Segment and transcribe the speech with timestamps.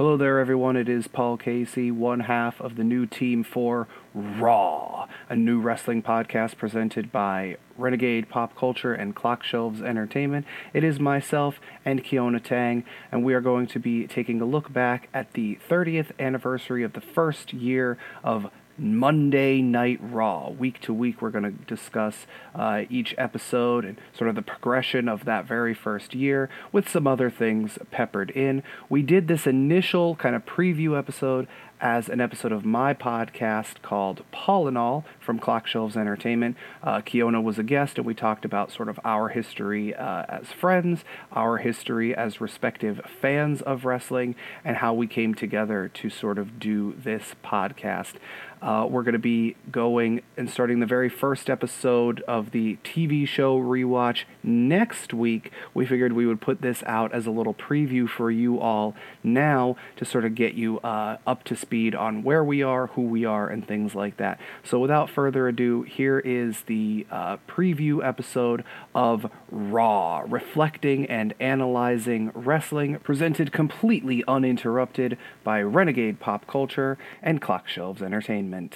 [0.00, 0.78] Hello there, everyone.
[0.78, 6.02] It is Paul Casey, one half of the new team for Raw, a new wrestling
[6.02, 10.46] podcast presented by Renegade Pop Culture and Clock Shelves Entertainment.
[10.72, 14.72] It is myself and Keona Tang, and we are going to be taking a look
[14.72, 18.50] back at the 30th anniversary of the first year of
[18.80, 20.48] Monday Night Raw.
[20.50, 25.06] Week to week, we're going to discuss uh, each episode and sort of the progression
[25.06, 28.62] of that very first year with some other things peppered in.
[28.88, 31.46] We did this initial kind of preview episode
[31.80, 36.56] as an episode of my podcast called Paul and All from Clock Shelves Entertainment.
[36.82, 40.48] Uh, Keona was a guest, and we talked about sort of our history uh, as
[40.48, 44.34] friends, our history as respective fans of wrestling,
[44.64, 48.14] and how we came together to sort of do this podcast.
[48.62, 53.26] Uh, we're going to be going and starting the very first episode of the TV
[53.26, 55.50] show rewatch next week.
[55.72, 59.76] We figured we would put this out as a little preview for you all now
[59.96, 63.24] to sort of get you uh, up to speed on where we are, who we
[63.24, 64.38] are, and things like that.
[64.62, 68.62] So, without further ado, here is the uh, preview episode
[68.94, 77.66] of Raw, reflecting and analyzing wrestling, presented completely uninterrupted by Renegade Pop Culture and Clock
[77.66, 78.49] Shelves Entertainment.
[78.50, 78.68] Hello,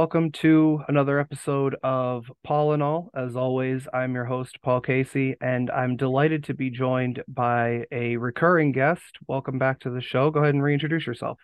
[0.00, 3.10] welcome to another episode of Paul and All.
[3.14, 8.16] As always, I'm your host, Paul Casey, and I'm delighted to be joined by a
[8.16, 9.18] recurring guest.
[9.28, 10.30] Welcome back to the show.
[10.30, 11.38] Go ahead and reintroduce yourself.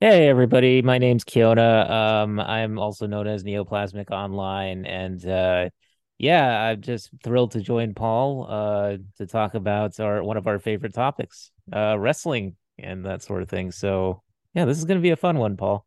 [0.00, 0.82] Hey, everybody.
[0.82, 1.88] My name's Keona.
[1.88, 5.68] Um, I'm also known as Neoplasmic Online, and uh,
[6.18, 10.58] yeah, I'm just thrilled to join Paul uh, to talk about our one of our
[10.58, 13.70] favorite topics, uh, wrestling and that sort of thing.
[13.70, 15.86] So yeah, this is going to be a fun one, Paul.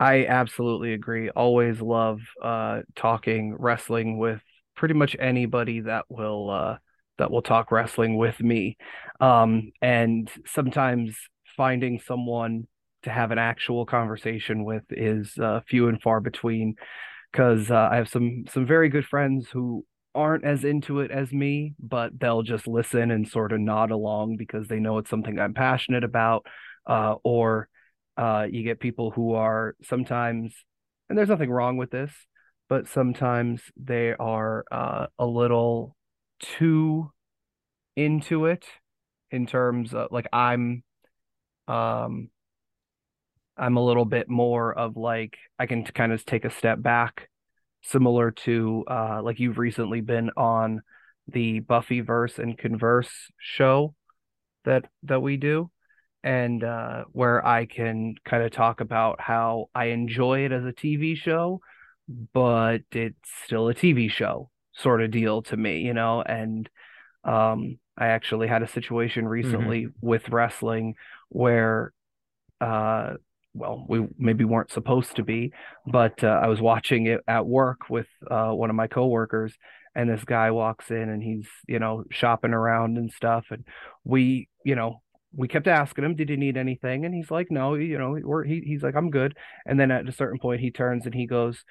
[0.00, 1.28] I absolutely agree.
[1.30, 4.40] Always love uh, talking wrestling with
[4.76, 6.76] pretty much anybody that will uh,
[7.18, 8.76] that will talk wrestling with me.
[9.20, 11.16] Um, and sometimes
[11.56, 12.68] finding someone
[13.02, 16.76] to have an actual conversation with is uh, few and far between
[17.32, 21.32] because uh, I have some some very good friends who aren't as into it as
[21.32, 25.38] me, but they'll just listen and sort of nod along because they know it's something
[25.38, 26.46] I'm passionate about,
[26.86, 27.68] uh, or
[28.18, 30.52] uh, you get people who are sometimes,
[31.08, 32.10] and there's nothing wrong with this,
[32.68, 35.96] but sometimes they are uh, a little
[36.40, 37.12] too
[37.94, 38.64] into it
[39.30, 40.82] in terms of like I'm,
[41.68, 42.28] um,
[43.56, 47.28] I'm a little bit more of like I can kind of take a step back,
[47.82, 50.82] similar to uh, like you've recently been on
[51.28, 53.94] the Buffyverse and Converse show
[54.64, 55.70] that that we do
[56.22, 60.72] and uh, where I can kind of talk about how I enjoy it as a
[60.72, 61.60] TV show,
[62.32, 66.22] but it's still a TV show sort of deal to me, you know.
[66.22, 66.68] And
[67.24, 69.32] um, I actually had a situation mm-hmm.
[69.32, 70.06] recently mm-hmm.
[70.06, 70.94] with wrestling
[71.28, 71.92] where,
[72.60, 73.14] uh,
[73.54, 75.52] well, we maybe weren't supposed to be,
[75.86, 79.56] but uh, I was watching it at work with uh, one of my coworkers,
[79.94, 83.64] and this guy walks in and he's, you know, shopping around and stuff, and
[84.04, 85.02] we, you know,
[85.34, 87.04] we kept asking him, did he need anything?
[87.04, 89.36] And he's like, no, you know, we're, he, he's like, I'm good.
[89.66, 91.64] And then at a certain point, he turns and he goes,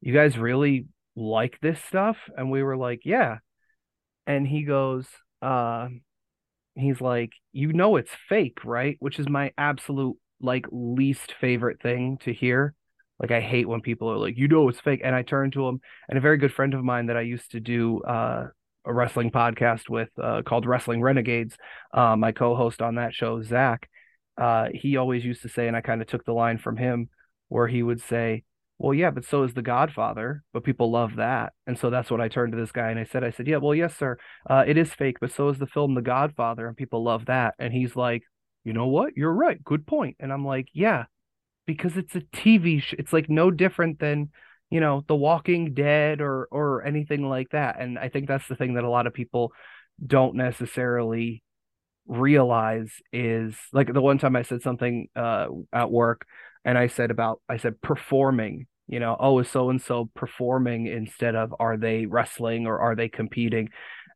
[0.00, 0.86] you guys really
[1.16, 2.16] like this stuff?
[2.36, 3.38] And we were like, yeah.
[4.26, 5.06] And he goes,
[5.40, 5.88] uh,
[6.74, 8.96] he's like, you know, it's fake, right?
[9.00, 12.74] Which is my absolute like least favorite thing to hear.
[13.18, 15.00] Like I hate when people are like, you know, it's fake.
[15.04, 17.52] And I turn to him and a very good friend of mine that I used
[17.52, 18.48] to do, uh,
[18.84, 21.56] a wrestling podcast with uh, called Wrestling Renegades.
[21.92, 23.88] Uh, my co-host on that show, Zach,
[24.36, 27.08] uh, he always used to say, and I kind of took the line from him,
[27.48, 28.44] where he would say,
[28.78, 32.20] "Well, yeah, but so is The Godfather, but people love that." And so that's what
[32.20, 34.18] I turned to this guy and I said, "I said, yeah, well, yes, sir,
[34.48, 37.54] uh, it is fake, but so is the film The Godfather, and people love that."
[37.58, 38.22] And he's like,
[38.64, 39.16] "You know what?
[39.16, 39.62] You're right.
[39.62, 41.04] Good point." And I'm like, "Yeah."
[41.66, 42.96] Because it's a TV show.
[42.98, 44.30] It's like no different than
[44.72, 48.56] you know the walking dead or or anything like that and i think that's the
[48.56, 49.52] thing that a lot of people
[50.04, 51.42] don't necessarily
[52.06, 56.26] realize is like the one time i said something uh at work
[56.64, 60.86] and i said about i said performing you know oh is so and so performing
[60.86, 63.68] instead of are they wrestling or are they competing?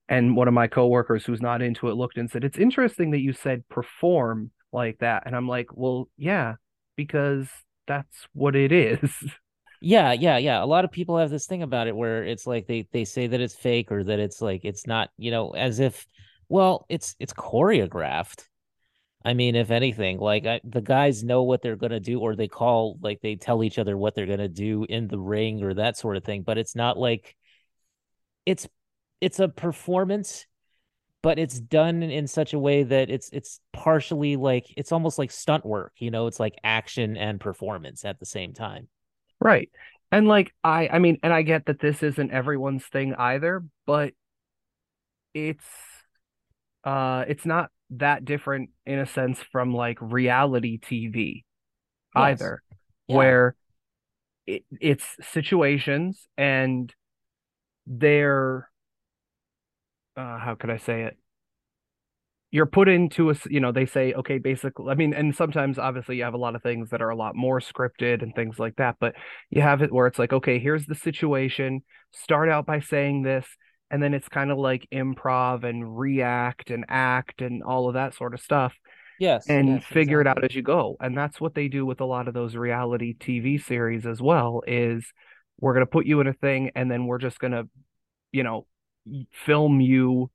[0.09, 3.21] And one of my coworkers who's not into it looked and said it's interesting that
[3.21, 5.23] you said perform like that.
[5.27, 6.55] And i'm like well yeah
[6.97, 7.49] because
[7.87, 9.11] that's what it is
[9.81, 10.63] Yeah, yeah, yeah.
[10.63, 13.27] A lot of people have this thing about it where it's like they they say
[13.27, 16.07] that it's fake or that it's like it's not, you know, as if
[16.49, 18.45] well, it's it's choreographed.
[19.25, 22.49] I mean, if anything, like I, the guys know what they're gonna do, or they
[22.49, 25.97] call like they tell each other what they're gonna do in the ring or that
[25.99, 26.43] sort of thing.
[26.43, 27.37] But it's not like
[28.45, 28.69] it's
[29.21, 30.47] it's a performance,
[31.23, 35.31] but it's done in such a way that it's it's partially like it's almost like
[35.31, 35.95] stunt work.
[35.99, 38.89] You know, it's like action and performance at the same time.
[39.41, 39.71] Right.
[40.13, 44.15] And like I I mean, and I get that this isn't everyone's thing either, but
[45.35, 45.67] it's
[46.85, 51.45] uh it's not that different in a sense from like reality TV
[52.15, 52.41] Yes.
[52.41, 52.63] either,
[53.09, 53.17] Yeah.
[53.17, 53.57] where
[54.47, 56.95] it, it's situations and
[57.87, 58.71] they're
[60.17, 61.17] uh how could I say it?
[62.57, 66.17] You're put into a you know they say okay basically i mean and sometimes obviously
[66.17, 68.75] you have a lot of things that are a lot more scripted and things like
[68.77, 69.15] that but
[69.51, 71.83] you have it where it's like okay here's the situation
[72.15, 73.47] start out by saying this
[73.91, 78.15] and then it's kind of like improv and react and act and all of that
[78.15, 78.73] sort of stuff
[79.19, 79.47] Yes.
[79.51, 79.85] and Yes.
[79.85, 82.33] figure it out as you go and that's what they do with a lot of
[82.33, 85.05] those reality tv series as well is
[85.61, 87.69] we're going to put you in a thing and then we're just going to
[88.33, 88.67] you know
[89.45, 90.31] film you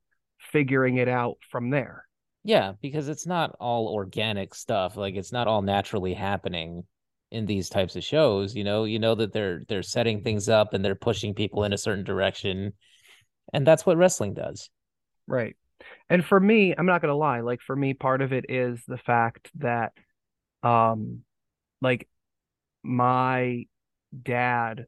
[0.52, 2.04] figuring it out from there
[2.44, 4.96] Yeah, because it's not all organic stuff.
[4.96, 6.84] Like it's not all naturally happening
[7.30, 8.84] in these types of shows, you know.
[8.84, 12.04] You know that they're they're setting things up and they're pushing people in a certain
[12.04, 12.74] direction,
[13.52, 14.70] and that's what wrestling does.
[15.26, 15.56] Right.
[16.10, 18.98] And for me, I'm not gonna lie, like for me, part of it is the
[18.98, 19.92] fact that
[20.64, 21.22] um
[21.82, 22.08] like
[22.82, 23.66] my
[24.22, 24.86] dad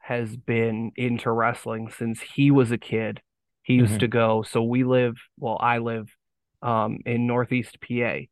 [0.00, 3.22] has been into wrestling since he was a kid.
[3.64, 6.08] He used hmm to go, so we live, well, I live
[6.66, 7.94] um in Northeast PA.
[7.94, 8.28] Okay.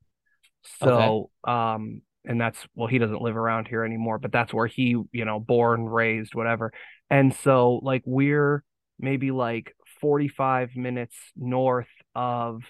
[0.82, 4.96] So um and that's well, he doesn't live around here anymore, but that's where he,
[5.12, 6.72] you know, born, raised, whatever.
[7.10, 8.64] And so like we're
[8.98, 12.62] maybe like 45 minutes north of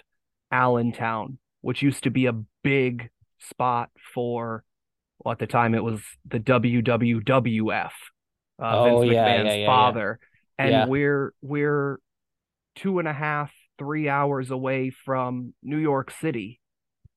[0.50, 2.32] Allentown, which used to be a
[2.62, 4.64] big spot for,
[5.19, 7.90] well, at the time it was the WWWF, uh,
[8.62, 10.19] Oh Vince yeah, yeah, McMahon's yeah, yeah, father.
[10.58, 11.99] And we're we're
[12.76, 16.61] two and a half, three hours away from New York City,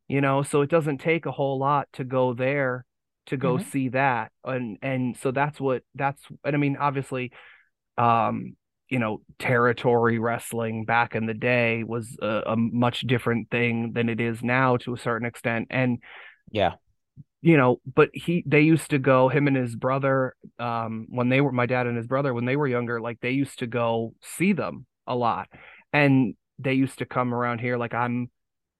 [0.07, 2.85] you know, so it doesn't take a whole lot to go there
[3.27, 4.31] to go hmm see that.
[4.45, 7.31] And and so that's what that's and I mean, obviously
[7.97, 8.55] um,
[8.89, 14.07] you know, territory wrestling back in the day was a, a much different thing than
[14.09, 15.67] it is now to a certain extent.
[15.69, 15.99] And,
[16.51, 16.75] Yeah.
[17.41, 21.39] you know, but he, they used to go, him and his brother, um, when they
[21.39, 24.13] were, my dad and his brother, when they were younger, like they used to go
[24.21, 25.47] see them a lot.
[25.93, 27.77] And they used to come around here.
[27.77, 28.29] Like I'm,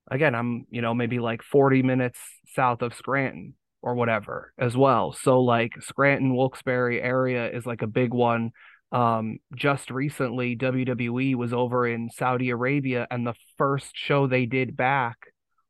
[0.10, 2.20] again, I'm, you know, maybe like 40 minutes
[2.56, 5.14] south of Scranton or whatever as well.
[5.14, 8.52] So like Scranton, Wilkes-Barre area is like a big one.
[8.92, 14.78] Um, just recently, WWE was over in Saudi Arabia, and the first show they did
[14.78, 15.18] back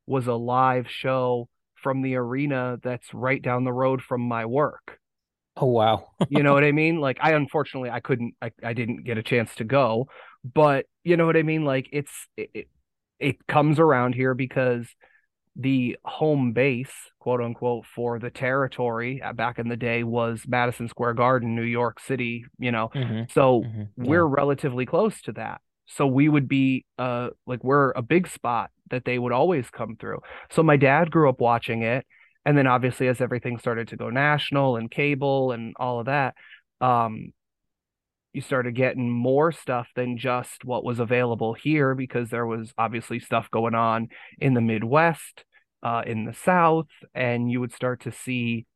[0.05, 4.99] was a live show from the arena that's right down the road from my work.
[5.55, 6.09] Oh wow.
[6.29, 6.99] You know what I mean?
[6.99, 10.07] Like I unfortunately I couldn't I, I didn't get a chance to go,
[10.43, 11.65] but you know what I mean?
[11.65, 12.67] Like it's it, it,
[13.19, 14.87] it comes around here because
[15.55, 20.87] the home base, quote unquote, for the territory uh, back in the day was Madison
[20.87, 22.91] Square Garden, New York City, you know.
[22.93, 24.27] hmm So hmm we're Yeah.
[24.27, 25.61] relatively close to that.
[25.87, 29.95] So we would be uh like we're a big spot that they would always come
[29.97, 30.19] through.
[30.51, 32.05] So my dad grew up watching it.
[32.45, 36.35] And then obviously as everything started to go national and cable and all of that,
[36.81, 37.33] um,
[38.37, 43.19] you started getting more stuff than just what was available here because there was obviously
[43.19, 45.43] stuff going on in the Midwest,
[45.81, 48.67] uh, in the South, and you would start to see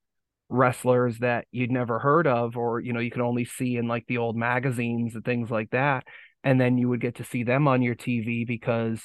[0.50, 4.03] wrestlers that you'd never heard of, or you know, you could only see in like
[4.08, 6.06] the old magazines and things like that.
[6.44, 9.00] And then you would get to see them on your TV because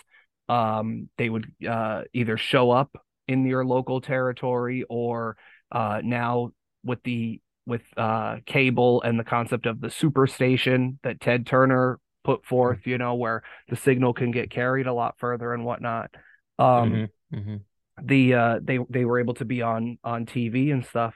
[0.49, 2.97] um, they would uh, either show up
[3.29, 5.37] in your local territory or
[5.71, 11.47] uh, now with the with uh, cable and the concept of the superstation that Ted
[11.47, 15.65] Turner put forth, you know, where the signal can get carried a lot further and
[15.65, 16.11] whatnot.
[16.59, 17.57] Um, hmm hmm
[18.03, 21.15] the uh, they they were able to be on on TV and stuff,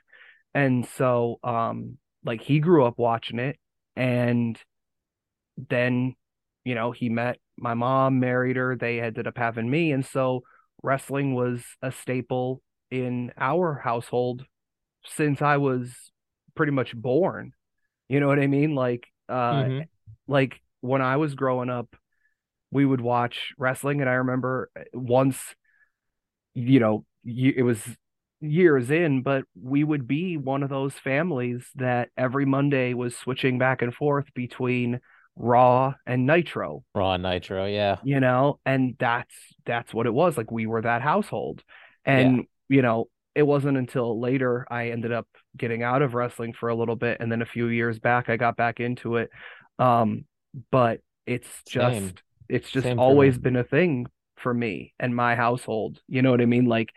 [0.55, 3.59] and so um, like he grew up watching it,
[3.97, 4.59] and
[5.69, 6.15] then
[6.65, 10.43] you know he met my mom, married her, they ended up having me, and so
[10.83, 14.45] wrestling was a staple in our household
[15.07, 16.10] since I was
[16.55, 17.53] pretty much born.
[18.09, 18.75] You know what I mean?
[18.75, 19.81] Like uh hmm
[20.27, 21.95] like when I was growing up,
[22.71, 25.39] we would watch wrestling and I remember once,
[26.55, 27.83] you know, it was
[28.41, 33.59] years in, but we would be one of those families that every Monday was switching
[33.59, 35.01] back and forth between
[35.37, 36.85] Raw and Nitro.
[36.95, 37.97] Raw and Nitro, yeah.
[38.05, 39.35] You know, and that's
[39.67, 40.37] that's what it was.
[40.37, 41.63] Like we were that household.
[42.05, 42.43] And yeah.
[42.69, 45.27] you know, it wasn't until later I ended up
[45.57, 48.37] getting out of wrestling for a little bit and then a few years back I
[48.37, 49.31] got back into it.
[49.79, 50.25] Um
[50.71, 52.15] but it's just Same.
[52.49, 56.01] it's just Same always been a thing for me and my household.
[56.09, 56.67] You know what I mean?
[56.67, 56.91] Like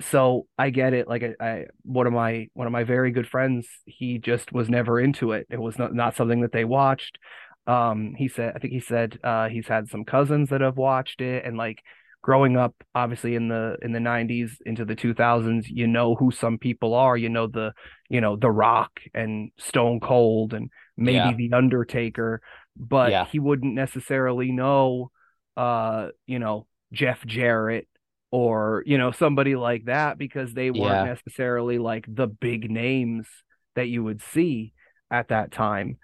[0.00, 1.08] so I get it.
[1.08, 4.68] Like I, I, one of my one of my very good friends, he just was
[4.68, 5.46] never into it.
[5.50, 7.18] It was not not something that they watched.
[7.66, 11.20] Um, he said, I think he said uh, he's had some cousins that have watched
[11.20, 11.82] it, and like
[12.26, 16.58] growing up, obviously in the in the '90s into the 2000s, you know who some
[16.58, 17.16] people are.
[17.16, 17.72] You know the
[18.10, 21.34] you know the Rock and Stone Cold and maybe yeah.
[21.36, 22.42] the Undertaker,
[22.76, 23.26] but yeah.
[23.26, 25.12] he wouldn't necessarily know,
[25.56, 27.86] uh, you know Jeff Jarrett
[28.32, 31.14] or you know somebody like that because they weren't yeah.
[31.14, 33.28] necessarily like the big names
[33.76, 34.72] that you would see
[35.12, 35.96] at that time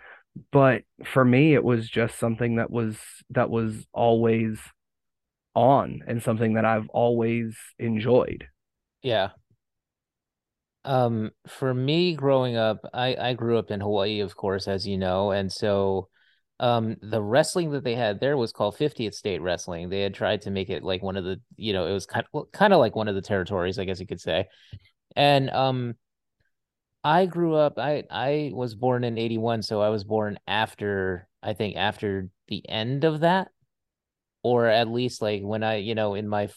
[0.53, 2.97] but for me it was just something that was
[3.31, 4.61] that was always
[5.55, 8.47] on and something that I've always enjoyed.
[9.03, 9.31] Yeah.
[10.85, 14.99] Um for me growing up I I grew up in Hawaii of course as you
[14.99, 16.09] know and so
[16.59, 19.91] um the wrestling that they had there was called 50th state wrestling.
[19.91, 22.27] They had tried to make it like one of the you know it was kind
[22.35, 24.49] of kind of like one of the territories i guess you could say.
[25.15, 25.95] And um
[27.05, 31.53] i grew up i i was born in 81 so i was born after i
[31.53, 33.49] think after the end of that
[34.43, 36.49] or at least like when i you know in my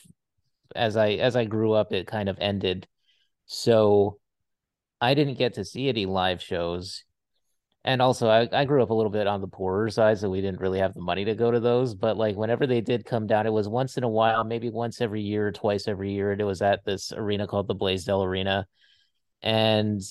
[0.75, 2.87] as i as i grew up it kind of ended.
[3.45, 4.19] So
[5.01, 7.03] i didn't get to see any live shows.
[7.83, 10.41] And also I, I grew up a little bit on the poorer side so we
[10.41, 11.93] didn't really have the money to go to those.
[11.93, 15.01] But like whenever they did come down it was once in a while maybe once
[15.01, 18.65] every year twice every year and it was at this arena called the blaisdell arena.
[19.43, 20.01] And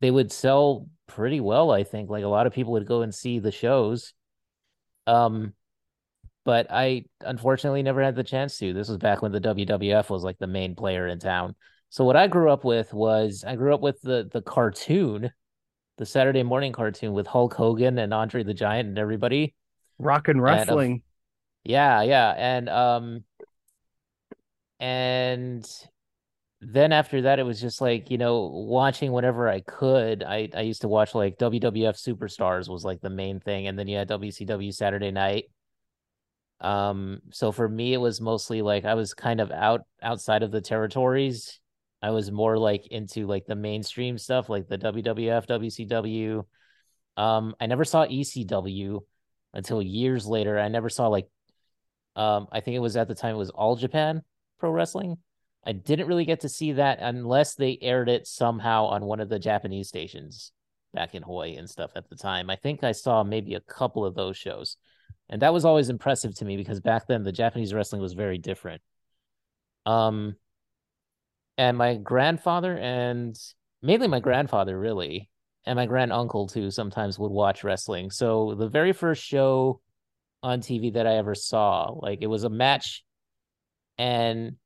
[0.00, 2.08] they would sell pretty well i think.
[2.08, 4.14] Like a lot of people would go and see the shows.
[5.06, 5.54] Um
[6.44, 10.24] but i unfortunately never had the chance to this was back when the wwf was
[10.24, 11.54] like the main player in town
[11.90, 15.30] so what i grew up with was i grew up with the the cartoon
[15.98, 19.54] the Saturday morning cartoon with Hulk Hogan and Andre the Giant and everybody.
[20.00, 20.90] Rock and wrestling.
[20.90, 21.04] And, uh,
[21.64, 22.30] yeah, yeah.
[22.36, 23.24] And um
[24.80, 25.64] and
[26.60, 30.24] then after that it was just like, you know, watching whatever I could.
[30.24, 33.86] I I used to watch like WWF Superstars was like the main thing and then
[33.86, 35.51] you had WCW Saturday night.
[36.62, 40.50] Um so for me it was mostly like I was kind of out outside of
[40.50, 41.60] the territories
[42.02, 46.44] I was more like into like the mainstream stuff, like the WWF, WCW.
[47.16, 49.00] Um, I never saw ECW
[49.54, 50.58] until years later.
[50.58, 51.28] I never saw like,
[52.16, 54.22] um, I think it was at the time it was All Japan
[54.58, 55.18] Pro Wrestling.
[55.64, 59.28] I didn't really get to see that unless they aired it somehow on one of
[59.28, 60.50] the Japanese stations
[60.92, 62.50] back in Hawaii and stuff at the time.
[62.50, 64.76] I think I saw maybe a couple of those shows.
[65.32, 68.36] And that was always impressive to me because back then the Japanese wrestling was very
[68.36, 68.82] different.
[69.86, 70.36] Um
[71.56, 73.34] and my grandfather and
[73.80, 75.30] mainly my grandfather really
[75.64, 78.10] and my grand uncle too sometimes would watch wrestling.
[78.10, 79.80] So the very first show
[80.44, 83.04] on tv that i ever saw like it was a match
[83.96, 84.56] and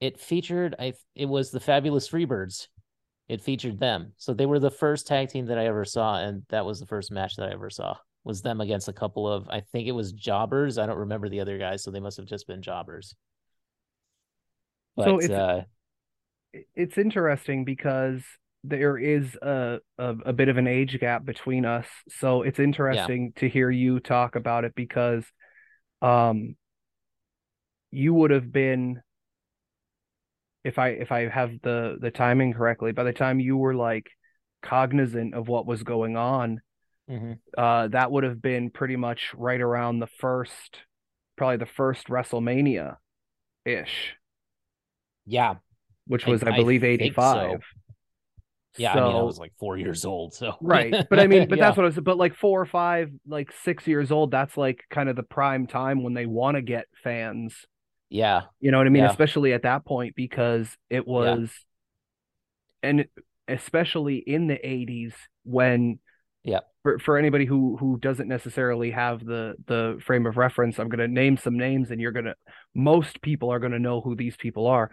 [0.00, 2.68] it featured i it was the fabulous freebirds.
[3.28, 4.12] It featured them.
[4.18, 6.86] So they were the first tag team that i ever saw and that was the
[6.86, 9.92] first match that i ever saw was them against a couple of i think it
[9.92, 10.78] was jobbers.
[10.78, 13.14] I don't remember the other guys so they must have just been jobbers.
[14.96, 15.62] But so it's, uh
[16.74, 18.22] it's interesting because
[18.62, 21.86] there is a, a, a bit of an age gap between us.
[22.08, 23.40] So it's interesting yeah.
[23.40, 25.24] to hear you talk about it because
[26.00, 26.56] um
[27.90, 29.00] you would have been
[30.64, 34.10] if i if i have the the timing correctly by the time you were like
[34.62, 36.60] cognizant of what was going on
[37.10, 37.32] mm-hmm.
[37.56, 40.78] uh that would have been pretty much right around the first
[41.36, 42.96] probably the first wrestlemania
[43.64, 44.14] ish
[45.26, 45.54] yeah
[46.06, 47.14] which was I, I believe 85.
[47.14, 47.58] So.
[48.76, 50.92] Yeah, so, I mean, I was like four years old, so right.
[51.08, 51.66] But I mean, but yeah.
[51.66, 51.98] that's what I was.
[52.00, 55.68] But like four or five, like six years old, that's like kind of the prime
[55.68, 57.54] time when they want to get fans.
[58.10, 59.04] Yeah, you know what I mean.
[59.04, 59.10] Yeah.
[59.10, 61.52] Especially at that point, because it was,
[62.82, 62.90] yeah.
[62.90, 63.04] and
[63.46, 66.00] especially in the '80s when,
[66.44, 70.88] yeah, for for anybody who who doesn't necessarily have the the frame of reference, I'm
[70.88, 72.34] gonna name some names, and you're gonna
[72.74, 74.90] most people are gonna know who these people are.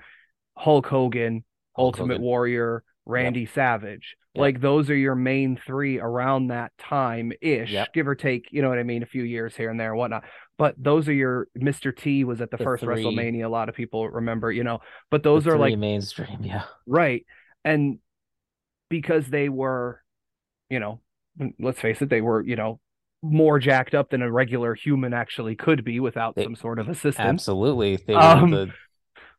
[0.57, 1.43] Hulk Hogan,
[1.75, 2.21] Hulk Ultimate Hogan.
[2.23, 4.15] Warrior, Randy Savage.
[4.33, 4.41] Yep.
[4.41, 7.93] Like those are your main three around that time ish, Yep.
[7.93, 9.97] give or take, you know what I mean, a few years here and there and
[9.97, 10.23] whatnot.
[10.57, 11.93] But those are your Mr.
[11.95, 13.03] T was at the, The first three.
[13.03, 13.43] WrestleMania.
[13.45, 14.79] A lot of people remember, you know,
[15.09, 16.39] but those are like mainstream.
[16.43, 16.63] Yeah.
[16.87, 17.25] right.
[17.65, 17.99] And
[18.89, 20.01] because they were,
[20.69, 21.01] you know,
[21.59, 22.79] let's face it, they were, you know,
[23.23, 26.89] more jacked up than a regular human actually could be without They- some sort of
[26.89, 27.19] assistance.
[27.19, 27.97] Absolutely.
[27.97, 28.65] They were Um, the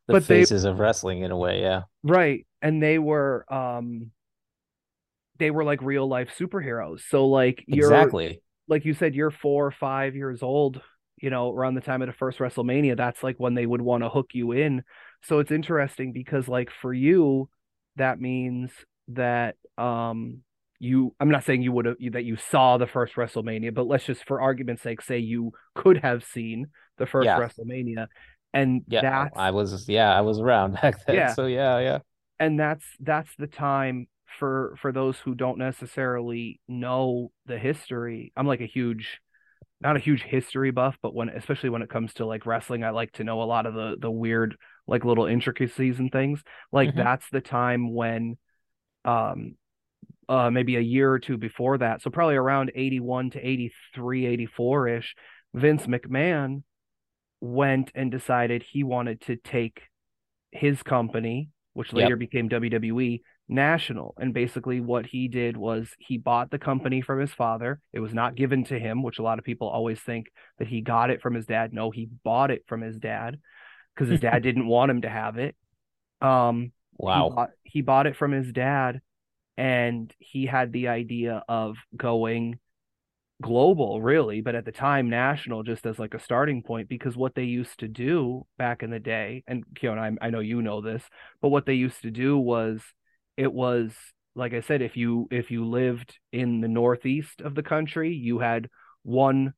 [0.07, 1.61] the but they- faces of wrestling in a way.
[1.61, 1.83] Yeah.
[2.03, 2.47] Right.
[2.61, 4.11] And they were um
[5.39, 7.01] they were like real life superheroes.
[7.09, 8.41] So like you're Exactly.
[8.69, 10.81] like you said, you're four or five years old,
[11.17, 12.97] you know, around the time of the first WrestleMania.
[12.97, 14.85] That's like when they would want to hook you in.
[15.23, 17.49] So it's interesting because like for you,
[17.97, 18.71] that means
[19.09, 20.43] that um
[20.83, 24.05] you I'm not saying you would have that you saw the first WrestleMania, but let's
[24.05, 26.67] just for argument's sake say you could have seen
[26.99, 27.39] the first Yeah.
[27.39, 28.09] WrestleMania.
[28.53, 29.01] And Yeah.
[29.03, 29.89] that's I was.
[29.89, 30.13] Yeah.
[30.13, 31.17] I was around back then.
[31.17, 31.35] Yeah.
[31.35, 31.79] So yeah.
[31.79, 31.99] Yeah.
[32.41, 34.09] and that's that's the time
[34.39, 39.21] for for those who don't necessarily know the history i'm like a huge
[39.83, 42.89] not a huge history buff but when especially when it comes to like wrestling i
[42.91, 46.91] like to know a lot of the the weird like little intricacies and things like
[46.95, 46.97] Mhm.
[46.97, 48.39] that's the time when
[49.05, 49.55] um
[50.33, 52.03] uh maybe a year or two before that.
[52.03, 55.17] So probably around 81 to 83 84 ish
[55.55, 56.63] vince mcmahon
[57.41, 59.83] went and decided he wanted to take
[60.53, 61.99] his company which Yep.
[61.99, 64.15] later became WWE national.
[64.21, 67.81] And basically what he did was he bought the company from his father.
[67.93, 70.27] It was not given to him which a lot of people always think
[70.59, 71.73] that he got it from his dad.
[71.73, 73.39] No he bought it from his dad
[73.95, 75.57] because his dad didn't want him to have it.
[76.21, 76.73] Um
[77.07, 77.29] he Wow.
[77.35, 79.01] bought, he bought it from his dad
[79.57, 82.59] and he had the idea of going
[83.43, 87.35] global really but at the time national just as like a starting point because what
[87.35, 90.81] they used to do back in the day and Keon I, I know you know
[90.81, 91.03] this
[91.41, 92.81] but what they used to do was
[93.37, 93.93] it was
[94.35, 98.39] like I said if you if you lived in the northeast of the country you
[98.39, 98.69] had
[99.03, 99.55] one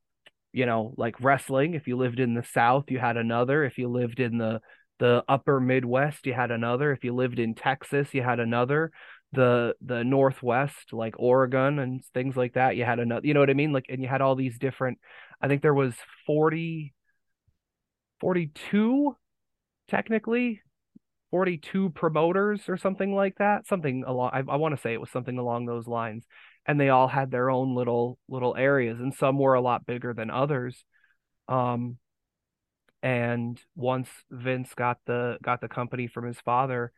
[0.52, 1.74] you know like wrestling.
[1.74, 3.64] If you lived in the south you had another.
[3.64, 4.60] If you lived in the
[5.00, 6.92] the upper midwest you had another.
[6.92, 8.92] If you lived in texas you had another
[9.34, 13.50] the the northwest like oregon and things like that you had another you know what
[13.50, 13.72] i mean?
[13.72, 14.98] Like and you had all these different
[15.40, 15.94] i think there was
[16.26, 16.94] 40
[18.20, 19.16] 42
[19.88, 20.62] technically
[21.30, 25.10] 42 promoters or something like that something along i, I want to say it was
[25.10, 26.24] something along those lines
[26.66, 30.14] and they all had their own little little areas and some were a lot bigger
[30.14, 30.84] than others
[31.48, 31.98] um
[33.02, 36.92] and once Vince got the got the company from his father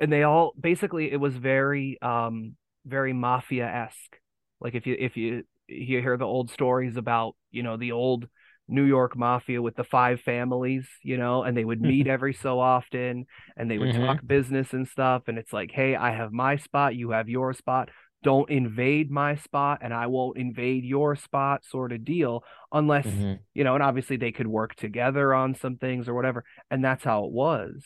[0.00, 4.16] and they all basically it was very um very mafia-esque
[4.60, 8.26] like if you if you you hear the old stories about you know the old
[8.68, 12.60] New York mafia with the five families, you know, and they would meet every so
[12.60, 13.26] often
[13.56, 13.92] and they would Mhm.
[13.92, 15.22] talk business and stuff.
[15.26, 17.90] And it's like, hey, I have my spot, you have your spot.
[18.22, 23.44] Don't invade my spot and I won't invade your spot, sort of deal, unless, Mhm.
[23.52, 26.44] you know, and obviously they could work together on some things or whatever.
[26.70, 27.82] And that's how it was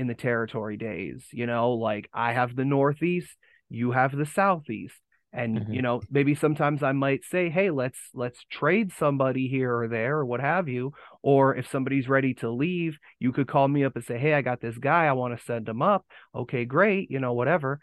[0.00, 3.30] in the territory days, you know, like I have the Northeast,
[3.68, 4.96] you have the Southeast.
[5.32, 5.74] And Mhm.
[5.76, 10.16] you know maybe sometimes i might say hey let's let's trade somebody here or there
[10.20, 10.92] or what have you.
[11.22, 14.42] Or if somebody's ready to leave you could call me up and say hey i
[14.42, 16.02] got this guy i want to send him up.
[16.34, 17.78] Okay great you know whatever.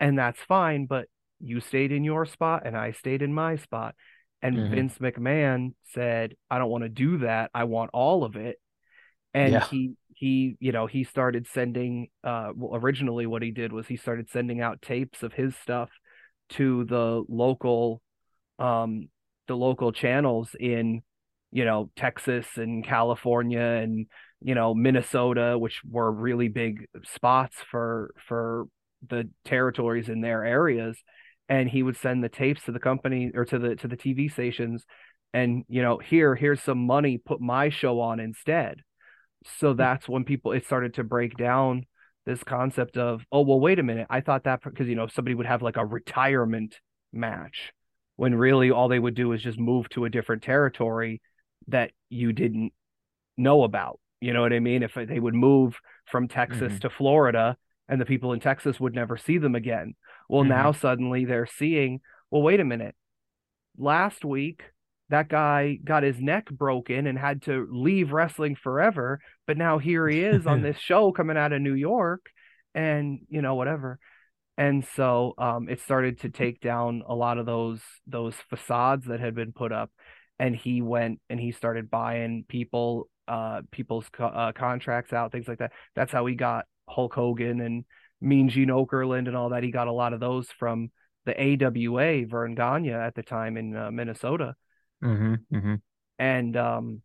[0.00, 1.06] And that's fine but
[1.50, 3.94] you stayed in your spot and i stayed in my spot.
[4.40, 4.70] And Mhm.
[4.70, 7.50] vince mcmahon said i don't want to do that.
[7.54, 8.56] I want all of it
[9.36, 9.62] and Yeah.
[9.62, 13.96] he he you know he started sending uh well, originally what he did was he
[13.98, 15.90] started sending out tapes of his stuff
[16.50, 18.02] to the local
[18.58, 19.08] um
[19.48, 21.02] the local channels in
[21.52, 24.06] you know Texas and California and
[24.42, 28.66] you know Minnesota which were really big spots for for
[29.08, 30.98] the territories in their areas
[31.48, 34.28] and he would send the tapes to the company or to the to the TV
[34.28, 34.84] stations
[35.32, 38.82] and you know here here's some money put my show on instead
[39.58, 41.86] so that's when people it started to break down
[42.24, 44.06] this concept of oh well wait a minute.
[44.10, 46.80] I thought that because you know somebody would have like a retirement
[47.12, 47.72] match
[48.16, 51.20] when really all they would do is just move to a different territory
[51.68, 52.72] that you didn't
[53.36, 54.00] know about.
[54.20, 54.82] You know what i mean?
[54.82, 56.80] If they would move from texas Mhm.
[56.80, 57.56] to florida
[57.88, 59.94] and the people in texas would never see them again.
[60.28, 60.48] Well Mhm.
[60.48, 62.96] now suddenly they're seeing well wait a minute.
[63.78, 64.62] Last week
[65.08, 70.08] that guy got his neck broken and had to leave wrestling forever but now here
[70.08, 72.26] he is on this show coming out of New York
[72.74, 73.98] and you know whatever
[74.56, 79.20] and so um it started to take down a lot of those those facades that
[79.20, 79.90] had been put up
[80.38, 85.48] and he went and he started buying people uh people's co- uh, contracts out things
[85.48, 87.84] like that that's how he got Hulk Hogan and
[88.20, 89.62] Mean Gene Okerlund and all that.
[89.62, 90.90] He got a lot of those from
[91.24, 94.54] the AWA Verne Gagne at the time in uh, Minnesota.
[95.02, 95.74] Mm-hmm, mm-hmm.
[96.18, 97.02] And um,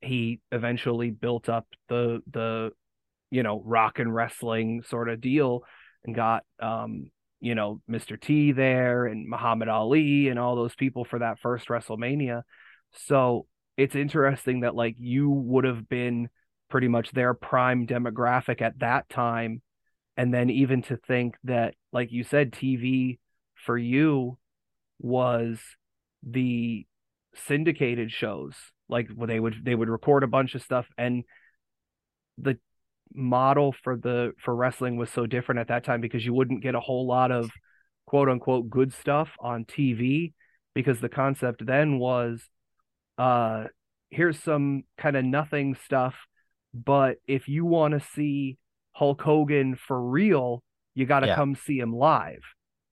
[0.00, 2.70] he eventually built up the the
[3.30, 5.62] you know rock and wrestling sort of deal
[6.04, 8.20] and got um, you know Mr.
[8.20, 12.42] T there and Muhammad Ali and all those people for that first WrestleMania.
[12.92, 16.28] So it's interesting that like you would have been
[16.68, 19.62] pretty much their prime demographic at that time
[20.16, 23.18] and then even to think that like you said TV
[23.54, 24.38] for you
[25.00, 25.58] was
[26.22, 26.86] the
[27.34, 28.54] syndicated shows
[28.88, 31.24] like they would they would record a bunch of stuff and
[32.38, 32.58] the
[33.14, 36.74] model for the for wrestling was so different at that time because you wouldn't get
[36.74, 37.50] a whole lot of
[38.06, 40.32] quote unquote good stuff on TV
[40.74, 42.42] because the concept then was
[43.18, 43.64] uh
[44.10, 46.14] here's some kind of nothing stuff
[46.74, 48.58] but if you want to see
[48.92, 50.62] Hulk Hogan for real
[50.94, 51.36] you got to Yeah.
[51.36, 52.42] come see him live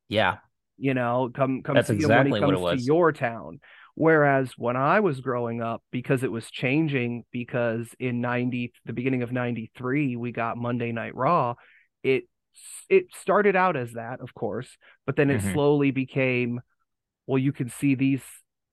[0.09, 0.39] Yeah.
[0.79, 3.61] You know come come That's see exactly him when he comes to your town.
[3.95, 9.23] Whereas when i was growing up because it was changing because in 90 the beginning
[9.23, 11.55] of 93 we got monday night raw
[12.05, 12.25] it
[12.89, 14.69] it started out as that of course
[15.05, 15.53] but then it Mhm.
[15.53, 16.61] slowly became
[17.27, 18.23] well you can see these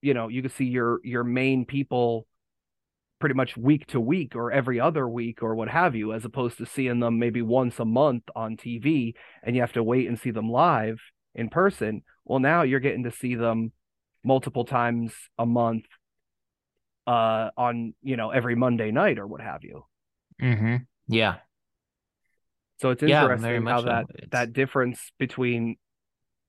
[0.02, 2.28] you know you can see your your main people
[3.20, 6.58] pretty much week to week or every other week or what have you as opposed
[6.58, 10.20] to seeing them maybe once a month on TV and you have to wait and
[10.20, 11.00] see them live
[11.36, 13.72] in person well now you're getting to see them
[14.24, 15.86] multiple times a month
[17.08, 19.86] uh on you know every Monday night or what have you
[20.42, 20.76] Mm-hmm.
[21.08, 21.36] Yeah.
[22.82, 23.88] so it's Yeah, interesting very how so.
[23.88, 25.78] that It's- that difference between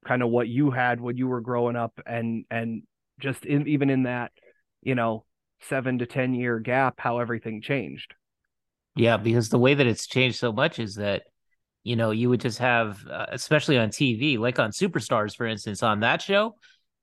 [0.04, 2.82] kind of what you had when you were growing up and and
[3.18, 4.32] just in, even in that
[4.82, 5.24] you know
[5.62, 8.14] 7 to 10 year gap how everything changed
[8.96, 11.24] Yeah, because the way that it's changed so much is that,
[11.86, 15.84] you know, you would just have, uh, especially on TV, like on Superstars, for instance,
[15.84, 16.56] on that show,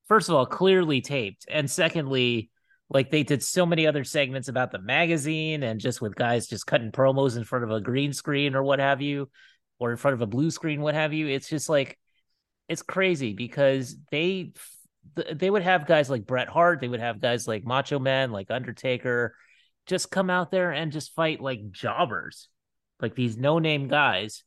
[0.10, 1.46] first of all, clearly taped.
[1.50, 2.50] And secondly,
[2.89, 6.67] like they did so many other segments about the magazine and just with guys just
[6.67, 9.30] cutting promos in front of a green screen or what have you,
[9.80, 11.28] or in front of a blue screen, what have you.
[11.28, 11.98] It's just like,
[12.67, 14.52] it's crazy because they,
[15.32, 18.52] they would have guys like Bret Hart, they would have guys like Macho Man, like
[18.52, 19.34] Undertaker,
[19.86, 22.50] just come out there and just fight like jobbers,
[23.00, 24.43] like these no name guys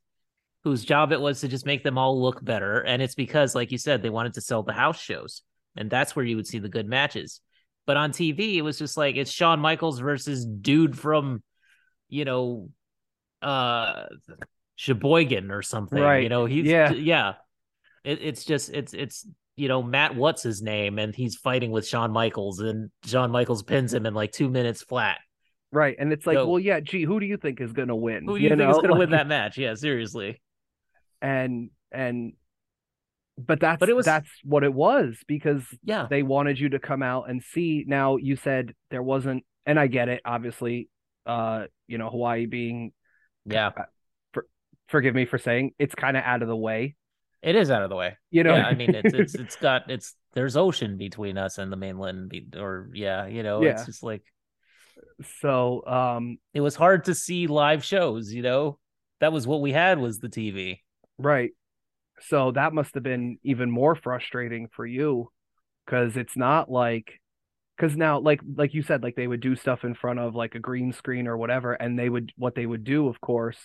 [0.67, 2.81] whose job it was to just make them all look better.
[2.81, 5.43] And it's because, like you said, they wanted to sell the house shows.
[5.77, 7.41] And that's where you would see the good matches.
[7.87, 11.43] But on TV, it was just like it's Shawn Michaels versus dude from,
[12.09, 12.71] you know,
[13.43, 14.07] uh
[14.75, 16.01] Sheboygan or something.
[16.03, 16.23] Right.
[16.25, 16.91] You know, he's Yeah.
[16.93, 17.35] yeah.
[18.05, 19.25] It, it's just it's it's
[19.57, 23.63] you know, Matt what's his name, and he's fighting with Shawn Michaels, and Shawn Michaels
[23.63, 25.19] pins him in like two minutes flat.
[25.73, 27.95] right and it's like So- well yeah gee who do you think is going to
[27.97, 28.71] win Who do you, think know?
[28.71, 29.59] is going to Like, win that match?
[29.59, 30.41] Yeah, seriously.
[31.27, 32.33] And and
[33.39, 36.79] but that's But it was- that's what it was because Yeah, they wanted you to
[36.79, 40.89] come out and see now you said there wasn't and i get it obviously
[41.27, 42.93] uh you know hawaii being
[43.45, 43.71] yeah.
[44.89, 46.95] forgive me for saying it's kind of out of the way
[47.43, 48.17] It is out of the way.
[48.31, 51.71] you know yeah, I mean, it's it's it's got it's there's ocean between us and
[51.73, 53.71] the mainland, or yeah, you know, Yeah.
[53.73, 54.23] it's just like
[55.43, 58.33] so um it was hard to see live shows.
[58.33, 58.79] You know,
[59.21, 60.81] that was what we had was the TV.
[61.19, 61.51] Right.
[62.21, 65.31] So that must have been even more frustrating for you
[65.85, 67.21] because it's not like
[67.77, 70.55] because now like like you said like they would do stuff in front of like
[70.55, 73.59] a green screen or whatever and they would what they would do of course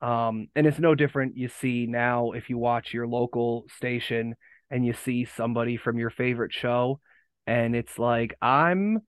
[0.00, 4.34] um and it's no different you see now if you watch your local station
[4.70, 7.00] and you see somebody from your favorite show
[7.46, 9.00] and it's like i'm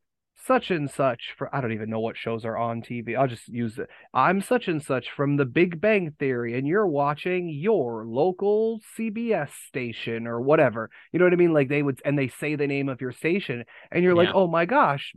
[0.47, 3.17] such and such for I don't even know what shows are on TV.
[3.17, 3.89] I'll just use it.
[4.15, 9.51] I'm such and such from the Big Bang Theory and you're watching your local CBS
[9.69, 10.91] station or whatever.
[11.13, 11.53] You know what I mean?
[11.53, 14.47] Like they would and they say the name of your station and you're like, "Oh
[14.47, 15.15] my gosh,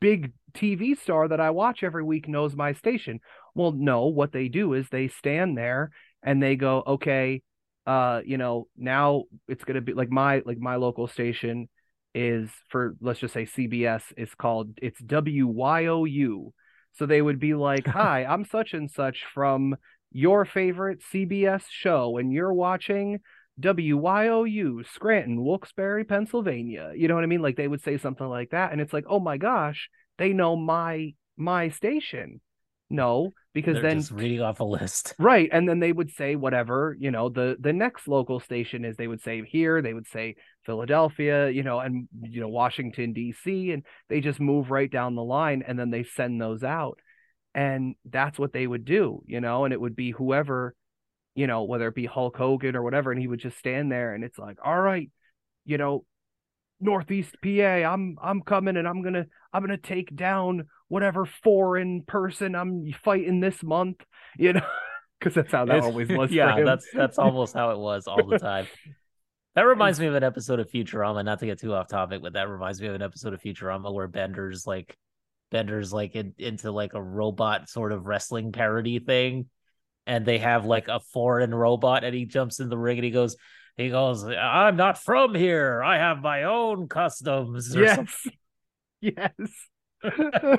[0.00, 3.20] big TV star that I watch every week knows my station."
[3.54, 5.90] Well, no, what they do is they stand there
[6.22, 7.42] and they go, "Okay,
[7.88, 11.68] uh, you know, now it's going to be like my like my local station
[12.18, 16.50] is for let's just say CBS is called it's WYOU.
[16.94, 19.76] So they would be like, "Hi, I'm such and such from
[20.10, 23.20] your favorite CBS show and you're watching
[23.60, 27.42] WYOU Scranton, Wilkes-Barre, Pennsylvania." You know what I mean?
[27.42, 30.56] Like they would say something like that and it's like, "Oh my gosh, they know
[30.56, 32.40] my my station."
[32.90, 35.14] No, because They're then reading off a list.
[35.18, 35.48] Right.
[35.52, 39.08] And then they would say whatever, you know, the the next local station is they
[39.08, 43.84] would say here, they would say Philadelphia, you know, and you know, Washington DC and
[44.08, 46.98] they just move right down the line and then they send those out.
[47.54, 50.74] And that's what they would do, you know, and it would be whoever,
[51.34, 54.14] you know, whether it be Hulk Hogan or whatever, and he would just stand there
[54.14, 55.10] and it's like, all right,
[55.64, 56.04] you know,
[56.80, 62.54] Northeast PA, I'm I'm coming and I'm gonna I'm gonna take down whatever foreign person
[62.54, 63.96] I'm fighting this month,
[64.38, 64.66] you know,
[65.18, 66.30] because that's how that It's- always was.
[66.32, 68.66] yeah, that's that's almost how it was all the time.
[69.54, 71.24] That reminds me of an episode of Futurama.
[71.24, 73.92] Not to get too off topic, but that reminds me of an episode of Futurama
[73.92, 74.96] where Bender's like
[75.50, 79.46] Bender's like in, into like a robot sort of wrestling parody thing,
[80.06, 83.10] and they have like a foreign robot, and he jumps in the ring and he
[83.10, 83.36] goes,
[83.78, 85.82] he goes, "I'm not from here.
[85.82, 88.32] I have my own customs." or something.
[89.00, 89.14] yes,
[90.04, 90.58] yes.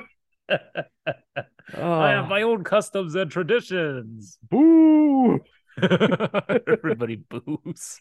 [1.72, 4.38] I have Oh, my own customs and traditions.
[4.50, 5.38] boo.
[5.80, 8.00] Everybody boos.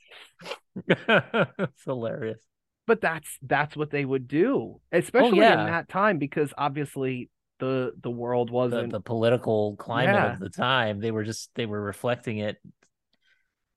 [0.88, 2.40] it's hilarious.
[2.88, 5.66] but that's that's what they would do, oh, especially in yeah.
[5.66, 7.30] that time, because obviously
[7.60, 8.92] the the world wasn't.
[8.92, 10.34] the political climate Yeah.
[10.34, 12.58] of the time, they were just they were reflecting it.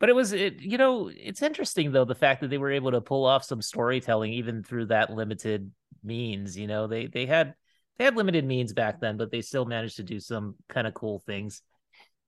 [0.02, 2.90] But it was it, you know, it's interesting though the fact that they were able
[2.90, 5.70] to pull off some storytelling even through that limited
[6.02, 6.58] means.
[6.58, 7.54] You know, they they had
[7.96, 10.94] they had limited means back then, but they still managed to do some kind of
[10.94, 11.62] cool things.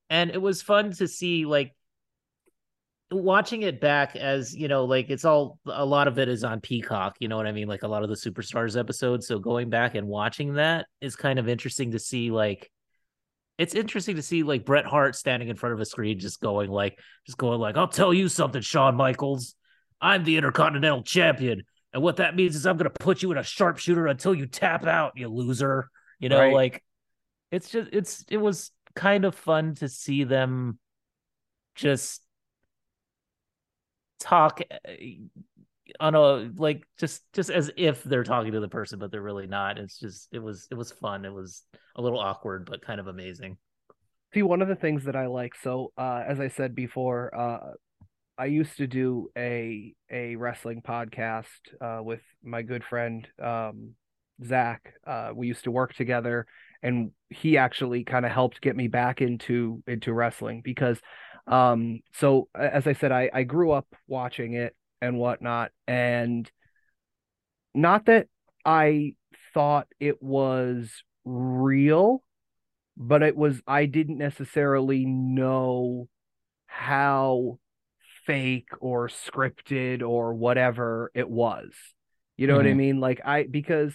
[0.09, 1.75] And it was fun to see like
[3.11, 6.59] watching it back as you know like it's all a lot of it is on
[6.59, 9.69] peacock you know what i mean like a lot of the superstars episodes so going
[9.69, 12.71] back and watching that is kind of interesting to see like
[13.57, 16.69] it's interesting to see like bret hart standing in front of a screen just going
[16.69, 19.55] like just going like i'll tell you something shawn michaels
[20.01, 21.63] i'm the intercontinental champion
[21.93, 24.45] and what that means is i'm going to put you in a sharpshooter until you
[24.45, 25.89] tap out you loser
[26.19, 26.53] you know Right.
[26.53, 26.83] like
[27.51, 30.79] it's just it's it was kind of fun to see them
[31.75, 32.21] just
[34.19, 34.91] talk uh,
[35.99, 39.47] on a like just just as if they're talking to the person but they're really
[39.47, 39.77] not.
[39.77, 41.25] It's just it was it was fun.
[41.25, 41.63] It was
[41.95, 43.57] a little awkward but kind of amazing.
[44.33, 47.71] See, one of the things that I like, so uh, as I said before, uh,
[48.37, 51.45] I used to do a a wrestling podcast
[51.79, 53.91] uh, with my good friend um,
[54.45, 54.93] Zach.
[55.07, 56.45] Uh, we used to work together,
[56.83, 60.99] and he actually kind of helped get me back into into wrestling because,
[61.47, 66.49] um, so as I said, I I grew up watching it and whatnot, and
[67.73, 68.27] not that
[68.65, 69.15] I
[69.53, 72.21] thought it was real
[72.97, 76.07] but it was I didn't necessarily know
[76.67, 77.59] how
[78.25, 81.71] fake or scripted or whatever it was.
[82.37, 82.75] You know what I Mhm.
[82.75, 82.99] mean?
[82.99, 83.93] Like I because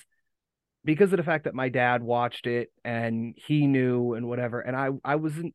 [0.85, 4.77] because of the fact that my dad watched it and he knew and whatever and
[4.77, 5.55] I I wasn't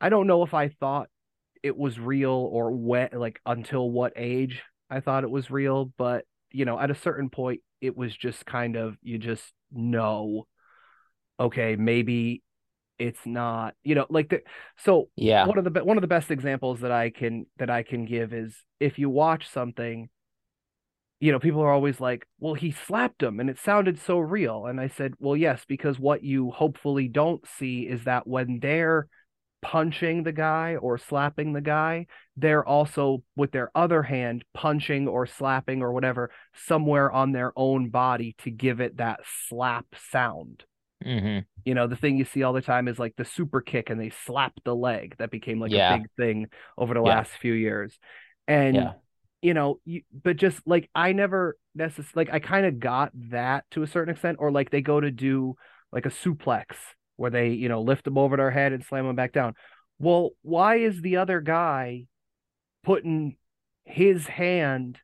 [0.00, 1.08] I don't know if I thought
[1.62, 6.24] it was real or when like until what age I thought it was real, but
[6.50, 10.46] you know, at a certain point it was just kind of you just know
[11.40, 12.42] okay, maybe
[12.98, 14.42] it's not, you know, like the
[14.78, 17.82] so yeah one of the one of the best examples that I can that I
[17.82, 20.08] can give is if you watch something,
[21.20, 24.66] you know, people are always like, "Well, he slapped him and it sounded so real."
[24.66, 29.08] And I said, "Well, yes, because what you hopefully don't see is that when they're
[29.62, 35.26] punching the guy or slapping the guy, they're also with their other hand punching or
[35.26, 40.64] slapping or whatever somewhere on their own body to give it that slap sound."
[41.04, 43.88] hmm You know, the thing you see all the time is like the super kick
[43.88, 45.14] and they slap the leg.
[45.18, 45.84] That became like Yeah.
[45.94, 47.08] a big thing over the Yeah.
[47.08, 47.96] last few years.
[48.48, 48.92] And Yeah.
[49.42, 53.64] you know, you but just like I never necessarily like I kind of got that
[53.72, 55.56] to a certain extent, or like they go to do
[55.92, 56.76] like a suplex
[57.22, 59.54] where they, you know, lift them over their head and slam them back down.
[60.00, 62.06] Well, why is the other guy
[62.82, 63.36] putting
[63.84, 64.98] his hand?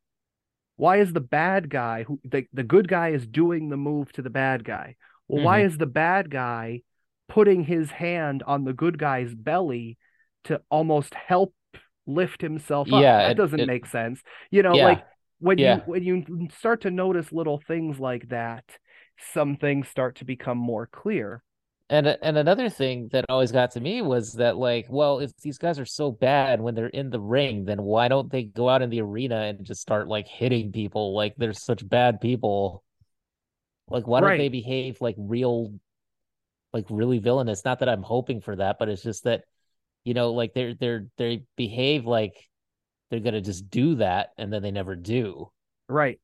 [0.74, 4.22] Why is the bad guy who the, the good guy is doing the move to
[4.22, 4.96] the bad guy?
[5.28, 5.68] Well, why mm-hmm.
[5.68, 6.82] is the bad guy
[7.28, 9.96] putting his hand on the good guy's belly
[10.44, 11.54] to almost help
[12.04, 13.00] lift himself up?
[13.00, 14.20] Yeah, that it- doesn't it- make sense.
[14.50, 14.84] You know, Yeah.
[14.86, 15.04] like
[15.38, 15.76] when Yeah.
[15.76, 18.64] you when you start to notice little things like that,
[19.32, 21.44] some things start to become more clear.
[21.90, 25.56] And and another thing that always got to me was that like, well, if these
[25.56, 28.82] guys are so bad when they're in the ring, then why don't they go out
[28.82, 31.14] in the arena and just start like hitting people?
[31.14, 32.84] Like they're such bad people.
[33.88, 35.72] Like why don't they behave like real
[36.74, 37.64] like really villainous?
[37.64, 39.44] Not that I'm hoping for that, but it's just that
[40.04, 42.34] you know, like they're they're they behave like
[43.10, 45.50] they're gonna just do that and then they never do.
[45.88, 46.20] Right.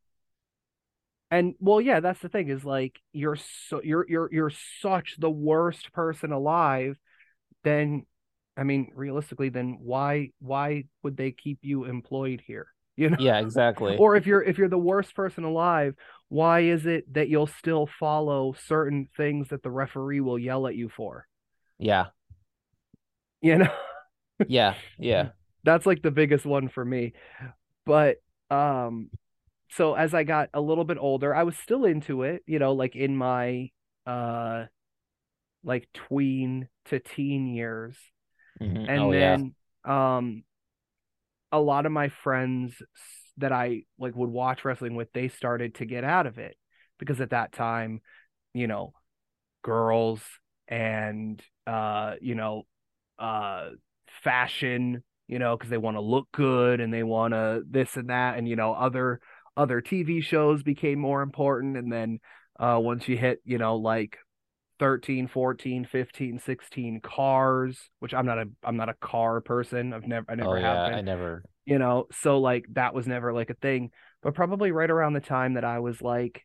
[1.30, 3.36] And well, yeah, that's the thing is like you're
[3.68, 6.96] so you're you're you're such the worst person alive,
[7.64, 8.06] then
[8.56, 12.68] I mean, realistically, then why why would they keep you employed here?
[12.96, 13.16] You know?
[13.18, 13.96] Yeah, exactly.
[13.96, 15.96] Or if you're if you're the worst person alive,
[16.28, 20.76] why is it that you'll still follow certain things that the referee will yell at
[20.76, 21.26] you for?
[21.78, 22.06] Yeah.
[23.42, 23.72] You know?
[24.46, 25.30] Yeah, yeah.
[25.64, 27.14] That's like the biggest one for me.
[27.84, 29.10] But um
[29.76, 32.72] so as I got a little bit older, I was still into it, you know,
[32.72, 33.70] like in my
[34.06, 34.66] uh
[35.64, 37.96] like tween to teen years.
[38.60, 39.38] hmm And Oh yeah.
[39.42, 40.44] then um
[41.52, 42.74] a lot of my friends
[43.38, 46.56] that I like would watch wrestling with, they started to get out of it
[46.98, 48.00] because at that time,
[48.54, 48.92] you know,
[49.62, 50.20] girls
[50.68, 52.64] and uh, you know,
[53.18, 53.70] uh
[54.24, 58.10] fashion, you know, because they want to look good and they want to this and
[58.10, 59.20] that and you know, other
[59.56, 62.20] other TV shows became more important and then
[62.58, 64.18] uh once you hit, you know, like
[64.78, 69.92] 13, 14, 15, 16 cars, which I'm not a I'm not a car person.
[69.92, 70.84] I've never I Oh never have yeah.
[70.84, 71.44] been I never.
[71.66, 73.90] you know so like that was never like a thing
[74.22, 76.44] but probably right around the time that i was like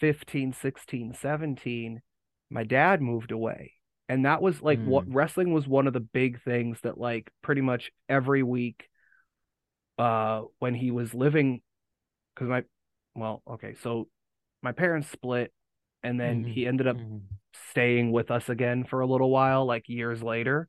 [0.00, 2.02] 15, 16, 17,
[2.50, 3.72] my dad moved away
[4.08, 5.12] and that was like what Mm.
[5.12, 8.88] wrestling was one of the big things that like pretty much every week
[9.98, 11.60] uh when he was living
[12.38, 12.62] because my
[13.16, 14.08] well okay so
[14.62, 15.52] my parents split
[16.02, 17.38] and then hmm he ended up hmm
[17.70, 20.68] staying with us again for a little while, like years later.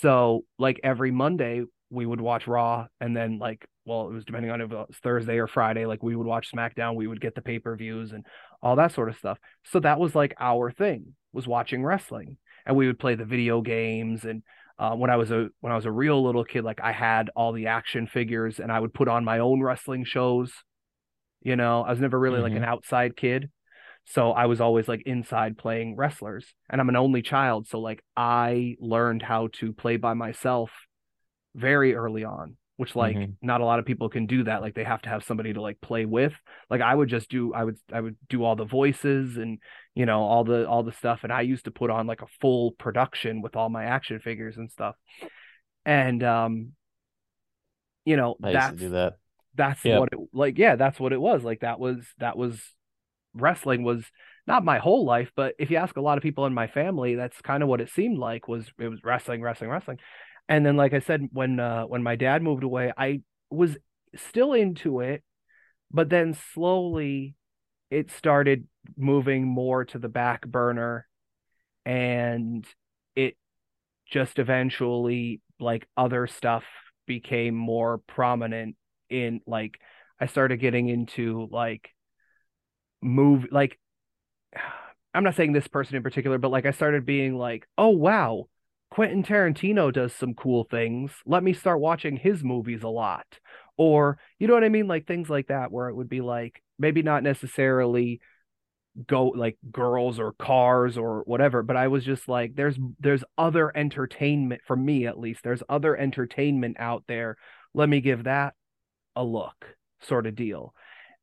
[0.00, 4.52] So like every Monday we would watch Raw and then like well, it was depending
[4.52, 7.34] on if it was Thursday or Friday, like we would watch SmackDown, we would get
[7.34, 8.24] the pay-per-views and
[8.62, 9.38] all that sort of stuff.
[9.64, 12.36] So that was like our thing, was watching wrestling.
[12.66, 14.42] And we would play the video games and
[14.78, 17.30] uh, when I was a when I was a real little kid, like I had
[17.36, 20.52] all the action figures and I would put on my own wrestling shows.
[21.42, 23.50] You know, I was never really like an hmm outside kid.
[24.06, 26.46] So I was always like inside playing wrestlers.
[26.70, 27.68] And I'm an only child.
[27.68, 30.70] So like I learned how to play by myself
[31.54, 34.62] very early on, which like hmm not a lot of people can do that.
[34.62, 36.34] Like they have to have somebody to like play with.
[36.68, 39.58] Like I would just do I would I would do all the voices and
[39.94, 41.20] you know all the all the stuff.
[41.24, 44.56] And I used to put on like a full production with all my action figures
[44.56, 44.96] and stuff.
[45.86, 46.72] And um,
[48.04, 49.18] you know, I used to that's do that.
[49.54, 49.98] That's Yep.
[49.98, 51.42] what it like yeah, that's what it was.
[51.44, 52.60] Like that was that was
[53.34, 54.04] wrestling was
[54.46, 57.14] not my whole life, but if you ask a lot of people in my family,
[57.14, 59.98] that's kind of what it seemed like was it was wrestling, wrestling, wrestling.
[60.48, 63.76] And then like I said, when uh when my dad moved away, I was
[64.16, 65.22] still into it,
[65.90, 67.34] but then slowly
[67.90, 71.06] it started moving more to the back burner
[71.84, 72.66] and
[73.16, 73.36] it
[74.06, 76.64] just eventually like other stuff
[77.06, 78.76] became more prominent
[79.10, 79.78] in like
[80.18, 81.90] I started getting into like
[83.02, 83.78] move like
[85.12, 88.46] I'm not saying this person in particular, but like I started being like, oh wow,
[88.90, 91.10] Quentin Tarantino does some cool things.
[91.26, 93.26] Let me start watching his movies a lot.
[93.76, 94.86] Or you know what I mean?
[94.86, 98.20] Like things like that, where it would be like maybe not necessarily
[99.06, 103.76] go like girls or cars or whatever, but I was just like, there's there's other
[103.76, 105.42] entertainment for me at least.
[105.42, 107.36] There's other entertainment out there.
[107.74, 108.54] Let me give that
[109.20, 110.74] a look, sort of deal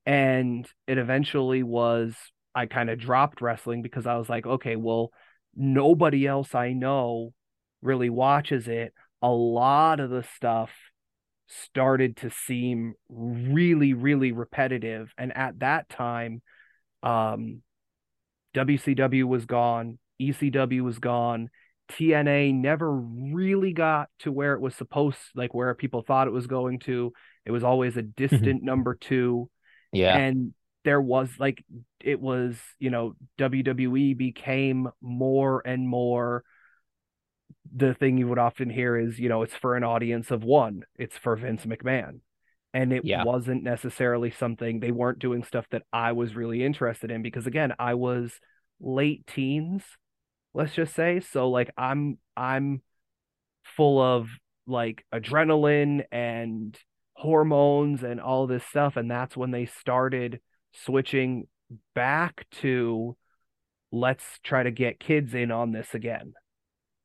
[0.07, 2.15] and it eventually was
[2.55, 5.11] I kind of dropped wrestling because I was like, okay, well,
[5.55, 7.33] nobody else I know
[7.81, 8.93] really watches it.
[9.21, 10.71] A lot of the stuff
[11.47, 15.13] started to seem really, really repetitive.
[15.17, 16.41] And at that time,
[17.03, 17.61] um,
[18.55, 21.49] WCW was gone, ECW was gone.
[21.91, 26.47] TNA never really got to where it was supposed, like where people thought it was
[26.47, 27.13] going to.
[27.45, 28.11] It was always a mm-hmm.
[28.15, 29.49] distant number two
[29.91, 30.17] Yeah.
[30.17, 31.63] and there was like
[31.99, 36.43] it was you know WWE became more and more
[37.75, 40.83] the thing you would often hear is you know it's for an audience of one
[40.95, 42.19] it's for Vince McMahon
[42.73, 43.23] and it Yeah.
[43.25, 47.73] wasn't necessarily something they weren't doing stuff that I was really interested in because again
[47.79, 48.39] I was
[48.79, 49.83] late teens
[50.57, 52.81] let's just say so like I'm I'm
[53.63, 54.27] full of
[54.65, 56.77] like adrenaline and
[57.13, 58.97] hormones and all this stuff.
[58.97, 60.39] And that's when they started
[60.73, 61.47] switching
[61.93, 63.15] back to
[63.91, 66.33] let's try to get kids in on this again.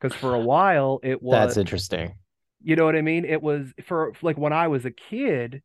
[0.00, 2.14] Because for a while it was, That's interesting.
[2.62, 3.26] you know what I mean?
[3.26, 5.62] It was for like when I was a kid,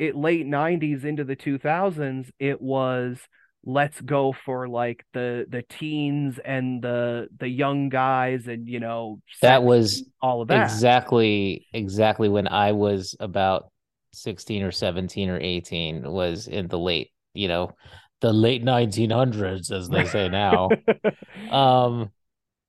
[0.00, 3.18] it late 90s into the 2000s, it was
[3.66, 9.20] let's go for like the the teens and the the young guys and you know
[9.42, 13.70] That was all of that exactly exactly when I was about
[14.12, 17.72] 16 or 17 or 18 was in the late, you know,
[18.20, 20.70] the late 1900s as they say now.
[21.50, 22.10] Um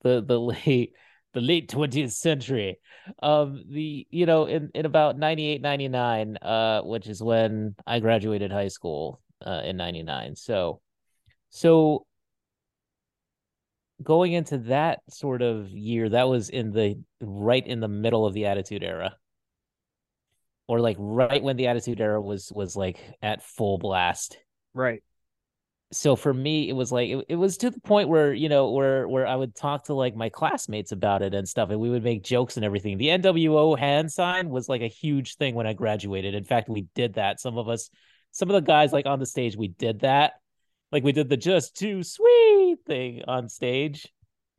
[0.02, 0.94] the the late
[1.34, 2.80] the late 20th century.
[3.22, 8.52] Um the you know in in about 98 99 uh which is when I graduated
[8.52, 10.36] high school uh in 99.
[10.36, 10.82] So
[11.50, 12.06] so
[14.02, 18.34] going into that sort of year, that was in the right in the middle of
[18.34, 19.16] the Attitude Era.
[20.68, 24.38] Or like right when the Attitude Era was was like at full blast.
[24.74, 25.02] Right.
[25.94, 28.72] So for me, it was like it, it was to the point where, you know,
[28.72, 31.90] where where I would talk to like my classmates about it and stuff, and we
[31.90, 32.98] would make jokes and everything.
[32.98, 36.36] The NWO hand sign was like a huge thing when I graduated.
[36.36, 37.40] In fact, we did that.
[37.40, 37.90] Some of us,
[38.32, 40.34] some of the guys like on the stage, we did that.
[40.92, 44.08] Like we did the just too sweet thing on stage.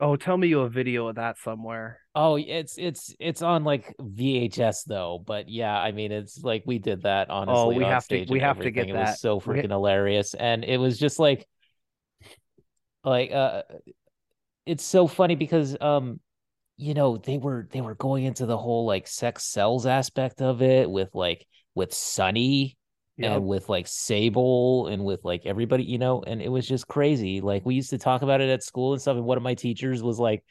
[0.01, 1.99] Oh, tell me you have a video of that somewhere.
[2.15, 6.79] Oh, it's it's it's on like VHS though, but yeah, I mean it's like we
[6.79, 7.75] did that honestly.
[7.75, 8.89] Oh, we on have to we have to get everything.
[8.91, 9.19] It was that.
[9.19, 11.49] so We freaking hilarious, and it was just like,
[13.03, 13.63] like uh,
[14.67, 16.21] it's so funny because um,
[16.77, 20.63] you know they were they were going into the whole like sex sells aspect of
[20.63, 22.78] it with like with Sunny
[23.19, 23.33] Yep.
[23.33, 27.41] and with like Sable and with like everybody, you know, and it was just crazy.
[27.41, 29.17] Like we used to talk about it at school and stuff.
[29.17, 30.45] And one of my teachers was like,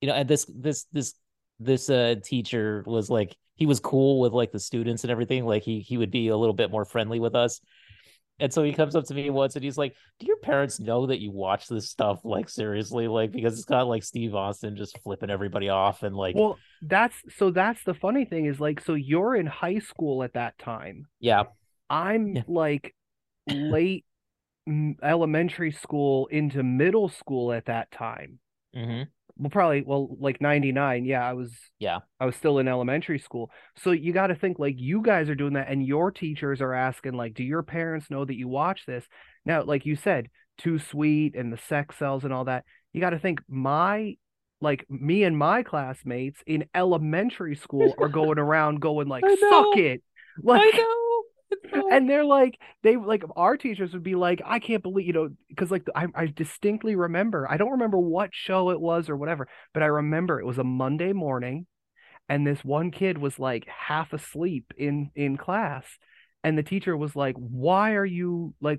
[0.00, 1.14] you know, and this this this
[1.58, 5.44] this uh teacher was like he was cool with like the students and everything.
[5.44, 7.60] Like he he would be a little bit more friendly with us.
[8.38, 11.06] And so he comes up to me once and he's like, Do your parents know
[11.06, 13.08] that you watch this stuff like seriously?
[13.08, 17.16] Like because it's got like Steve Austin just flipping everybody off and like Well, that's
[17.36, 21.08] so that's the funny thing is like so you're in high school at that time.
[21.18, 21.44] yeah,
[21.90, 22.42] I'm Yeah.
[22.46, 22.94] like
[23.46, 24.04] late
[25.02, 28.38] elementary school into middle school at that time.
[28.74, 29.02] hmm
[29.36, 31.04] Well, probably well like 99.
[31.04, 33.50] Yeah, I was yeah, I was still in elementary school.
[33.78, 36.74] So you got to think like you guys are doing that and your teachers are
[36.74, 39.04] asking like do your parents know that you watch this?
[39.44, 40.28] Now, like you said,
[40.58, 42.64] Too Sweet and the sex sells and all that.
[42.92, 44.16] You got to think my
[44.60, 50.02] like me and my classmates in elementary school are going around going like suck it.
[50.42, 50.86] Like
[51.90, 55.28] and they're like they like our teachers would be like i can't believe you know
[55.48, 59.48] because like I, I distinctly remember i don't remember what show it was or whatever
[59.74, 61.66] but i remember it was a monday morning
[62.28, 65.84] and this one kid was like half asleep in in class
[66.42, 68.78] and the teacher was like why are you like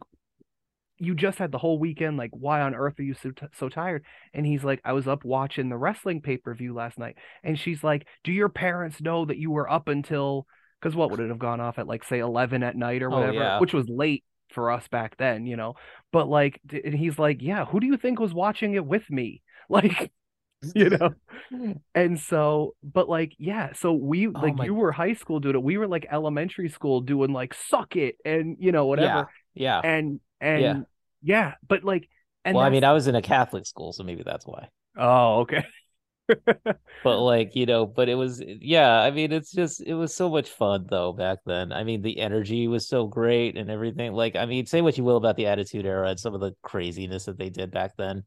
[0.97, 3.69] you just had the whole weekend like why on earth are you so, t- so
[3.69, 4.05] tired?
[4.33, 7.15] And he's like i was up watching the wrestling pay-per-view last night.
[7.43, 10.45] And she's like do your parents know that you were up until
[10.81, 13.17] because what would it have gone off at like say 11 at night or Oh,
[13.17, 13.59] whatever yeah.
[13.59, 14.23] which was late
[14.53, 15.75] for us back then you know
[16.11, 19.41] but like and he's like yeah who do you think was watching it with me
[19.69, 20.11] like
[20.75, 21.11] you know
[21.95, 25.39] and so but like yeah so we oh like Oh my- you were high school
[25.39, 29.27] doing it we were like elementary school doing like suck it and you know whatever
[29.53, 29.81] Yeah.
[29.83, 29.89] yeah.
[29.89, 30.85] and and
[31.23, 32.09] yeah, but like
[32.43, 34.69] and well, I mean, I was in a Catholic school, so maybe that's why.
[34.97, 35.63] oh okay
[37.03, 40.29] But like, you know, but it was yeah, I mean, it's just it was so
[40.29, 41.71] much fun though back then.
[41.71, 44.13] I mean, the energy was so great and everything.
[44.13, 46.53] Like, I mean, say what you will about the Attitude Era and some of the
[46.61, 48.23] craziness that they did back then.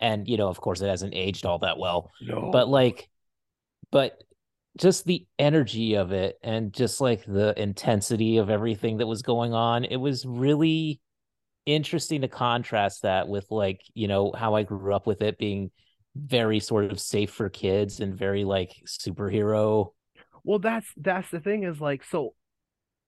[0.00, 2.10] And, you know, of course it hasn't aged all that well.
[2.20, 3.08] no But like
[3.90, 4.22] but
[4.78, 9.52] just the energy of it and just like the intensity of everything that was going
[9.52, 11.00] on, it was really
[11.66, 15.70] interesting to contrast that with like, you know, how I grew up with it being
[16.18, 19.92] very sort of safe for kids and very like superhero.
[20.44, 22.34] well that's that's the thing is like so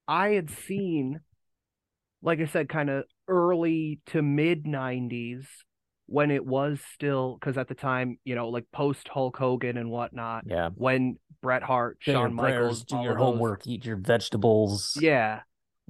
[0.08, 1.20] i had seen
[2.22, 5.44] like i said kind of early to mid 90s
[6.06, 9.90] when it was still because at the time you know like post hulk hogan and
[9.90, 10.70] whatnot Yeah.
[10.74, 14.98] when bret hart Say shawn prayers, michaels do your those- homework, eat your vegetables.
[15.00, 15.40] Yeah.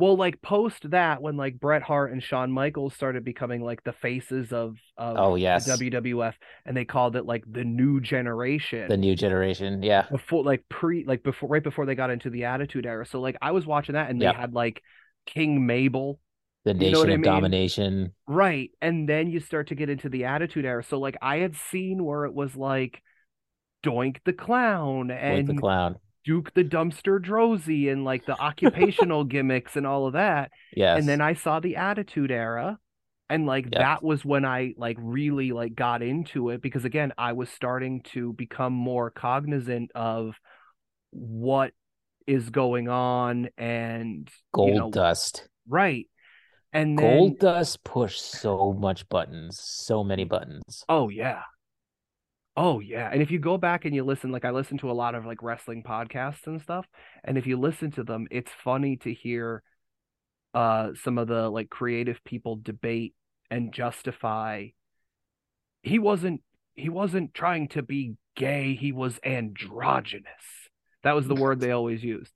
[0.01, 3.93] Well, like post that, when like Bret Hart and Shawn Michaels started becoming like the
[3.93, 5.69] faces of of Oh, yes.
[5.69, 6.35] WWF,
[6.65, 8.89] and they called it like the new generation.
[8.89, 9.83] The new generation.
[9.83, 10.07] Yeah.
[10.11, 13.05] before like pre like before right before they got into the Attitude Era.
[13.07, 14.33] So like I was watching that, and they Yeah.
[14.41, 14.83] had like
[15.27, 16.19] King Mabel,
[16.65, 17.31] The You know nation I of mean?
[17.33, 18.15] domination.
[18.27, 18.71] right?
[18.81, 20.83] And then you start to get into the Attitude Era.
[20.83, 23.03] So like I had seen where it was like
[23.83, 25.97] Doink the Clown and the clown.
[26.25, 30.51] Duke the Dumpster Droese and like the occupational gimmicks and all of that.
[30.75, 30.99] Yes.
[30.99, 32.79] and then I saw the Attitude Era,
[33.29, 37.33] and like that was when I like really like got into it because again I
[37.33, 40.35] was starting to become more cognizant of
[41.11, 41.73] what
[42.27, 45.49] is going on and Gold you know, dust.
[45.69, 46.07] right,
[46.73, 50.85] and then Gold dust pushed so much buttons, so many buttons.
[50.89, 51.43] oh yeah,
[52.61, 54.93] oh yeah, and if you go back and you listen, like I listen to a
[54.93, 56.87] lot of like wrestling podcasts and stuff,
[57.25, 59.63] and if you listen to them, it's funny to hear
[60.53, 63.15] uh some of the like creative people debate
[63.51, 64.67] and justify
[65.83, 66.43] he wasn't
[66.75, 70.27] he wasn't trying to be gay he was androgynous.
[71.03, 72.33] That was the word they always used.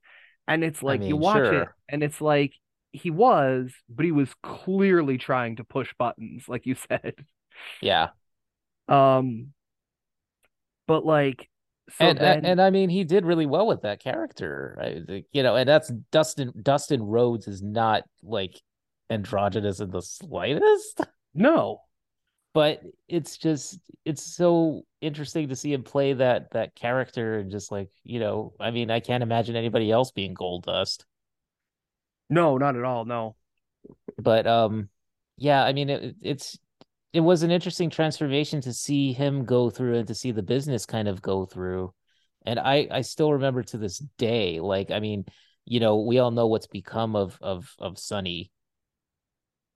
[0.47, 2.53] And it's like you mean, watch it and it's like
[2.93, 7.15] he was but he was clearly trying to push buttons like you said.
[7.81, 8.09] Yeah.
[8.87, 9.53] Um,
[10.87, 11.49] but like,
[11.89, 15.23] so And then and I mean, he did really well with that character, right?
[15.31, 18.59] You know, and that's Dustin Dustin Rhodes is not like
[19.09, 21.01] androgynous in the slightest,
[21.35, 21.81] no,
[22.53, 27.71] but it's just it's so interesting to see him play that that character and just
[27.71, 31.05] like, you know, I mean, I can't imagine anybody else being Gold Dust.
[32.29, 33.05] no, not at all.
[33.05, 33.35] No.
[34.17, 34.89] But um
[35.37, 36.57] yeah, I mean it, it's
[37.15, 40.85] it was an interesting transformation to see him go through and to see the business
[40.85, 41.93] kind of go through.
[42.45, 45.23] And I I still remember to this day, like I mean,
[45.63, 48.51] you know, we all know what's become of of of Sunny.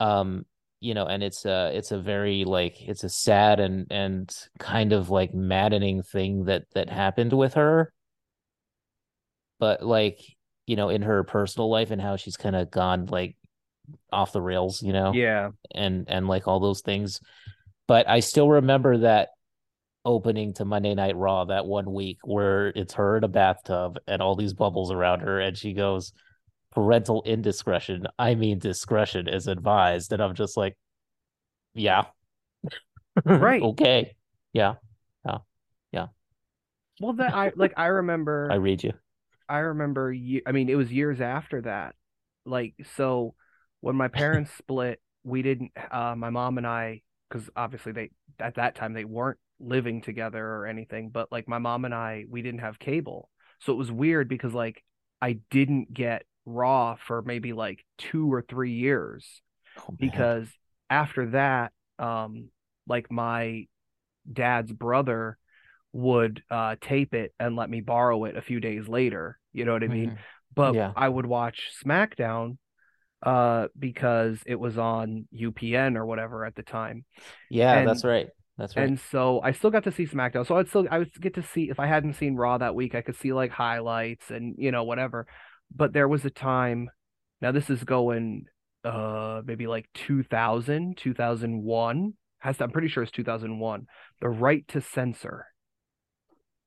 [0.01, 0.45] Um,
[0.81, 4.29] you know, and it's a it's a very like it's a sad and and
[4.59, 7.93] kind of like maddening thing that that happened with her.
[9.59, 10.19] But like,
[10.67, 13.37] you know, in her personal life and how she's kind of gone like
[14.11, 15.49] off the rails, you know, Yeah.
[15.73, 17.19] and and like all those things.
[17.87, 19.29] But I still remember that
[20.05, 24.21] opening to Monday Night Raw that one week where it's her in a bathtub and
[24.21, 26.13] all these bubbles around her, and she goes,
[26.71, 28.07] "Parental indiscretion.
[28.17, 30.77] I mean, discretion is advised." And I'm just like,
[31.73, 32.05] "Yeah,
[33.25, 33.61] Right.
[33.61, 34.15] okay,
[34.53, 34.75] yeah,
[35.25, 35.37] yeah,
[35.91, 36.07] yeah."
[37.01, 37.73] Well, that I like.
[37.77, 38.49] I remember.
[38.51, 38.93] I read you.
[39.47, 40.11] I remember.
[40.13, 41.95] you I mean, it was years after that.
[42.45, 43.35] Like, so
[43.81, 45.71] when my parents split, we didn't.
[45.91, 48.09] Uh, my mom and I, because obviously they
[48.39, 51.09] at that time they weren't living together or anything.
[51.09, 54.53] But like my mom and I, we didn't have cable, so it was weird because
[54.53, 54.83] like
[55.21, 59.41] I didn't get Raw for maybe like two or three years
[59.77, 60.47] Oh because
[60.89, 62.49] after that, um,
[62.87, 63.67] like my
[64.31, 65.37] dad's brother
[65.93, 69.39] would uh tape it and let me borrow it a few days later.
[69.53, 70.11] You know what I mean?
[70.11, 70.17] Mhm.
[70.55, 70.91] But Yeah.
[70.95, 72.57] I would watch SmackDown
[73.23, 77.05] uh because it was on UPN or whatever at the time.
[77.49, 78.27] yeah, And that's right.
[78.57, 78.83] That's right.
[78.87, 80.45] and so I still got to see SmackDown.
[80.45, 82.95] So I'd still I would get to see if I hadn't seen Raw that week,
[82.95, 85.27] I could see like highlights and you know whatever.
[85.75, 86.89] But there was a time
[87.41, 88.45] now this is going
[88.83, 92.13] uh maybe like 2000, 2001.
[92.39, 93.87] Has to, I'm pretty sure it's 2001.
[94.21, 95.45] The right to censor.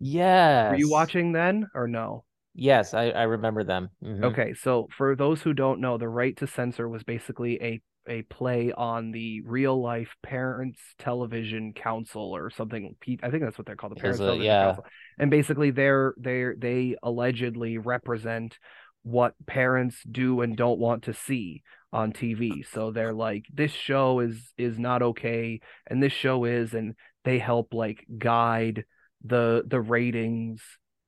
[0.00, 2.24] Yeah were you watching then or no?
[2.55, 3.88] Yes, I I remember them.
[4.03, 4.24] Mhm.
[4.24, 8.22] Okay, so for those who don't know, the right to censor was basically a a
[8.22, 12.96] play on the real life Parents Television Council or something.
[13.22, 14.64] I think that's what they're called, the Parents a- Television yeah.
[14.64, 14.84] Council.
[15.18, 18.59] And basically, they're they they allegedly represent
[19.03, 22.62] what parents do and don't want to see on TV.
[22.62, 26.94] So they're like, this show is is not okay, and this show is, and
[27.24, 28.84] they help like guide
[29.24, 30.61] the the ratings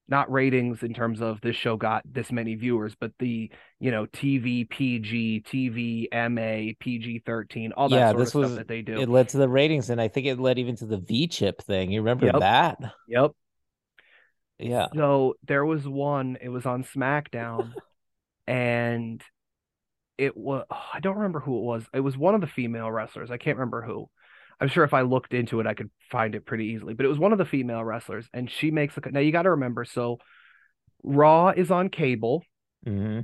[0.09, 3.51] not ratings in terms of this show got this many viewers, but the
[3.81, 8.55] you know TV PG, TV MA, PG thirteen, all that Yeah, sort of this stuff
[8.55, 9.03] was that they do.
[9.03, 11.63] it led to the ratings, and I think it led even to the V chip
[11.63, 11.91] thing.
[11.91, 12.41] You remember Yep.
[12.41, 12.79] that?
[13.07, 13.33] Yep.
[14.59, 14.89] Yeah.
[14.95, 16.37] So there was one.
[16.41, 17.75] It was on SmackDown,
[18.47, 19.23] and
[20.19, 21.87] it was oh, I don't remember who it was.
[21.95, 23.31] It was one of the female wrestlers.
[23.31, 24.11] I can't remember who.
[24.61, 26.95] I'm sure if I looked into it, I could find it pretty easily.
[26.95, 29.11] But it was one of the female wrestlers, and she makes a.
[29.11, 29.85] Now you got to remember.
[29.85, 30.19] So
[31.03, 32.43] Raw is on cable.
[32.85, 33.21] hmm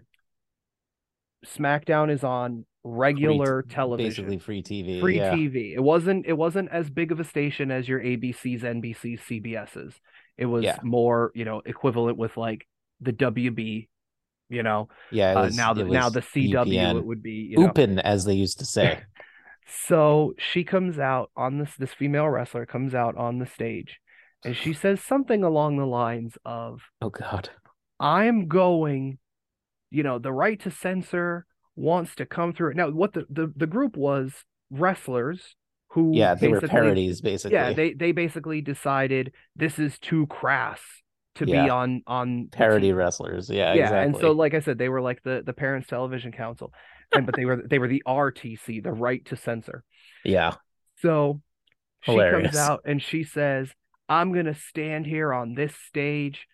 [1.47, 4.27] SmackDown is on regular Free, television.
[4.27, 5.01] basically free TV.
[5.01, 5.35] free yeah.
[5.35, 5.75] TV.
[5.75, 9.95] It wasn't it wasn't as big of a station as your ABCs, NBCs, CBSs.
[10.37, 10.79] It was Yeah.
[10.83, 12.67] more, you know, equivalent with like
[13.01, 13.89] the WB,
[14.51, 14.89] you know.
[15.11, 16.99] Yeah, it Uh, now the now the CW UPN.
[16.99, 17.69] it would be, you know.
[17.69, 19.01] Open, as they used to say.
[19.87, 24.01] So she comes out on this this female wrestler comes out on the stage
[24.45, 27.51] and she says something along the lines of Oh God.
[27.99, 29.19] I'm going,
[29.91, 31.47] you know, the right to censor
[31.77, 32.75] wants to come through.
[32.75, 34.33] Now, what the the, the group was
[34.71, 35.57] wrestlers
[35.91, 37.57] who Yeah, they were parodies, basically.
[37.57, 40.81] Yeah, they they basically decided this is too crass
[41.37, 43.51] to be on on parody wrestlers.
[43.51, 44.07] Yeah, Yeah, exactly.
[44.07, 46.73] and so like I said, they were like the the Parents Television Council,
[47.13, 49.85] and but they were they were the RTC, the right to censor.
[50.25, 50.55] yeah,
[51.03, 51.41] So
[52.03, 53.71] she comes out and she says,
[54.09, 56.47] I'm going to stand here on this stage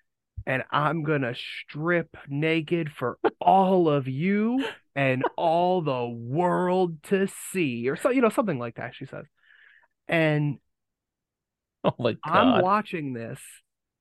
[0.46, 7.28] and I'm going to strip naked for all of you and all the world to
[7.52, 9.24] see, or so, you know, something like that, she says.
[10.08, 10.58] And
[11.84, 13.40] oh my god, I'm watching this.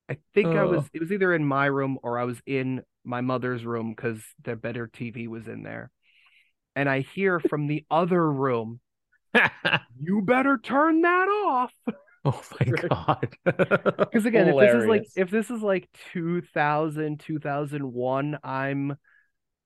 [0.10, 0.88] I think I was, Oh.
[0.94, 4.56] it was either in my room or I was in my mother's room because the
[4.56, 5.90] better TV was in there.
[6.76, 8.80] And I hear from the other room,
[10.00, 11.74] you better turn that off.
[12.26, 13.28] oh my God.
[14.12, 18.96] Because again, if this is like if this is like 2000, 2001, I'm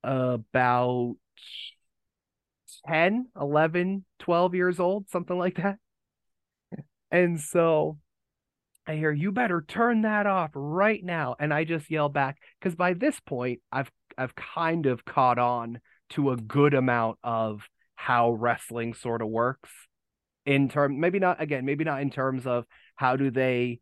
[0.03, 1.15] about
[2.87, 5.77] 10, 11, 12 years old, something like that.
[7.11, 7.97] And so
[8.87, 11.35] I hear you better turn that off right now.
[11.39, 15.79] And I just yell back because by this point I've I've kind of caught on
[16.09, 17.61] to a good amount of
[17.95, 19.69] how wrestling sort of works
[20.45, 23.79] in term maybe not again maybe not in terms of how do they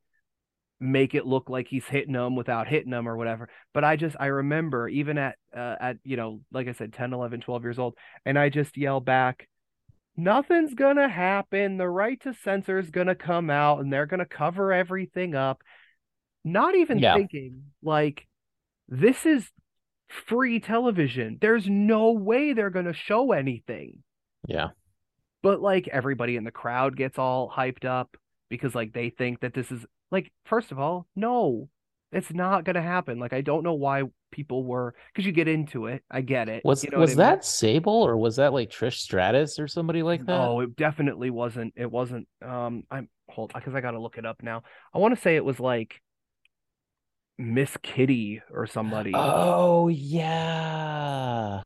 [0.80, 4.16] make it look like he's hitting them without hitting them or whatever but i just
[4.20, 7.80] i remember even at uh, at you know like i said 10 11 12 years
[7.80, 9.48] old and i just yell back
[10.16, 14.72] nothing's gonna happen the right to censor is gonna come out and they're gonna cover
[14.74, 15.62] everything up
[16.44, 17.16] not even Yeah.
[17.16, 18.28] thinking like
[18.88, 19.50] this is
[20.08, 21.38] free television.
[21.42, 24.04] There's no way they're gonna show anything.
[24.48, 24.70] Yeah.
[25.44, 28.16] but like everybody in the crowd gets all hyped up
[28.50, 31.70] because like they think that this is like first of all no
[32.12, 33.20] it's not gonna happen.
[33.20, 36.04] Like i don't know why people were because you get into it.
[36.10, 36.64] I get it.
[36.64, 37.18] Was you know was I mean?
[37.18, 40.40] that Sable or was that like Trish Stratus or somebody like that?
[40.40, 41.74] oh it definitely wasn't.
[41.76, 44.64] It wasn't um i'm hold because i gotta look it up now.
[44.94, 46.02] I want to say it was like
[47.38, 49.32] miss kitty or somebody.
[49.32, 51.62] Oh yeah.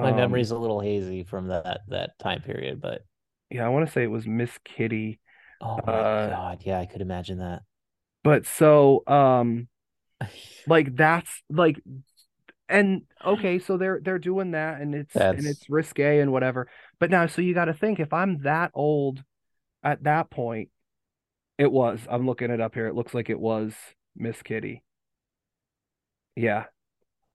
[0.00, 3.04] My Um, memory's a little hazy from that that time period, but
[3.50, 5.20] yeah i want to say it was miss kitty.
[5.62, 7.62] Oh my Uh, God, yeah, I could imagine that.
[8.22, 9.68] but so um
[10.66, 11.80] like that's like
[12.68, 16.68] and okay so they're they're doing that and it's and it's risque and whatever.
[17.00, 19.22] But now so you got to think if i'm that old
[19.84, 20.70] at that point
[21.58, 23.74] it was i'm looking it up here it looks like it was
[24.16, 24.82] miss kitty
[26.36, 26.64] yeah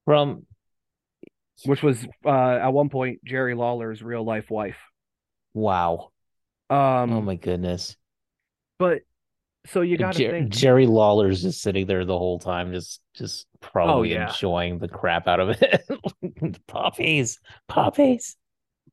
[0.06, 0.46] from
[1.66, 2.30] which was uh
[2.62, 4.78] at one point jerry lawler's real life wife
[5.54, 6.12] wow.
[6.70, 7.96] um Oh my goodness.
[8.78, 9.02] but
[9.66, 13.02] so you got to Jer- think Jerry Lawler's just sitting there the whole time, just
[13.16, 14.30] just probably yeah.
[14.30, 15.86] enjoying the crap out of it.
[16.68, 18.38] Puppies, puppies.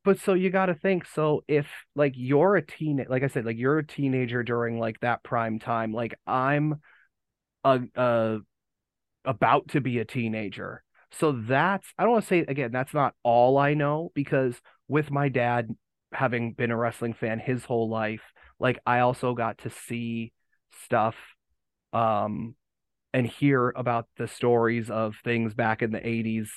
[0.04, 3.44] but so you got to think so if like you're a teen like i said
[3.44, 6.80] like you're a teenager during like that prime time like i'm
[7.64, 8.38] a, a
[9.24, 13.14] about to be a teenager so that's i don't want to say again that's not
[13.22, 14.54] all i know because
[14.88, 15.68] with my dad
[16.12, 18.22] having been a wrestling fan his whole life
[18.58, 20.32] like i also got to see
[20.84, 21.14] stuff
[21.92, 22.54] um
[23.12, 26.50] and hear about the stories of things back in the 80s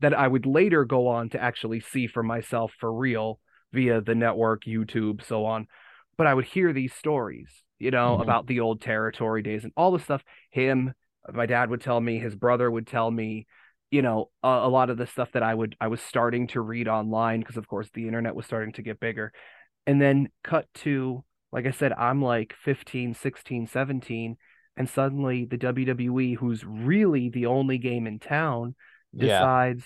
[0.00, 3.40] that I would later go on to actually see for myself for real
[3.72, 5.66] via the network, YouTube, so on.
[6.18, 7.48] But I would hear these stories,
[7.78, 8.22] you know, Mhm.
[8.22, 10.22] about the old territory days and all the stuff.
[10.50, 10.92] Him,
[11.32, 13.46] my dad would tell me, his brother would tell me,
[13.90, 16.60] you know, a, a lot of the stuff that I would I was starting to
[16.60, 19.32] read online because of course the internet was starting to get bigger.
[19.86, 24.36] And then cut to like I said, I'm like 15, 16, 17
[24.76, 28.74] and suddenly the WWE who's really the only game in town
[29.12, 29.84] Yeah, decides,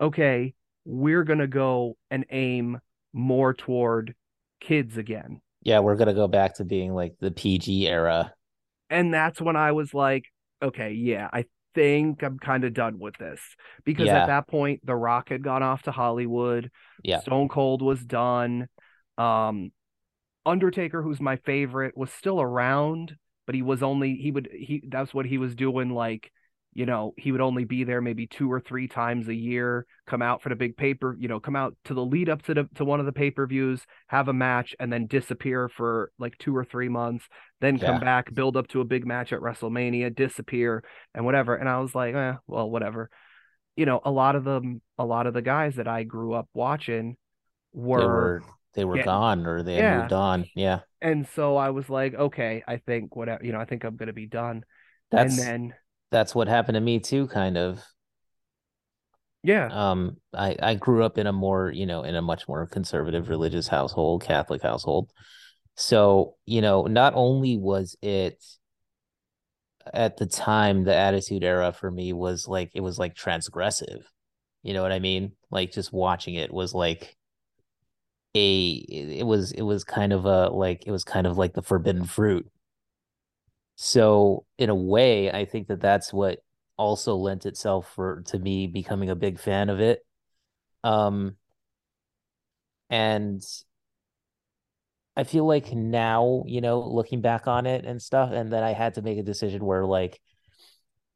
[0.00, 2.80] okay, we're gonna go and aim
[3.12, 4.14] more toward
[4.60, 5.40] kids again.
[5.62, 8.34] yeah, we're gonna go back to being like the PG era.
[8.90, 10.24] And that's when I was like,
[10.62, 11.44] okay, yeah, I
[11.74, 13.40] think I'm kind of done with this.
[13.84, 14.22] Because Yeah.
[14.22, 16.70] at that point, The Rock had gone off to Hollywood,
[17.02, 18.68] Yeah, Stone Cold was done.
[19.18, 19.72] Um,
[20.44, 25.12] Undertaker, who's my favorite, was still around, but he was only he would he that's
[25.12, 26.30] what he was doing like
[26.76, 30.20] you know, he would only be there maybe two or three times a year, come
[30.20, 32.68] out for the big paper, you know, come out to the lead up to the
[32.74, 36.64] to one of the pay-per-views, have a match, and then disappear for like two or
[36.66, 37.24] three months,
[37.62, 41.54] then come back, build up to a big match at WrestleMania, disappear, and whatever.
[41.54, 43.08] And I was like, eh, well, whatever.
[43.74, 46.48] You know, a lot of them, a lot of the guys that I grew up
[46.52, 47.16] watching
[47.74, 48.42] they were were
[48.74, 50.00] they were getting- gone or they Yeah.
[50.00, 50.44] moved on.
[50.54, 53.96] Yeah, and so I was like, okay, I think whatever, you know, I think I'm
[53.96, 54.62] gonna be done.
[55.10, 55.74] that's and then
[56.16, 57.84] that's what happened to me too, kind of.
[59.42, 62.66] yeah, Um, I I grew up in a more, you know, in a much more
[62.66, 65.10] conservative religious household, Catholic household.
[65.76, 68.44] So, you know, not only was it
[69.92, 74.02] at the time the Attitude Era for me was like it was like transgressive.
[74.62, 75.32] You know what I mean?
[75.50, 77.16] Like just watching it was like
[78.34, 81.62] a it was it was kind of a like it was kind of like the
[81.62, 82.46] forbidden fruit.
[83.76, 86.40] So in a way, I think that that's what
[86.76, 90.04] also lent itself for to me becoming a big fan of it.
[90.84, 91.36] Um,
[92.90, 93.42] and
[95.16, 98.72] I feel like now, you know, looking back on it and stuff, and then I
[98.72, 100.20] had to make a decision where like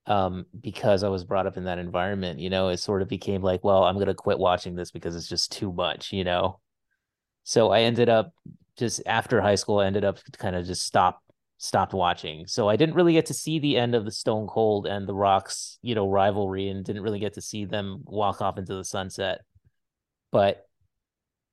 [0.06, 3.42] um because I was brought up in that environment, you know, it sort of became
[3.42, 6.60] like, well, I'm gonna quit watching this because it's just too much, you know.
[7.44, 8.32] So I ended up
[8.78, 11.22] just after high school, I ended up kind of just stop
[11.62, 12.46] stopped watching.
[12.46, 15.14] So I didn't really get to see the end of the Stone Cold and the
[15.14, 18.84] Rocks, you know, rivalry and didn't really get to see them walk off into the
[18.84, 19.42] sunset.
[20.32, 20.66] But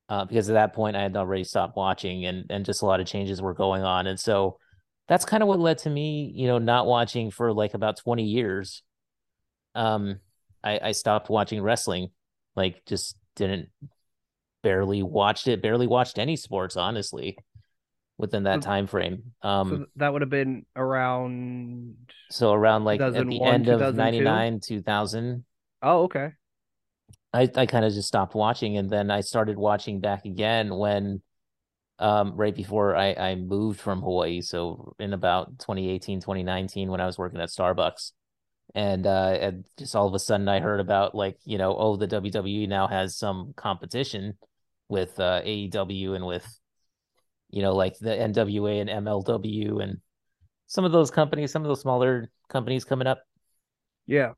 [0.08, 3.00] uh, because at that point I had already stopped watching and and just a lot
[3.00, 4.06] of changes were going on.
[4.06, 4.58] And so
[5.08, 8.24] that's kind of what led to me, you know, not watching for like about 20
[8.24, 8.82] years.
[9.74, 10.20] Um,
[10.64, 12.08] I, I stopped watching wrestling,
[12.56, 13.68] like just didn't
[14.62, 17.36] barely watched it, barely watched any sports, honestly,
[18.18, 19.22] within that So, time frame.
[19.42, 21.96] so Um, that would have been around
[22.30, 25.44] so around like at the end of 99, 2000,
[25.82, 26.32] Oh, okay.
[27.32, 31.22] I, I kind of just stopped watching and then I started watching back again when
[31.98, 34.40] um right before I, I moved from Hawaii.
[34.40, 38.12] So in about 2018, 2019, when I was working at Starbucks.
[38.74, 41.96] And uh and just all of a sudden I heard about like, you know, oh,
[41.96, 44.38] the WWE now has some competition
[44.88, 46.46] with uh AEW and with,
[47.50, 49.98] you know, like the NWA and MLW and
[50.66, 53.22] some of those companies, some of those smaller companies coming up.
[54.06, 54.32] Yeah.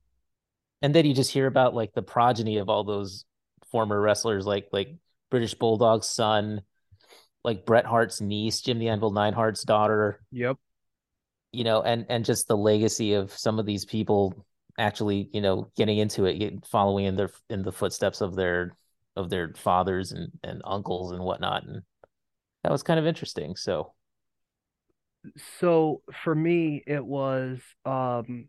[0.83, 3.25] And then you just hear about like the progeny of all those
[3.71, 4.97] former wrestlers like like
[5.31, 6.63] British Bulldog's son,
[7.45, 10.57] like Bret Hart's niece, Jim the Anvil Neidhart's daughter, Yep.
[11.53, 14.47] you know, and and just the legacy of some of these people
[14.79, 18.75] actually, you know, getting into it, getting, following in their in the footsteps of their
[19.17, 21.83] of their fathers and and uncles and whatnot, and
[22.63, 23.57] that was kind of interesting.
[23.57, 23.93] So,
[25.59, 28.49] So for me, it was um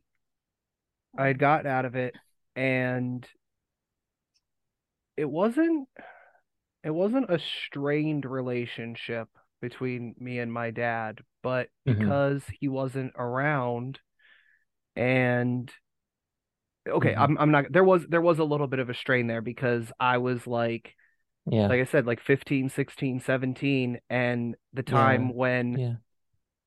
[1.18, 2.16] I had gotten out of it
[2.56, 3.28] and
[5.18, 5.88] it wasn't
[6.84, 9.30] it wasn't a strained relationship
[9.62, 14.00] between me and my dad, but hmm because he wasn't around
[14.96, 15.72] and
[16.88, 19.28] okay, hmm I'm I'm not there was there was a little bit of a strain
[19.28, 20.96] there because I was like
[21.46, 25.96] yeah, like I said like 15, 16, 17, and the yeah, time when yeah,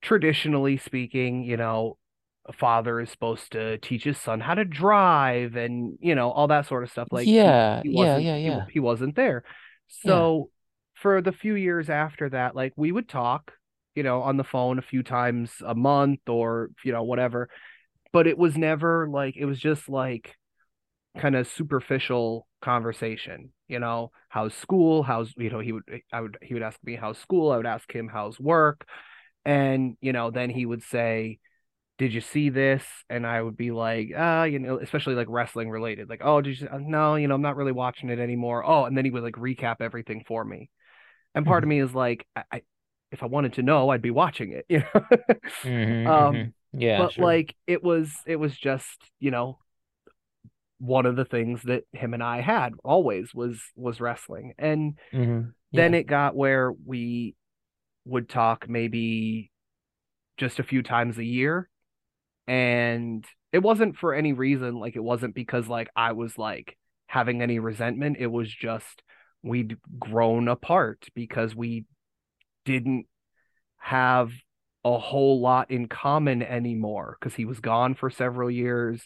[0.02, 1.98] traditionally speaking, you know,
[2.46, 6.48] a father is supposed to teach his son how to drive and, you know, all
[6.48, 7.08] that sort of stuff.
[7.12, 9.44] Like yeah, he yeah, wasn't yeah, he yeah, he wasn't there.
[10.02, 10.26] yeah.
[10.26, 10.50] So
[10.94, 13.52] for the few years after that, like we would talk,
[13.94, 17.48] you know, on the phone a few times a month or, you know, whatever,
[18.12, 20.36] but it was never like it was just like
[21.18, 26.38] kind of superficial conversation you know how's school how's you know he would i would
[26.42, 28.86] he would ask me how's school i would ask him how's work
[29.44, 31.38] and you know then he would say
[31.98, 32.84] did you see this?
[33.10, 36.60] And i would be like uh you know especially like wrestling related like oh did
[36.60, 38.64] you no you know i'm not really watching it anymore.
[38.66, 40.70] Oh and then he would like recap everything for me.
[41.34, 42.62] And part of hmm me is like i, I
[43.12, 45.06] if i wanted to know i'd be watching it you know?
[45.62, 47.40] Hmm um hmm Yeah, but sure.
[47.40, 49.58] like it was it was just you know
[50.84, 54.54] one of the things that him and I had always was was wrestling.
[54.58, 57.36] And hmm then it got where we
[58.06, 59.50] would talk maybe
[60.36, 61.68] just a few times a year.
[62.46, 64.76] And it wasn't for any reason.
[64.80, 66.76] Like it wasn't because like I was like
[67.06, 68.16] having any resentment.
[68.18, 69.02] It was just
[69.42, 71.84] we'd grown apart because we
[72.64, 73.06] didn't
[73.78, 74.32] have
[74.84, 79.02] a whole lot in common anymore because he was gone for several years.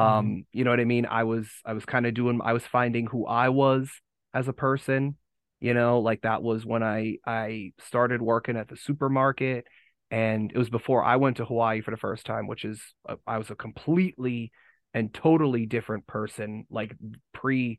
[0.00, 1.06] Hmm Um, you know what I mean?
[1.06, 3.90] I was I was kind of doing I was finding who I was
[4.34, 5.16] as a person,
[5.60, 9.66] you know, like that was when I I started working at the supermarket
[10.10, 13.16] and it was before I went to Hawaii for the first time, which is a,
[13.26, 14.52] I was a completely
[14.94, 16.94] and totally different person like
[17.34, 17.78] pre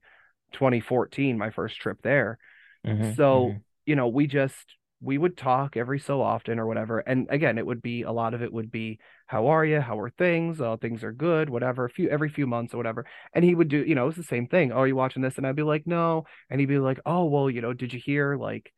[0.53, 2.39] 2014, my first trip there.
[2.84, 4.66] hmm So, hmm you know, we just
[5.02, 7.00] we would talk every so often or whatever.
[7.00, 9.80] And again, it would be a lot of it would be, how are you?
[9.80, 10.60] How are things?
[10.60, 13.06] Oh, things are good, whatever, a few every few months or whatever.
[13.34, 14.72] And he would do, you know, it's the same thing.
[14.72, 15.38] Oh, are you watching this?
[15.38, 16.26] And I'd be like, no.
[16.50, 18.74] And he'd be like, oh, well, you know, did you hear like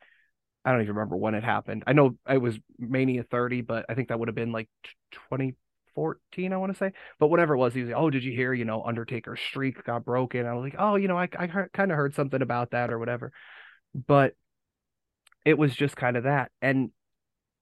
[0.63, 1.83] I don't even remember when it happened.
[1.87, 4.69] I know it was Mania 30, but I think that would have been like
[5.11, 6.91] 2014, I want to say.
[7.19, 8.53] But whatever it was, he was like, "Oh, did you hear?
[8.53, 11.91] You know, Undertaker's streak got broken." I was like, "Oh, you know, I I kind
[11.91, 13.31] of heard something about that or whatever."
[13.95, 14.35] But
[15.45, 16.51] it was just kind of that.
[16.61, 16.91] And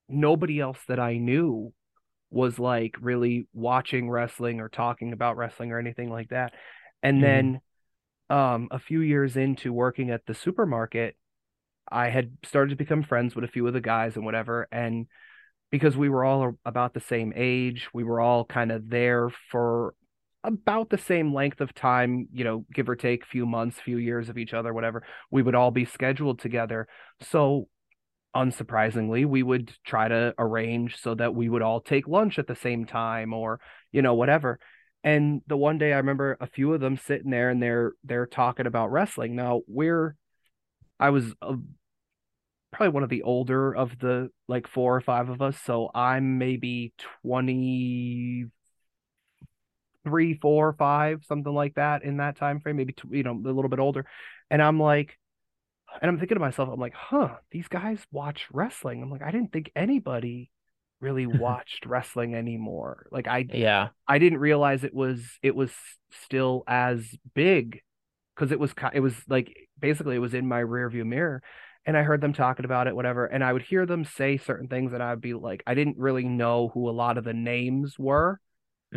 [0.08, 1.74] nobody else that I knew
[2.32, 6.54] was like really watching wrestling or talking about wrestling or anything like that.
[7.04, 7.62] And hmm then
[8.30, 11.16] um a few years into working at the supermarket,
[11.92, 14.68] I had started to become friends with a few of the guys and whatever.
[14.72, 15.08] And
[15.72, 19.94] because we were all about the same age, we were all kind of there for
[20.44, 23.98] about the same length of time, you know, give or take a few months, few
[23.98, 25.04] years of each other, whatever.
[25.32, 26.88] We would all be scheduled together.
[27.22, 27.68] So
[28.36, 32.56] unsurprisingly, we would try to arrange so that we would all take lunch at the
[32.56, 33.60] same time or,
[33.92, 34.60] you know, whatever.
[35.04, 38.26] And the one day I remember a few of them sitting there and they're they're
[38.26, 39.36] talking about wrestling.
[39.36, 40.16] Now, we're
[41.00, 41.56] I was uh,
[42.72, 46.38] probably one of the older of the like four or five of us, so I'm
[46.38, 46.94] maybe
[50.10, 53.70] 23, 4, 5, something like that in that time frame, maybe you know, a little
[53.70, 54.06] bit older.
[54.50, 55.18] And I'm like
[56.02, 59.02] and I'm thinking to myself, I'm like, huh, these guys watch wrestling.
[59.02, 60.52] I'm like, I didn't think anybody
[61.02, 63.08] really watched wrestling anymore.
[63.12, 63.90] Like I Yeah.
[64.08, 65.72] I didn't realize it was it was
[66.26, 67.82] still as big
[68.36, 71.44] because it was it was like basically it was in my rear view mirror
[71.86, 74.68] and I heard them talking about it whatever and I would hear them say certain
[74.68, 78.00] things and I'd be like I didn't really know who a lot of the names
[78.00, 78.40] were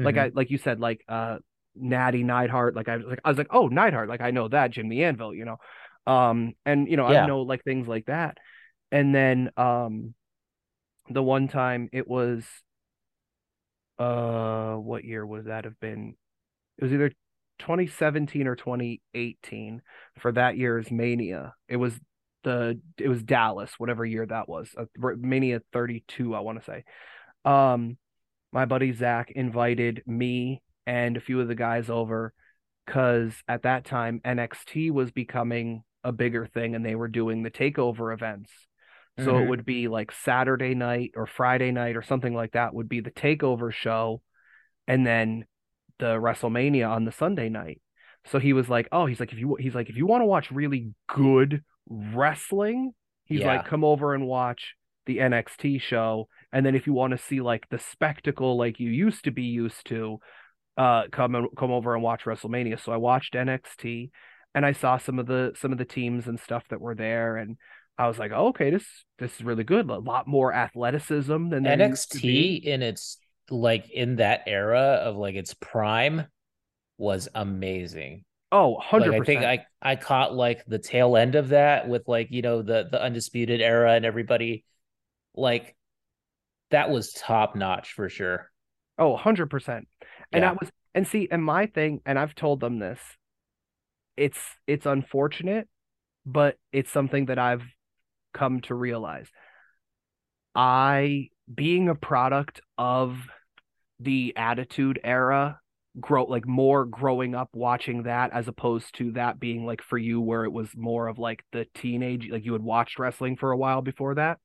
[0.03, 0.19] like Mhm.
[0.19, 1.39] I like you said like uh
[1.75, 4.71] Natty Neidhart like I was like I was like oh Neidhart like I know that
[4.73, 5.59] Jim the Anvil you know
[6.07, 8.39] um and you know I know like things like that
[8.91, 10.15] and then um
[11.11, 12.45] the one time it was
[13.99, 16.15] uh what year would that have been
[16.79, 17.13] it was either
[17.59, 19.83] 2017 or 2018
[20.19, 21.55] for that year's Mania.
[21.69, 21.99] It was
[22.45, 24.71] the it was Dallas, whatever year that was.
[24.77, 24.87] Uh,
[25.19, 26.85] Mania 32, I want to say.
[27.45, 27.99] Um,
[28.53, 32.33] my buddy Zach invited me and a few of the guys over
[32.87, 37.51] because at that time NXT was becoming a bigger thing and they were doing the
[37.51, 38.51] takeover events.
[39.19, 39.47] So it Mhm.
[39.47, 43.11] would be like Saturday night or Friday night or something like that would be the
[43.11, 44.23] takeover show
[44.87, 45.45] and then
[45.99, 47.81] the WrestleMania on the Sunday night.
[48.27, 50.27] So he was like, "Oh, he's like if you he's like if you want to
[50.27, 52.93] watch really good wrestling,
[53.25, 54.75] he's like come over and watch
[55.07, 58.91] the NXT show, and then if you want to see like the spectacle like you
[58.91, 60.21] used to be used to,
[60.77, 64.11] uh come and come over and watch WrestleMania." So I watched NXT
[64.55, 67.37] and I saw some of the some of the teams and stuff that were there
[67.37, 67.57] and
[67.99, 68.87] I was like, oh, "Okay, this
[69.19, 69.89] this is really good.
[69.91, 73.19] A lot more athleticism than there used to be." NXT in its
[73.51, 76.27] like in that era of like its prime
[76.99, 78.25] was amazing.
[78.51, 82.29] Oh, Like I think I I caught like the tail end of that with like,
[82.31, 84.65] you know, the the undisputed era and everybody
[85.35, 85.75] like
[86.73, 88.51] that was top notch for sure.
[88.99, 89.89] Oh, 100%.
[90.33, 90.51] And Yeah.
[90.51, 93.01] that was and see, and my thing, and I've told them this,
[94.17, 95.69] it's it's unfortunate,
[96.27, 97.65] but it's something that I've
[98.35, 99.29] come to realize.
[100.55, 103.19] I being a product of
[104.01, 105.61] the attitude era,
[106.01, 110.21] grow like more growing up watching that as opposed to that being like for you
[110.21, 113.57] where it was more of like the teenage like you had watched wrestling for a
[113.57, 114.39] while before that.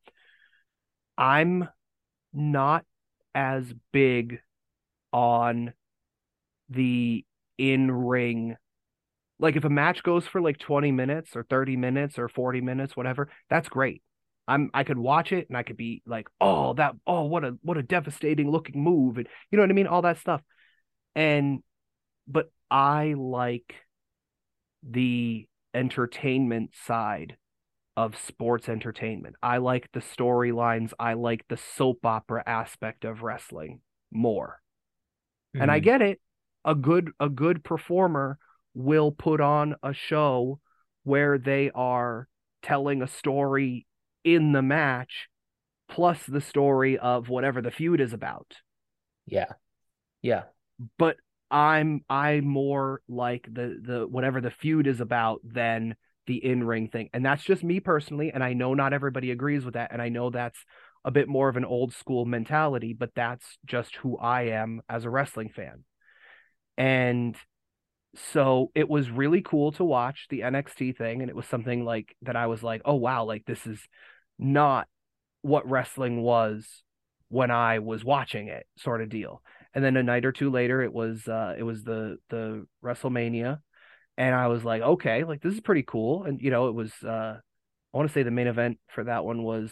[1.17, 1.67] I'm
[2.37, 2.85] not
[3.35, 4.39] as big
[5.11, 5.73] on
[6.69, 7.25] the
[7.57, 8.55] in-ring.
[9.39, 12.95] Like if a match goes for like 20 minutes or 30 minutes or 40 minutes
[12.95, 14.01] whatever that's great.
[14.47, 17.57] I'm i could watch it and i could be like oh that oh what a
[17.61, 19.87] what a devastating looking move and you know what i mean?
[19.87, 20.41] All that stuff.
[21.15, 21.63] And
[22.27, 23.75] but i like
[24.83, 27.37] the entertainment side
[27.97, 33.81] of sports entertainment i like the storylines i like the soap opera aspect of wrestling
[34.11, 34.61] more
[35.59, 35.83] and I Mhm.
[35.83, 36.21] get it.
[36.65, 38.37] A good a good performer
[38.73, 40.59] will put on a show
[41.03, 42.27] where they are
[42.61, 43.87] telling a story
[44.23, 45.29] in the match
[45.89, 48.57] plus the story of whatever the feud is about.
[49.25, 49.53] Yeah.
[50.21, 50.45] Yeah.
[50.97, 51.17] But
[51.49, 55.95] I'm I more like the the whatever the feud is about than
[56.27, 57.09] the in-ring thing.
[57.13, 60.09] And that's just me personally and I know not everybody agrees with that and I
[60.09, 60.59] know that's
[61.03, 65.05] a bit more of an old school mentality, but that's just who I am as
[65.05, 65.83] a wrestling fan.
[66.77, 67.35] And
[68.33, 71.21] so it was really cool to watch the NXT thing.
[71.21, 73.79] And it was something like that I was like, oh, wow, like this is
[74.37, 74.87] not
[75.41, 76.83] what wrestling was
[77.29, 79.41] when I was watching it, sort of deal.
[79.73, 83.59] And then a night or two later, it was uh it was the the WrestleMania,
[84.17, 86.23] and I was like, okay, like this is pretty cool.
[86.23, 87.39] And you know, it was uh
[87.93, 89.71] I want to say the main event for that one was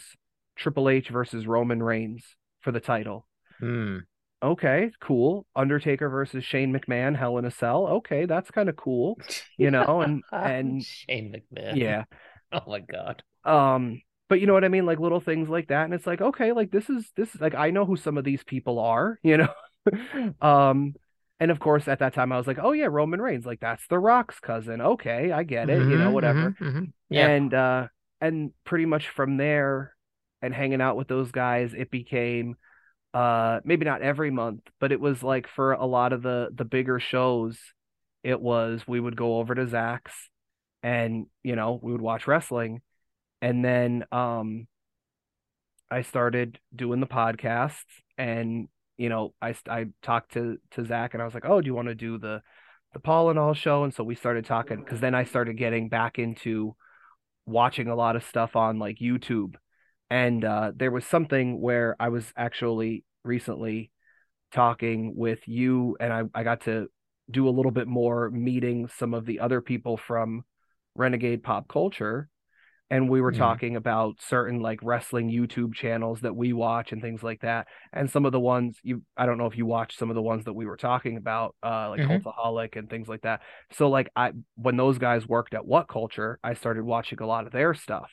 [0.56, 2.24] Triple H versus Roman Reigns
[2.60, 3.26] for the title
[3.60, 3.98] Hmm.
[4.42, 5.46] okay, cool.
[5.54, 7.86] Undertaker versus Shane McMahon, Hell in a Cell.
[7.88, 9.18] Okay, that's kind of cool,
[9.58, 11.76] you know, and and Shane McMahon.
[11.76, 12.04] yeah.
[12.52, 13.24] Oh my God.
[13.44, 14.86] Um, but you know what I mean?
[14.86, 15.84] Like little things like that.
[15.84, 18.24] And it's like, okay, like this is this is like I know who some of
[18.24, 19.48] these people are, you know.
[20.40, 20.94] Um,
[21.40, 23.86] and of course at that time I was like, oh yeah, Roman Reigns, like that's
[23.88, 24.80] the Rock's cousin.
[24.80, 26.54] Okay, I get it, you know, Mhm, whatever.
[26.54, 26.92] mhm, mhm.
[27.10, 27.32] Yeah.
[27.34, 27.88] And uh
[28.20, 29.94] and pretty much from there
[30.42, 32.56] and hanging out with those guys, it became
[33.14, 36.64] uh maybe not every month, but it was like for a lot of the the
[36.64, 37.58] bigger shows,
[38.24, 40.14] it was we would go over to Zach's
[40.82, 42.82] and you know, we would watch wrestling.
[43.42, 44.68] And then um
[45.90, 47.84] I started doing the podcasts
[48.18, 51.66] and you know, I I talked to to Zach and I was like, "Oh, do
[51.66, 52.42] you want to do the
[52.92, 55.88] the Paul and All show?" And so we started talking because then I started getting
[55.88, 56.76] back into
[57.46, 59.54] watching a lot of stuff on like YouTube.
[60.10, 63.90] And uh, there was something where I was actually recently
[64.52, 66.88] talking with you, and I, I got to
[67.30, 70.44] do a little bit more meeting some of the other people from
[70.94, 72.28] Renegade Pop Culture.
[72.90, 73.32] And we were Mhm.
[73.32, 77.66] talking about certain like wrestling YouTube channels that we watch and things like that.
[77.92, 80.22] And some of the ones you I don't know if you watched some of the
[80.22, 82.02] ones that we were talking about, uh like Mhm.
[82.02, 83.42] Cultaholic and things like that.
[83.72, 87.46] So like I when those guys worked at What Culture, I started watching a lot
[87.46, 88.10] of their stuff.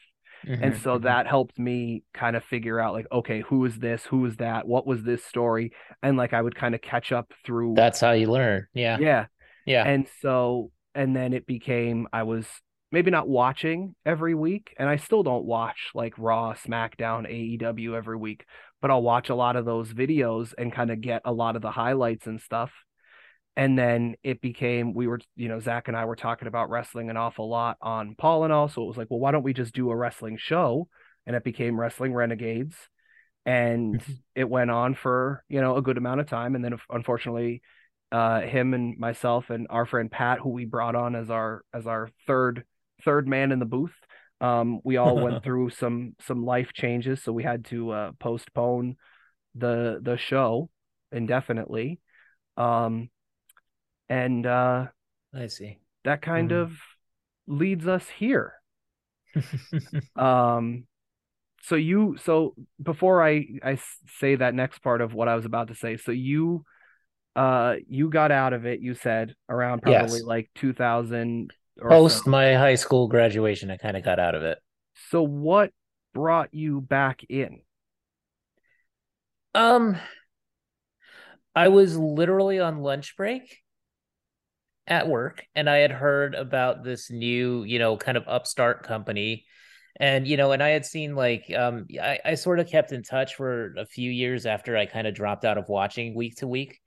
[0.59, 0.81] And Mhm.
[0.83, 1.03] so Mhm.
[1.03, 4.05] that helped me kind of figure out like, okay, who is this?
[4.05, 4.67] Who is that?
[4.67, 5.71] What was this story?
[6.01, 8.67] And like I would kind of catch up through That's how you learn.
[8.73, 8.99] Yeah.
[8.99, 9.25] yeah.
[9.65, 9.89] Yeah.
[9.89, 12.47] And so and then it became I was
[12.93, 18.15] maybe not watching every week, and I still don't watch like Raw, SmackDown, AEW every
[18.15, 18.45] week,
[18.83, 21.63] but I'll watch a lot of those videos and kind of get a lot of
[21.63, 22.71] the highlights and stuff.
[23.57, 27.09] And then it became we were, you know, Zach and I were talking about wrestling
[27.09, 28.69] an awful lot on Paul and all.
[28.69, 30.87] So it was like, well, why don't we just do a wrestling show?
[31.25, 32.75] And it became Wrestling Renegades.
[33.43, 34.03] And
[34.35, 36.53] it went on for, you know, a good amount of time.
[36.53, 37.63] And then unfortunately,
[38.11, 41.87] uh, him and myself and our friend Pat, who we brought on as our as
[41.87, 42.63] our third
[43.05, 43.93] third man in the booth.
[44.41, 48.97] Um, we all went through some some life changes, so we had to uh, postpone
[49.55, 50.69] the the show
[51.11, 51.99] indefinitely.
[52.57, 53.09] Um,
[54.09, 54.87] and uh,
[55.33, 55.79] I see.
[56.05, 56.53] that kind Mhm.
[56.53, 56.71] of
[57.47, 58.53] leads us here.
[60.15, 60.85] Um,
[61.63, 63.79] so you so before I I
[64.19, 66.65] say that next part of what I was about to say, so you
[67.35, 70.23] uh you got out of it, you said around probably Yes.
[70.23, 74.59] like 2000 or Post my high school graduation, I kind of got out of it.
[75.09, 75.71] So what
[76.13, 77.61] brought you back in?
[79.55, 79.97] Um,
[81.55, 83.59] I was literally on lunch break
[84.87, 89.45] at work and I had heard about this new, you know, kind of upstart company.
[89.97, 93.03] And, you know, and I had seen like um I, I sort of kept in
[93.03, 96.47] touch for a few years after I kind of dropped out of watching week to
[96.47, 96.79] week.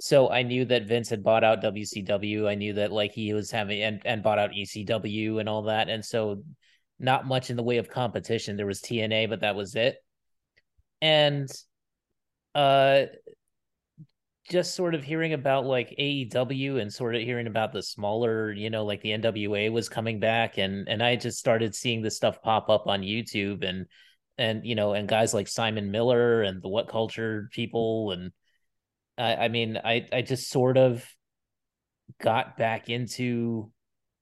[0.00, 2.48] So I knew that Vince had bought out WCW.
[2.48, 5.88] I knew that like he was having and, and bought out ECW and all that.
[5.88, 6.42] And so
[6.98, 8.56] not much in the way of competition.
[8.56, 9.96] There was TNA, but that was it.
[11.00, 11.48] And
[12.54, 13.06] uh
[14.50, 18.68] just sort of hearing about like AEW and sort of hearing about the smaller, you
[18.68, 22.42] know, like the NWA was coming back and and I just started seeing this stuff
[22.42, 23.86] pop up on YouTube and
[24.36, 28.32] and you know and guys like Simon Miller and the What Culture people and
[29.18, 31.04] I I mean I I just sort of
[32.20, 33.70] got back into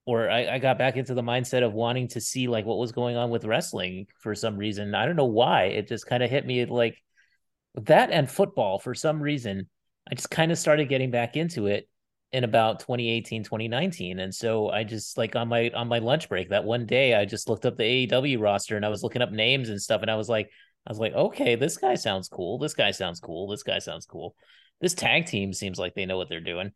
[0.05, 2.93] or I, I got back into the mindset of wanting to see like what was
[2.93, 4.95] going on with wrestling for some reason.
[4.95, 5.64] I don't know why.
[5.64, 6.99] It just kind of hit me like
[7.76, 9.68] that and football for some reason.
[10.11, 11.88] I just kind of started getting back into it
[12.32, 14.18] in about 2018, 2019.
[14.18, 17.24] And so I just like on my on my lunch break that one day I
[17.24, 20.11] just looked up the AEW roster and I was looking up names and stuff and
[20.11, 20.51] I was like
[20.86, 22.59] I was like, okay, this guy sounds cool.
[22.59, 23.49] This guy sounds cool.
[23.49, 24.34] This guy sounds cool.
[24.83, 26.72] This tag team seems like they know what they're doing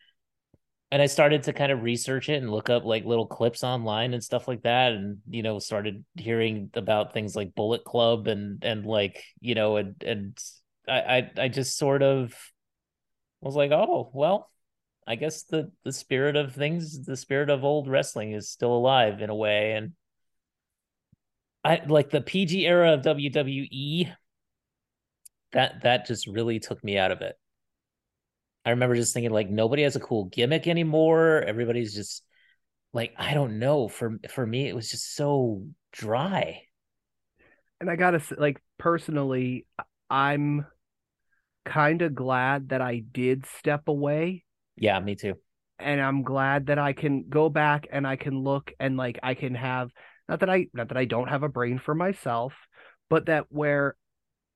[0.92, 4.14] and I started to kind of research it and look up like little clips online
[4.14, 8.62] and stuff like that, and you know, started hearing about things like Bullet Club and
[8.64, 10.38] and like you know, and and
[10.88, 12.34] I I, I just sort of
[13.40, 14.48] was like, oh well,
[15.06, 19.20] I guess the the spirit of things, the spirit of old wrestling is still alive
[19.22, 19.92] in a way, and
[21.64, 24.12] I like the PG era of WWE.
[25.52, 27.36] That that just really took me out of it.
[28.66, 31.40] I remember just thinking like nobody has a cool gimmick anymore.
[31.40, 32.24] Everybody's just
[32.92, 33.86] like I don't know.
[33.86, 36.62] For for me, it was just so dry.
[37.80, 39.66] And I gotta say, like personally,
[40.10, 40.66] I'm
[41.64, 44.44] kind of glad that I did step away.
[44.76, 45.34] Yeah, me too.
[45.78, 49.34] And I'm glad that I can go back and I can look and like I
[49.34, 49.90] can have
[50.28, 52.52] not that I not that I don't have a brain for myself,
[53.08, 53.94] but that where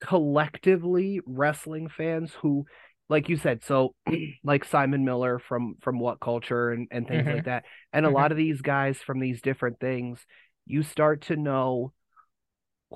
[0.00, 2.64] collectively wrestling fans who
[3.10, 3.94] like you said so
[4.44, 7.34] like simon miller from from what culture and, and things Mhm.
[7.34, 8.12] like that and a Mhm.
[8.12, 10.20] lot of these guys from these different things
[10.66, 11.92] you start to know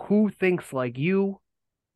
[0.08, 1.40] who thinks like you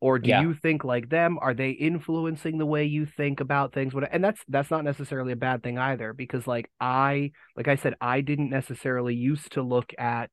[0.01, 0.41] or do Yeah.
[0.41, 4.23] you think like them are they influencing the way you think about things what and
[4.23, 8.21] that's that's not necessarily a bad thing either because like i like i said i
[8.21, 10.31] didn't necessarily used to look at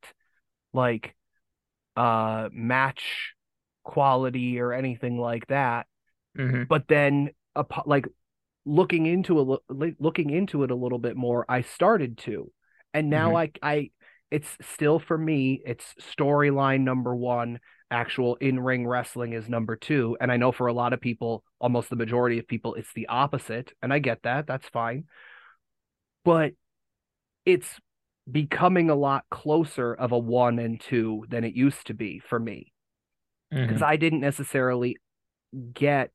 [0.75, 1.15] like
[1.97, 3.35] uh match
[3.85, 5.87] quality or anything like that
[6.35, 6.67] Mhm.
[6.69, 7.31] but then
[7.87, 8.07] like
[8.65, 12.51] looking into a lo- looking into it a little bit more i started to.
[12.95, 13.51] And now Mhm.
[13.63, 13.91] i i
[14.31, 17.61] it's still for me it's storyline number one
[17.93, 20.17] actual in-ring wrestling is number two.
[20.21, 23.07] And i know for a lot of people almost the majority of people it's the
[23.09, 23.73] opposite.
[23.83, 25.05] And i get that that's fine.
[26.25, 26.53] But
[27.45, 27.79] it's
[28.31, 32.41] becoming a lot closer of a one and two than it used to be for
[32.41, 32.73] me.
[33.51, 33.87] Because Mhm.
[33.87, 34.97] I didn't necessarily
[35.73, 36.11] get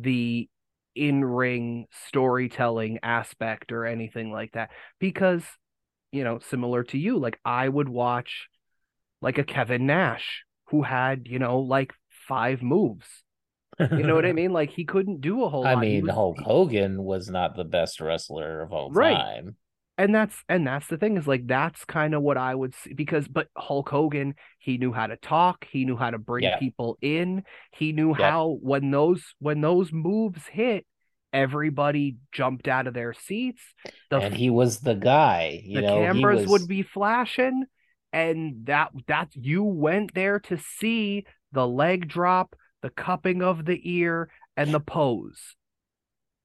[0.00, 0.48] the
[0.96, 5.44] in-ring storytelling aspect or anything like that because
[6.10, 8.48] you know similar to you like I would watch
[9.22, 11.92] like a Kevin Nash who had, you know, like
[12.28, 13.06] five moves.
[13.94, 14.52] You know what I mean?
[14.52, 15.80] Like he couldn't do a whole I lot.
[15.80, 19.26] mean, was, Hulk Hogan was not the best wrestler of all right.
[19.34, 19.56] time.
[20.00, 22.94] And that's and that's the thing is like that's kind of what I would see
[22.94, 26.58] because but Hulk Hogan, he knew how to talk, he knew how to bring yeah.
[26.58, 28.30] people in, he knew yeah.
[28.30, 30.86] how when those when those moves hit,
[31.34, 33.60] everybody jumped out of their seats.
[34.08, 35.62] The, and he was the guy.
[35.66, 36.62] the know, cameras was...
[36.62, 37.66] would be flashing,
[38.10, 43.78] and that that you went there to see the leg drop, the cupping of the
[43.84, 45.56] ear, and the pose.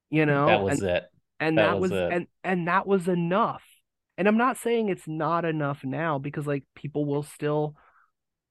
[0.10, 1.06] You know, that was and, it.
[1.40, 3.64] And that, that was, was and and that was enough.
[4.18, 7.76] And I'm not saying it's not enough now because like people will still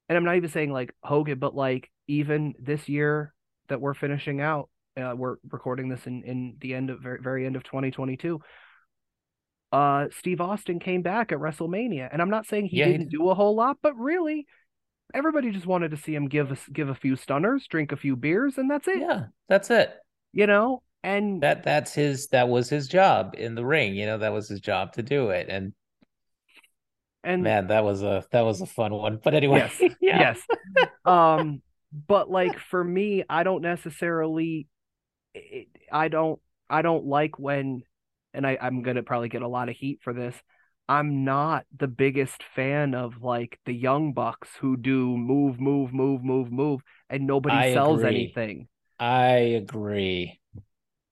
[0.08, 3.32] and I'm not even saying like Hogan, but like even this year
[3.68, 7.46] that we're finishing out, uh, we're recording this in in the end of very, very
[7.46, 8.40] end of 2022
[9.72, 12.08] uh steve austin came back at wrestlemania.
[12.12, 13.16] And i'm not saying he yeah, didn't he...
[13.16, 14.46] do a whole lot but really
[15.12, 18.14] everybody just wanted to see him give us give a few stunners drink a few
[18.14, 19.00] beers and that's it.
[19.00, 19.92] Yeah that's it.
[20.32, 24.18] You know and that that's his that was his job in the ring you know
[24.18, 25.72] that was his job to do it and
[27.22, 30.34] and man that was a that was a fun one but anyway yes yeah.
[30.34, 30.40] yes
[31.04, 31.62] um
[32.08, 34.66] but like for me i don't necessarily
[35.34, 36.40] it, I don't
[36.70, 37.82] I don't like when
[38.32, 40.34] and I, I'm gonna probably get a lot of heat for this.
[40.88, 46.22] I'm not the biggest fan of like the young bucks who do move, move, move,
[46.22, 48.14] move, move, and nobody I sells agree.
[48.14, 48.68] anything.
[48.98, 49.30] I
[49.62, 50.40] agree.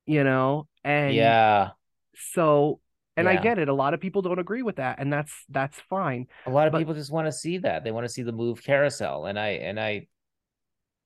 [0.06, 1.70] You know, and yeah.
[2.14, 2.80] So,
[3.16, 3.32] and yeah.
[3.32, 3.68] I get it.
[3.68, 6.26] A lot of people don't agree with that, and that's that's fine.
[6.46, 7.84] A lot of but, people just want to see that.
[7.84, 10.08] They want to see the move carousel, and I and I,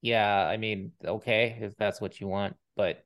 [0.03, 0.47] yeah.
[0.47, 3.05] I mean, okay, if that's what you want, but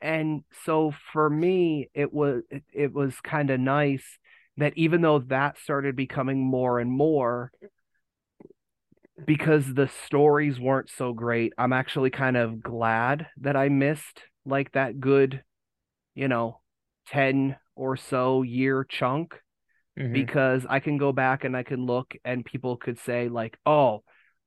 [0.00, 4.18] and so for me it was it, it was kind of nice
[4.56, 7.50] that even though that started becoming more and more
[9.26, 14.70] because the stories weren't so great i'm actually kind of glad that i missed like
[14.72, 15.42] that good
[16.14, 16.60] you know
[17.08, 19.34] 10 or so year chunk
[19.98, 20.12] mm-hmm.
[20.12, 24.02] because i can go back and i can look and people could say like oh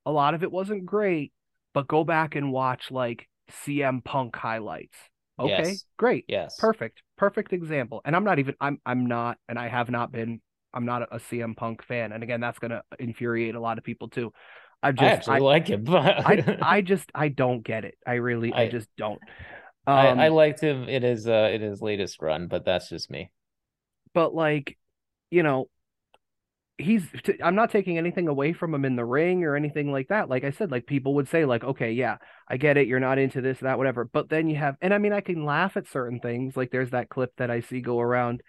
[0.06, 1.34] a lot of it wasn't great
[1.74, 3.28] but go back and watch like
[3.66, 4.98] cm punk highlights
[5.42, 5.86] Okay, yes.
[5.98, 6.26] great.
[6.28, 6.56] Yes.
[6.60, 7.02] Perfect.
[7.18, 8.02] Perfect example.
[8.06, 10.42] And I'm not even I'm I'm not and I have not been
[10.74, 12.12] I'm not a, a CM Punk fan.
[12.12, 14.32] And again, that's gonna infuriate a lot of people too.
[14.84, 17.98] I just I actually I, like him, but I I just I don't get it.
[18.06, 19.20] I really I, I just don't.
[19.88, 22.90] Um, I, I um, liked him in his uh in his latest run, but that's
[22.90, 23.32] just me.
[24.14, 24.78] But like,
[25.30, 25.70] you know,
[26.82, 27.06] he's
[27.44, 30.44] i'm not taking anything away from him in the ring or anything like that like
[30.44, 32.18] i said like people would say like okay yeah
[32.48, 34.98] i get it you're not into this that whatever but then you have and i
[34.98, 38.00] mean i can laugh at certain things like there's that clip that i see go
[38.00, 38.42] around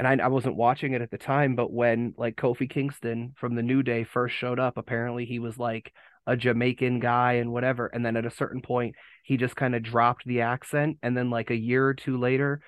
[0.00, 3.54] and I, I wasn't watching it at the time but when like kofi kingston from
[3.54, 5.92] the new day first showed up apparently he was like
[6.26, 9.82] a jamaican guy and whatever and then at a certain point he just kind of
[9.82, 12.62] dropped the accent and then like a year or two later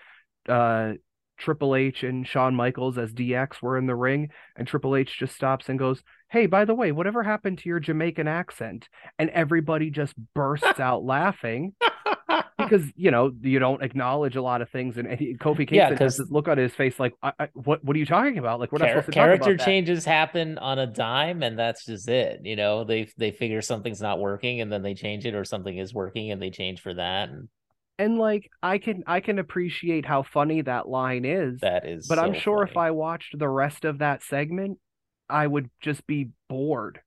[0.49, 0.93] uh
[1.39, 5.35] Triple H and Shawn Michaels as DX were in the ring, and Triple H just
[5.35, 8.89] stops and goes, Hey, by the way, whatever happened to your Jamaican accent?
[9.19, 11.75] And everybody just bursts out laughing
[12.73, 14.97] because, you know, you don't acknowledge a lot of things.
[14.97, 17.95] And Kofi Kingston yeah, has this look on his face like, I, I, what, what
[17.95, 18.61] are you talking about?
[18.61, 22.41] Like, we're not supposed to Character changes happen on a dime, and that's just it.
[22.45, 25.77] You know, they, they figure something's not working and then they change it, or something
[25.77, 27.29] is working and they change for that.
[27.29, 27.49] And
[27.99, 32.17] and like i can i can appreciate how funny that line is that is but
[32.17, 32.71] so i'm sure funny.
[32.71, 34.79] if i watched the rest of that segment
[35.29, 37.01] i would just be bored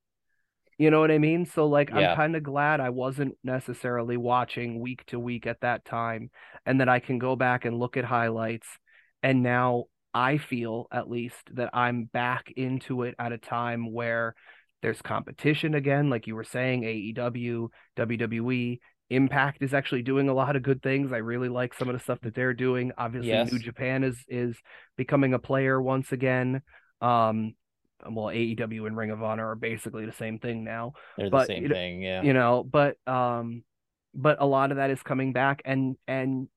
[0.78, 2.12] you know what i mean so like yeah.
[2.12, 6.30] i'm kind of glad i wasn't necessarily watching week to week at that time
[6.66, 8.68] and that i can go back and look at highlights
[9.24, 14.36] and now i feel at least that i'm back into it at a time where
[14.82, 18.80] there's competition again like you were saying aew wwe
[19.12, 21.14] Impact is actually doing a lot of good things.
[21.14, 22.92] I really like some of the stuff that they're doing.
[22.98, 23.52] Obviously, yes.
[23.52, 24.58] New Japan is is
[24.98, 26.64] becoming a player once again.
[27.02, 27.54] Um,
[28.10, 30.94] well, AEW and Ring of Honor are basically the same thing now.
[31.18, 32.22] They're but, the same thing, yeah.
[32.22, 33.64] You know, but um,
[34.14, 36.48] but a lot of that is coming back, and and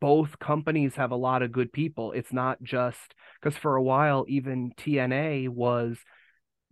[0.00, 2.12] both companies have a lot of good people.
[2.12, 5.98] It's not just because for a while, even TNA was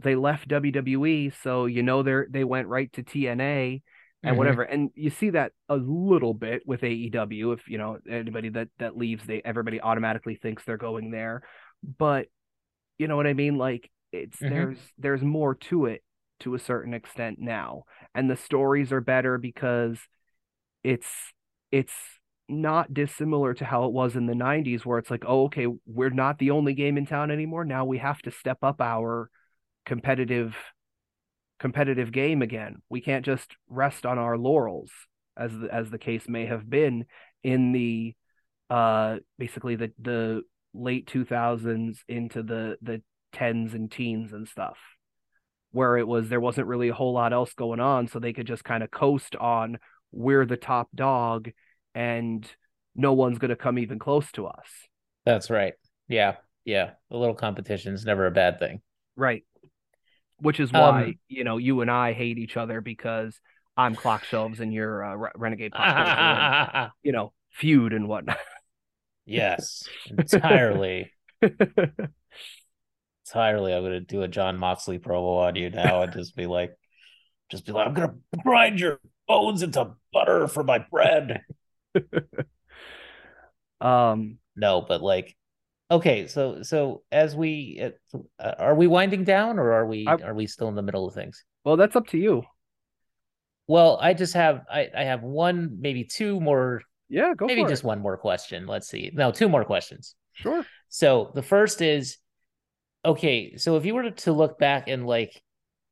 [0.02, 3.82] they left WWE, so you know they they went right to TNA
[4.22, 4.38] and mm-hmm.
[4.38, 4.62] whatever.
[4.62, 7.54] And you see that a little bit with AEW.
[7.54, 11.42] If you know anybody that that leaves, they everybody automatically thinks they're going there.
[11.98, 12.26] But
[13.01, 13.56] you know what I mean?
[13.56, 14.55] Like it's mm-hmm.
[14.55, 16.02] there's there's more to it
[16.40, 19.98] to a certain extent now, and the stories are better because
[20.85, 21.09] it's
[21.72, 21.94] it's
[22.48, 26.10] not dissimilar to how it was in the 90s where it's like oh okay we're
[26.10, 29.31] not the only game in town anymore now we have to step up our
[29.86, 30.56] competitive
[31.60, 32.82] competitive game again.
[32.89, 34.90] We can't just rest on our laurels
[35.36, 37.05] as the, as the case may have been
[37.44, 38.14] in the
[38.68, 40.43] uh basically the the
[40.74, 43.02] late 2000s into the the
[43.32, 44.78] tens and teens and stuff
[45.72, 48.47] where it was there wasn't really a whole lot else going on so they could
[48.47, 49.78] just kind of coast on
[50.12, 51.51] we're the top dog
[51.94, 52.51] and
[52.97, 54.66] no one's going to come even close to us
[55.24, 55.74] That's right.
[56.09, 56.36] Yeah.
[56.64, 56.92] Yeah.
[57.10, 58.80] A little competition is never a bad thing.
[59.16, 59.44] right
[60.38, 63.38] which is why Um, you know you and I hate each other because
[63.76, 68.38] I'm clock shelves and you're uh, renegade pop and, you know feud and whatnot
[69.31, 69.89] yes.
[70.11, 71.11] Entirely.
[73.27, 73.73] Entirely.
[73.74, 76.74] I'm gonna do a Jon Moxley promo on you now and just be like
[77.51, 81.43] just be like, I'm gonna grind your bones into butter for my bread.
[83.81, 85.36] um No, but like
[85.90, 87.82] okay, so so as we
[88.39, 91.07] uh, are we winding down or are we I- are we still in the middle
[91.07, 91.44] of things?
[91.65, 92.43] well that's up to you
[93.66, 97.84] Well, I just have I, I have one, maybe two more, yeah go maybe just
[97.84, 98.66] it one more question.
[98.66, 99.10] Let's see.
[99.12, 100.14] No, two more questions.
[100.32, 102.16] sure So the first is
[103.04, 105.42] okay, so if you were to look back in like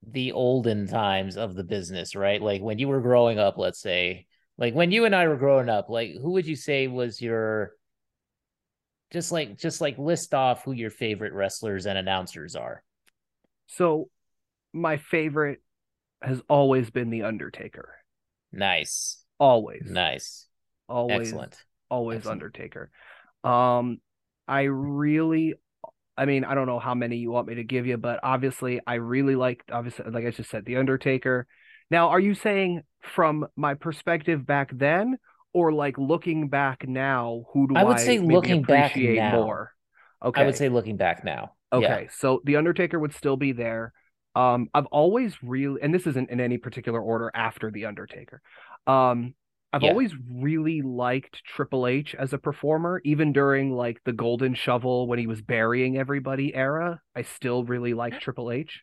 [0.07, 2.41] the olden times of the business, right?
[2.41, 4.27] Like when you were growing up, let's say,
[4.57, 7.73] like when you and I were growing up, like who would you say was your
[9.11, 12.83] just like just like list off who your favorite wrestlers and announcers are?
[13.67, 14.09] So
[14.73, 15.63] my favorite
[16.23, 17.95] has always been the Undertaker.
[18.53, 19.23] Nice.
[19.39, 19.83] Always.
[19.87, 20.48] Nice.
[20.89, 21.29] Always.
[21.29, 21.57] Excellent.
[21.91, 22.43] Always Excellent.
[22.43, 22.91] Undertaker.
[23.45, 24.01] Um
[24.47, 25.55] I really
[26.17, 28.81] I mean, I don't know how many you want me to give you, but obviously
[28.87, 31.47] I really like obviously like I just said, the Undertaker.
[31.91, 35.17] Now, are you saying from my perspective back then
[35.53, 39.33] or like looking back now, who do I would say maybe looking back now.
[39.33, 39.73] more?
[40.25, 40.43] Okay.
[40.43, 41.53] I would say looking back now.
[41.73, 42.11] Okay, Yeah.
[42.11, 43.93] so the Undertaker would still be there.
[44.35, 48.41] Um, I've always really, and this isn't in any particular order after the Undertaker.
[48.87, 49.35] Um,
[49.73, 49.91] I've Yeah.
[49.91, 55.19] always really liked Triple H as a performer, even during like the Golden Shovel when
[55.19, 57.01] he was burying everybody era.
[57.15, 58.83] I still really like Triple H.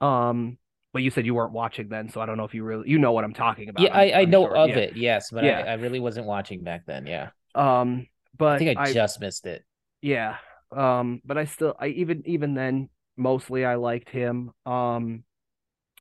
[0.00, 0.58] Um,
[0.92, 2.98] but you said you weren't watching then, so I don't know if you really you
[2.98, 3.82] know what I'm talking about.
[3.82, 4.56] Yeah, I'm- I, I I'm know sure.
[4.56, 4.76] of Yeah.
[4.78, 5.60] it, yes, but Yeah.
[5.60, 7.06] I, I really wasn't watching back then.
[7.06, 7.30] Yeah.
[7.54, 8.06] Um,
[8.36, 9.64] but I think I, I just missed it.
[10.02, 10.36] Yeah.
[10.70, 14.50] Um, but I still I even even then mostly I liked him.
[14.66, 15.24] Um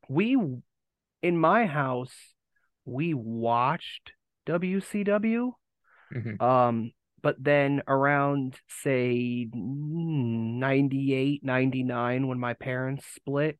[0.09, 0.35] we
[1.21, 2.11] in my house
[2.85, 4.13] we watched
[4.45, 5.53] WCW.
[6.13, 6.41] Mhm.
[6.41, 6.91] Um
[7.21, 13.57] but then around say 98, 99 when my parents split,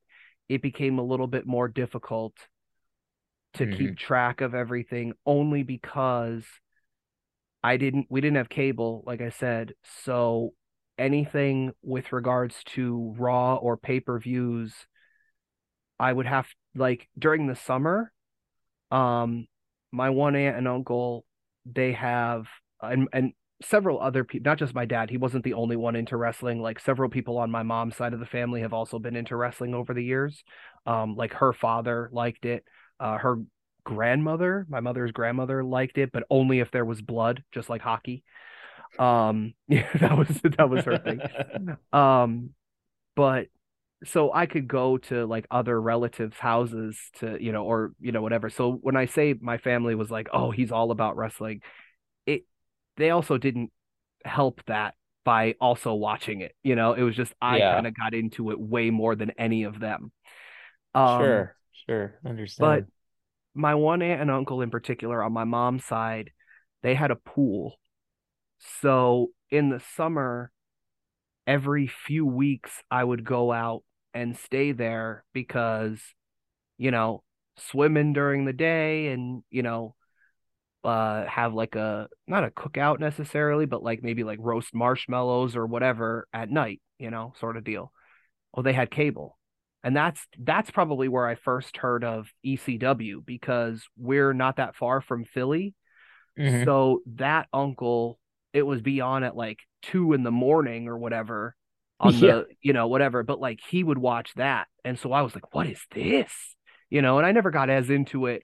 [0.50, 2.34] it became a little bit more difficult
[3.54, 6.44] to keep track of everything only because
[7.64, 9.74] I didn't we didn't have cable, like I said.
[10.04, 10.54] So
[10.98, 14.74] anything with regards to Raw or pay-per-views,
[16.00, 18.13] I would have like during the summer,
[18.94, 19.48] um,
[19.92, 21.26] my one aunt and uncle,
[21.66, 22.46] they have
[22.82, 23.34] and and
[23.64, 26.62] several other people, not just my dad, he wasn't the only one into wrestling.
[26.62, 29.74] Like several people on my mom's side of the family have also been into wrestling
[29.74, 30.44] over the years.
[30.86, 32.64] Um, like her father liked it.
[33.00, 33.38] Uh, her
[33.84, 38.24] grandmother, my mother's grandmother liked it, but only if there was blood, just like hockey.
[39.00, 41.22] Um, yeah, that was that was her thing.
[41.94, 42.50] Um,
[43.16, 43.48] but
[44.06, 48.22] so I could go to like other relatives' houses to, you know, or you know,
[48.22, 48.50] whatever.
[48.50, 51.62] So when I say my family was like, oh, he's all about wrestling,
[52.26, 52.46] it
[52.98, 53.72] they also didn't
[54.26, 56.56] help that by also watching it.
[56.64, 57.64] You know, it was just I Yeah.
[57.64, 60.12] kind of got into it way more than any of them.
[60.96, 61.56] Um, sure,
[61.86, 62.58] sure, understand.
[62.58, 62.88] But
[63.56, 66.32] my one aunt and uncle in particular on my mom's side,
[66.84, 67.80] they had a pool.
[68.82, 70.52] So in the summer,
[71.48, 73.84] every few weeks I would go out
[74.14, 76.00] and stay there because,
[76.78, 77.24] you know,
[77.58, 79.96] swimming during the day and, you know,
[80.84, 85.66] uh have like a not a cookout necessarily, but like maybe like roast marshmallows or
[85.66, 87.92] whatever at night, you know, sort of deal.
[88.54, 89.38] Oh, they had cable.
[89.84, 95.02] And that's that's probably where I first heard of ECW because we're not that far
[95.02, 95.74] from Philly.
[96.38, 96.66] Mhm.
[96.66, 98.20] So that uncle,
[98.54, 101.56] it was beyond at like two in the morning or whatever
[102.08, 102.36] on Yeah.
[102.42, 103.24] the, you know, whatever.
[103.24, 104.68] But like he would watch that.
[104.86, 106.32] And so I was like, what is this?
[106.90, 108.44] You know, and I never got as into it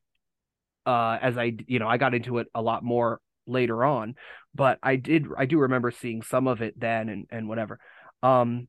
[0.86, 4.15] uh as I, you know, I got into it a lot more later on.
[4.56, 7.80] But I did I do remember seeing some of it then and, and whatever.
[8.23, 8.68] Um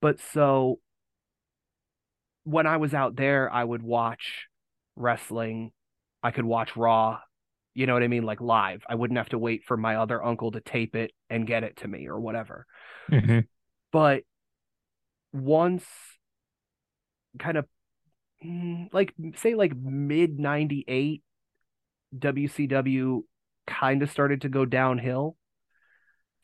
[0.00, 0.80] but so
[2.44, 4.48] when I was out there, I would watch
[4.96, 5.72] wrestling.
[6.22, 7.18] I could watch Raw,
[7.74, 8.24] you know what I mean?
[8.24, 8.82] Like live.
[8.88, 11.76] I wouldn't have to wait for my other uncle to tape it and get it
[11.78, 12.66] to me or whatever.
[13.08, 13.46] Mhm.
[13.92, 14.24] But
[15.32, 15.84] once
[17.38, 17.66] kind of
[18.44, 21.22] mm, like say like mid 98
[22.18, 23.26] WCW
[23.66, 25.36] kind of started to go downhill.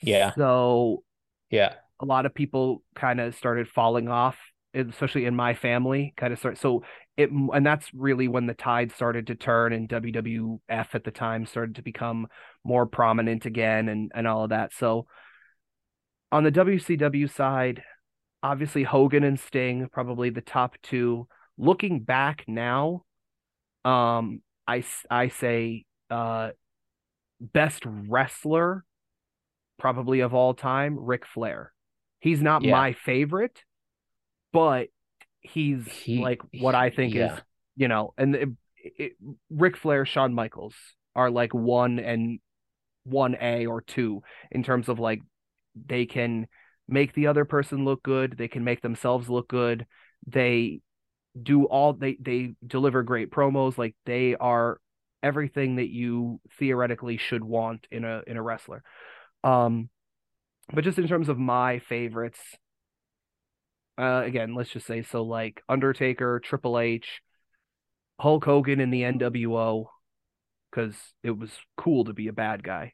[0.00, 0.34] Yeah.
[0.36, 1.02] So
[1.50, 1.74] Yeah.
[2.00, 4.36] a lot of people kind of started falling off,
[4.74, 6.58] especially in my family, kind of start.
[6.58, 6.84] So
[7.16, 11.46] it, and that's really when the tide started to turn and WWF at the time
[11.46, 12.28] started to become
[12.64, 14.72] more prominent again and, and all of that.
[14.72, 15.06] So
[16.30, 17.82] on the WCW side,
[18.42, 21.26] obviously Hogan and Sting, probably the top two.
[21.56, 23.05] Looking back now,
[23.84, 26.50] um, I, I say, uh,
[27.40, 28.84] best wrestler
[29.78, 31.72] probably of all time, Ric Flair.
[32.20, 32.72] He's not Yeah.
[32.72, 33.62] my favorite,
[34.52, 34.88] but
[35.40, 37.34] he's He- like what I think yeah.
[37.36, 37.40] is,
[37.76, 39.12] you know, and it, it,
[39.50, 40.74] Ric Flair, Shawn Michaels
[41.14, 42.40] are like one and
[43.05, 45.22] one A or two in terms of like
[45.86, 46.46] they can
[46.88, 49.86] make the other person look good, they can make themselves look good,
[50.26, 50.80] they
[51.40, 54.80] do all they they deliver great promos, like they are
[55.22, 58.82] everything that you theoretically should want in a in a wrestler.
[59.44, 59.88] Um,
[60.72, 62.40] but just in terms of my favorites,
[63.98, 67.20] uh, again, let's just say so like Undertaker, Triple H,
[68.20, 69.86] Hulk Hogan in the NWO,
[70.70, 72.92] because it was cool to be a bad guy.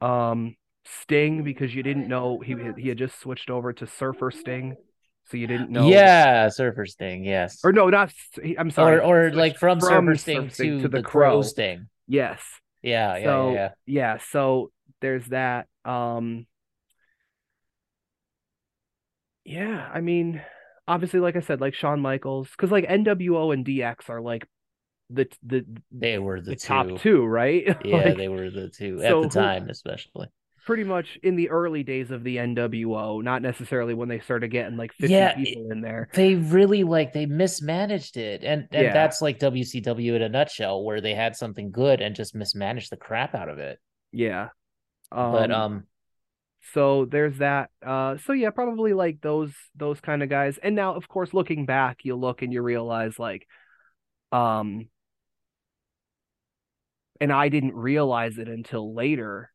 [0.00, 4.76] Um, Sting because you didn't know he he had just switched over to Surfer Sting,
[5.26, 5.88] so you didn't know.
[5.88, 7.60] Yeah, Surfer Sting, yes.
[7.64, 8.12] Or no, not.
[8.58, 8.98] I'm sorry.
[8.98, 11.88] or or like from, Surfer Sting Sting to, the, Crow Sting.
[12.06, 12.40] Yes.
[12.82, 14.18] Yeah, yeah, so yeah, yeah.
[14.30, 14.70] so
[15.00, 15.66] there's that.
[15.86, 16.46] Um
[19.44, 20.42] yeah, I mean,
[20.88, 24.46] obviously, like I said, like Shawn Michaels, because like NWO and DX are like
[25.10, 26.66] the the, They were the, the two.
[26.68, 27.64] top two, right?
[27.84, 30.28] Yeah, Like, they were the two so at the who- time, especially.
[30.64, 34.76] Pretty much in the early days of the NWO, not necessarily when they started getting
[34.76, 36.08] like 50 Yeah, people in there.
[36.12, 38.94] They really like they mismanaged it, and and Yeah.
[38.94, 42.96] that's like WCW in a nutshell, where they had something good and just mismanaged the
[42.96, 43.80] crap out of it.
[44.12, 44.48] Yeah.
[45.30, 45.86] but um,
[46.72, 50.94] so there's that uh so yeah probably like those those kind of guys and now
[50.94, 53.46] of course looking back you look and you realize like
[54.32, 54.88] um
[57.20, 59.50] and I didn't realize it until later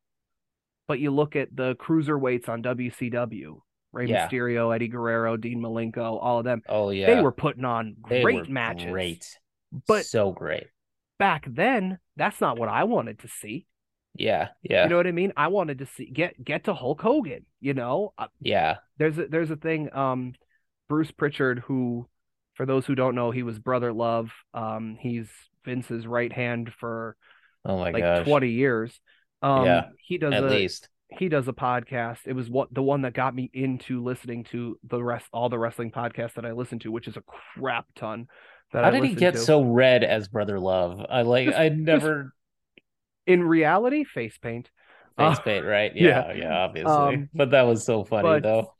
[0.90, 3.60] but you look at the cruiserweights on WCW
[3.92, 4.26] Rey Yeah.
[4.28, 8.48] Mysterio Eddie Guerrero Dean Malenko all of them oh yeah, they were putting on great
[8.48, 8.90] matches.
[8.90, 9.38] great,
[9.86, 10.66] But- so great.
[11.20, 13.66] back then that's not what I wanted to see.
[14.16, 15.32] Yeah, yeah, you know what I mean?
[15.36, 18.12] I wanted to see get get to Hulk Hogan you know?
[18.18, 18.78] Uh, yeah.
[18.98, 20.32] there's a there's a thing um
[20.88, 22.08] Bruce Pritchard who
[22.54, 24.32] for those who don't know he was brother love.
[24.52, 25.28] Um he's
[25.64, 27.16] Vince's right hand for
[27.64, 28.98] Oh my like gosh, 20 years
[29.42, 30.88] um Yeah, he does at a least.
[31.18, 34.78] he does a podcast it was what the one that got me into listening to
[34.88, 37.22] the rest all the wrestling podcasts that I listen to which is a
[37.56, 38.28] crap ton
[38.72, 39.40] that How I did he get to.
[39.40, 41.04] so red as Brother Love?
[41.10, 41.46] I like.
[41.46, 42.32] Just- I never
[43.26, 44.70] in reality face paint
[45.18, 45.90] face Uh, paint, right?
[45.96, 46.28] yeah.
[46.28, 46.92] Yeah, yeah, obviously.
[46.92, 48.74] Um, but that was so funny but- though.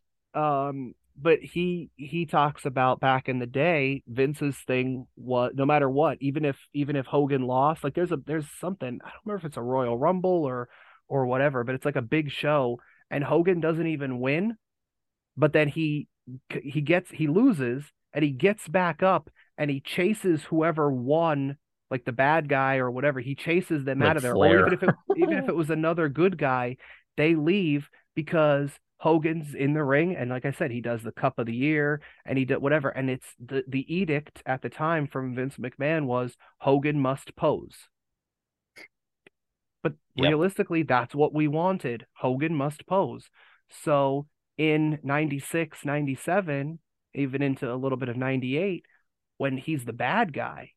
[0.69, 5.89] um but he he talks about back in the day Vince's thing was no matter
[5.89, 9.39] what even if even if Hogan lost like there's a there's something I don't remember
[9.39, 10.69] if it's a Royal Rumble or
[11.09, 12.81] or whatever but it's like a big show
[13.11, 14.57] and Hogan doesn't even win
[15.37, 16.09] but then he
[16.63, 17.85] he gets he loses
[18.15, 21.57] and he gets back up and he chases whoever won
[21.91, 24.61] like the bad guy or whatever he chases them Like out of there Flair.
[24.65, 26.77] or even if it even if it was another good guy
[27.17, 28.71] they leave because
[29.01, 32.03] Hogan's in the ring and like I said he does the cup of the year
[32.27, 36.05] and he did whatever and it's the the edict at the time from Vince McMahon
[36.05, 37.89] was Hogan must pose
[39.83, 40.25] but Yep.
[40.25, 43.31] realistically that's what we wanted Hogan must pose
[43.71, 44.27] so
[44.59, 46.79] in 96 97
[47.15, 48.85] even into a little bit of 98
[49.39, 50.73] when he's the bad guy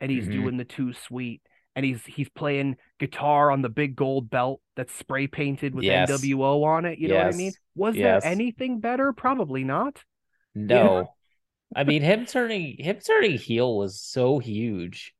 [0.00, 0.32] and he's Mhm.
[0.32, 1.42] doing the Too Sweet
[1.80, 6.10] and he's he's playing guitar on the big gold belt that's spray painted with Yes.
[6.10, 6.98] NWO on it.
[6.98, 7.52] You know what I mean?
[7.74, 8.22] Was Yes.
[8.22, 9.12] there anything better?
[9.12, 10.02] Probably not.
[10.54, 11.14] No.
[11.74, 15.14] I mean him turning him turning heel was so huge.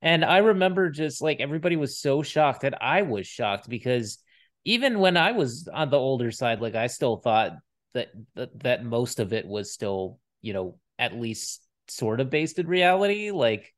[0.00, 4.18] And I remember just like everybody was so shocked that I was shocked because
[4.64, 7.52] even when I was on the older side, like I still thought
[7.94, 12.58] that that, that most of it was still, you know, at least sort of based
[12.58, 13.32] in reality.
[13.32, 13.74] Like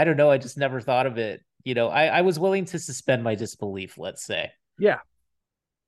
[0.00, 1.42] I don't know, I just never thought of it.
[1.64, 4.50] You know, I, I was willing to suspend my disbelief, let's say.
[4.78, 4.98] Yeah.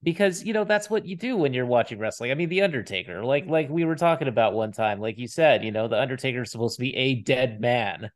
[0.03, 2.31] because you know that's what you do when you're watching wrestling.
[2.31, 5.65] I mean, the Undertaker, like like we were talking about one time, like you said,
[5.65, 8.11] you know, the Undertaker is supposed to be a dead man.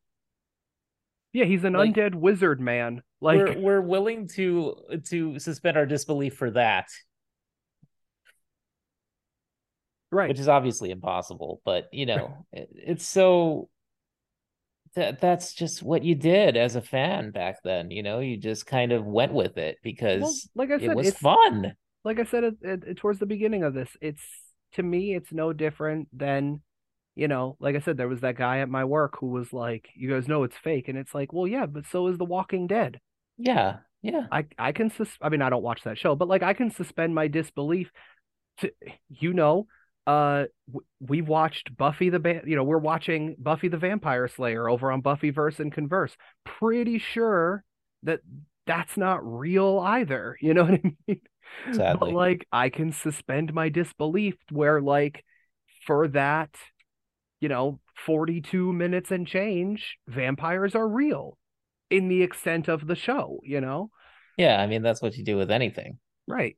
[1.33, 3.03] Yeah, he's an Like- undead wizard man.
[3.21, 4.75] Like we're we're willing to
[5.11, 6.89] to suspend our disbelief for that.
[10.11, 10.29] right.
[10.29, 11.61] which is obviously impossible.
[11.65, 13.69] But you know, it, it's so
[14.95, 17.91] that that's just what you did as a fan back then.
[17.91, 20.97] You know, you just kind of went with it because well, like I said, it
[20.97, 21.75] was it's fun.
[22.05, 23.89] like I said it, it, towards the beginning of this.
[24.01, 24.23] It's
[24.75, 26.61] to me, it's no different than
[27.15, 29.89] you know, like I said, there was that guy at my work who was like,
[29.95, 32.67] "You guys know it's fake," and it's like, well, yeah, but so is The Walking
[32.67, 33.01] Dead.
[33.37, 34.27] Yeah, yeah.
[34.33, 36.71] I I can sus- I mean, I don't watch that show, but like I can
[36.71, 37.91] suspend my disbelief
[38.59, 38.73] to
[39.09, 39.67] you know,
[40.07, 40.45] uh
[41.01, 45.03] we watched Buffy the ba- you know, we're watching Buffy the Vampire Slayer over on
[45.03, 46.17] Buffyverse and Converse.
[46.45, 47.65] Pretty sure
[48.05, 48.21] that
[48.67, 50.37] that's not real either.
[50.43, 51.21] You know what I mean?
[51.73, 51.99] Sadly.
[52.01, 55.25] But like I can suspend my disbelief where like
[55.87, 56.55] for that,
[57.41, 61.39] you know, 42 minutes and change, vampires are real
[61.91, 63.91] in the extent of the show, you know?
[64.37, 65.99] Yeah, I mean that's what you do with anything.
[66.27, 66.57] Right.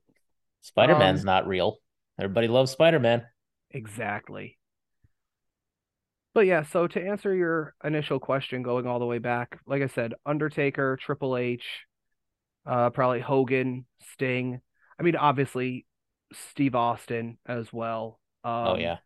[0.63, 1.79] Spider Man's Um, not real.
[2.19, 3.27] Everybody loves Spider Man.
[3.75, 4.57] Exactly.
[6.33, 9.87] But yeah, so to answer your initial question going all the way back, like I
[9.87, 11.65] said, Undertaker, Triple H,
[12.67, 14.61] uh probably Hogan, Sting.
[14.99, 15.87] I mean, obviously
[16.33, 18.21] Steve Austin as well.
[18.45, 18.99] Um oh yeah,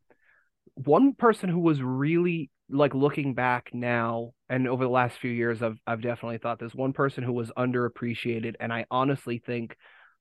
[0.75, 5.63] one person who was really like looking back now and over the last few years
[5.63, 9.77] I've I've definitely thought this one person who was underappreciated and I honestly think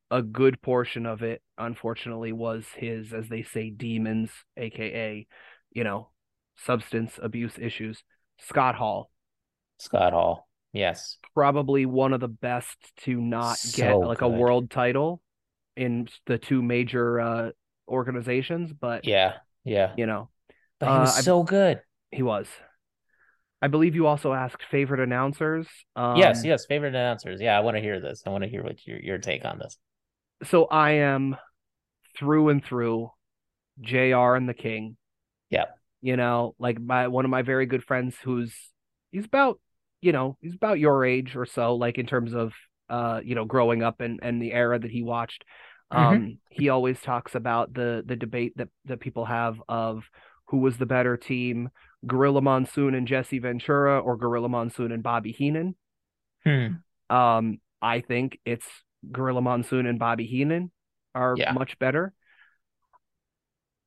[0.09, 5.27] a good portion of it unfortunately was his as they say demons aka
[5.71, 6.09] you know
[6.55, 8.03] substance abuse issues
[8.39, 9.09] Scott Hall
[9.79, 10.47] Scott Hall.
[10.73, 15.21] Yes, probably one of the best to not get So like a world title
[15.75, 17.51] in the two major uh
[17.87, 19.93] organizations but yeah, yeah.
[19.97, 20.29] you know
[20.79, 21.81] But he uh, was I- so good.
[22.11, 22.47] He was.
[23.61, 25.67] I believe you also asked favorite announcers.
[25.95, 26.65] Um, yes, yes.
[26.67, 27.41] Favorite announcers.
[27.41, 28.21] Yeah, I want to hear this.
[28.25, 29.77] I want to hear what your your take on this.
[30.43, 31.35] So I am
[32.17, 33.11] through and through
[33.81, 34.97] JR and the King.
[35.49, 35.65] Yeah.
[36.01, 38.53] You know, like my one of my very good friends who's
[39.11, 39.59] he's about,
[40.01, 42.53] you know, he's about your age or so, like in terms of
[42.89, 45.43] uh, you know, growing up and and the era that he watched.
[45.89, 50.03] Um, he always talks about the the debate that that people have of
[50.47, 51.69] who was the better team,
[52.05, 55.75] Gorilla Monsoon and Jesse Ventura or Gorilla Monsoon and Bobby Heenan.
[56.43, 56.67] Hmm.
[57.09, 58.67] Um, I think it's
[59.11, 60.71] Gorilla Monsoon and Bobby Heenan
[61.15, 61.53] are Yeah.
[61.53, 62.13] much better.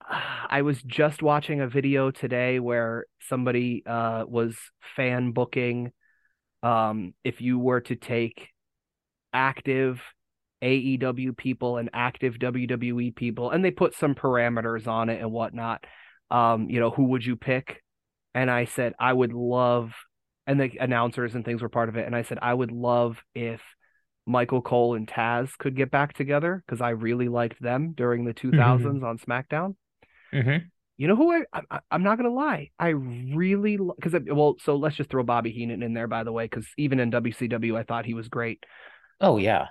[0.50, 4.56] I was just watching a video today where somebody uh, was
[4.96, 5.92] fan booking
[6.62, 8.48] um, if you were to take
[9.32, 10.02] active
[10.62, 15.84] AEW people and active WWE people, and they put some parameters on it and whatnot.
[16.30, 17.82] Um, you know, who would you pick?
[18.34, 19.92] And I said I would love,
[20.46, 22.06] and the announcers and things were part of it.
[22.06, 23.62] And I said I would love if
[24.30, 28.34] Michael Cole and Taz could get back together because I really liked them during the
[28.34, 29.74] 2000s on SmackDown.
[30.32, 30.66] Mm-hmm.
[30.96, 34.96] You know who I, I I'm not gonna lie, I really because well, so let's
[34.96, 38.04] just throw Bobby Heenan in there by the way, because even in WCW I thought
[38.04, 38.64] he was great.
[39.18, 39.68] Oh yeah.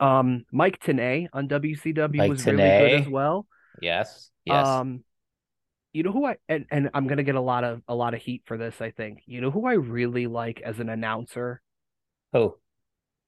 [0.00, 3.46] Um, Mike Tenay on WCW Mike was really good as well.
[3.82, 4.30] Yes.
[4.46, 4.66] Yes.
[4.66, 5.04] Um,
[5.92, 8.22] you know who I and, and I'm gonna get a lot of a lot of
[8.22, 8.80] heat for this.
[8.80, 11.60] I think you know who I really like as an announcer,
[12.32, 12.56] oh,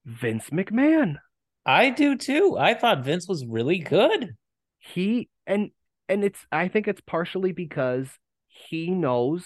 [0.05, 1.17] Vince McMahon.
[1.65, 2.57] I do too.
[2.59, 4.37] I thought Vince was really good.
[4.81, 5.71] He and
[6.09, 8.09] and it's I think it's partially because
[8.49, 9.45] he knows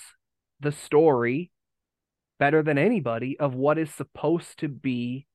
[0.61, 1.51] the story
[2.39, 5.27] better than anybody of what is supposed to be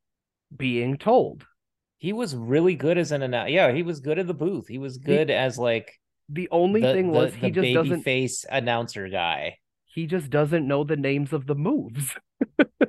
[0.56, 1.45] being told.
[1.98, 3.52] He was really good as an announcer.
[3.52, 4.68] Yeah, he was good at the booth.
[4.68, 5.99] He was good as like
[6.30, 9.57] The only the, thing the, was the he just baby doesn't face announcer guy.
[9.85, 12.15] he just doesn't know the names of the moves.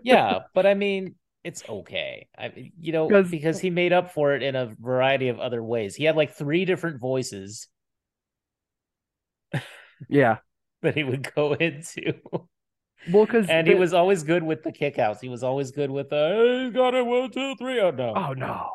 [0.03, 2.29] Yeah, but I mean, it's okay.
[2.39, 5.63] I you know 'Cause- because he made up for it in a variety of other
[5.63, 5.95] ways.
[5.97, 7.69] He had like three different voices
[10.09, 10.39] Yeah.
[10.83, 12.15] that he would go into.
[13.11, 15.21] Well, because And he was always good with the kickouts.
[15.21, 17.81] He was always good with the hey, he's got it one, two, three.
[17.81, 18.15] Oh no.
[18.17, 18.71] Oh no.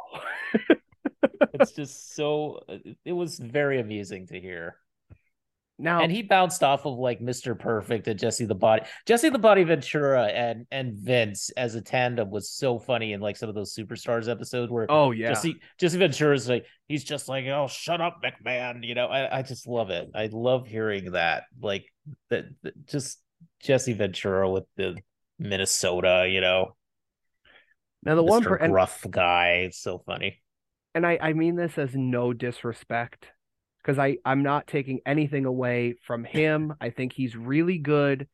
[1.54, 2.60] It's just so
[3.06, 4.76] it was very amusing to hear.
[5.80, 7.58] Now And he bounced off of like Mr.
[7.58, 8.84] Perfect and Jesse the Body.
[9.06, 13.38] Jesse the Body Ventura and and Vince as a tandem was so funny in like
[13.38, 15.30] some of those superstars episodes where oh yeah.
[15.30, 18.84] Jesse Jesse Ventura's like he's just like, oh shut up, McMahon.
[18.84, 20.10] You know, I, I just love it.
[20.16, 21.44] I love hearing that.
[21.62, 21.86] Like
[22.30, 23.20] that that- just
[23.62, 24.98] Jesse Ventura with the
[25.38, 26.76] Minnesota, you know,
[28.04, 28.48] now the one Mr.
[28.48, 29.64] per- and, gruff guy.
[29.66, 30.42] It's so funny.
[30.96, 33.28] and I I mean this as no disrespect
[33.88, 36.74] because I I'm not taking anything away from him.
[36.82, 38.28] I think he's really good.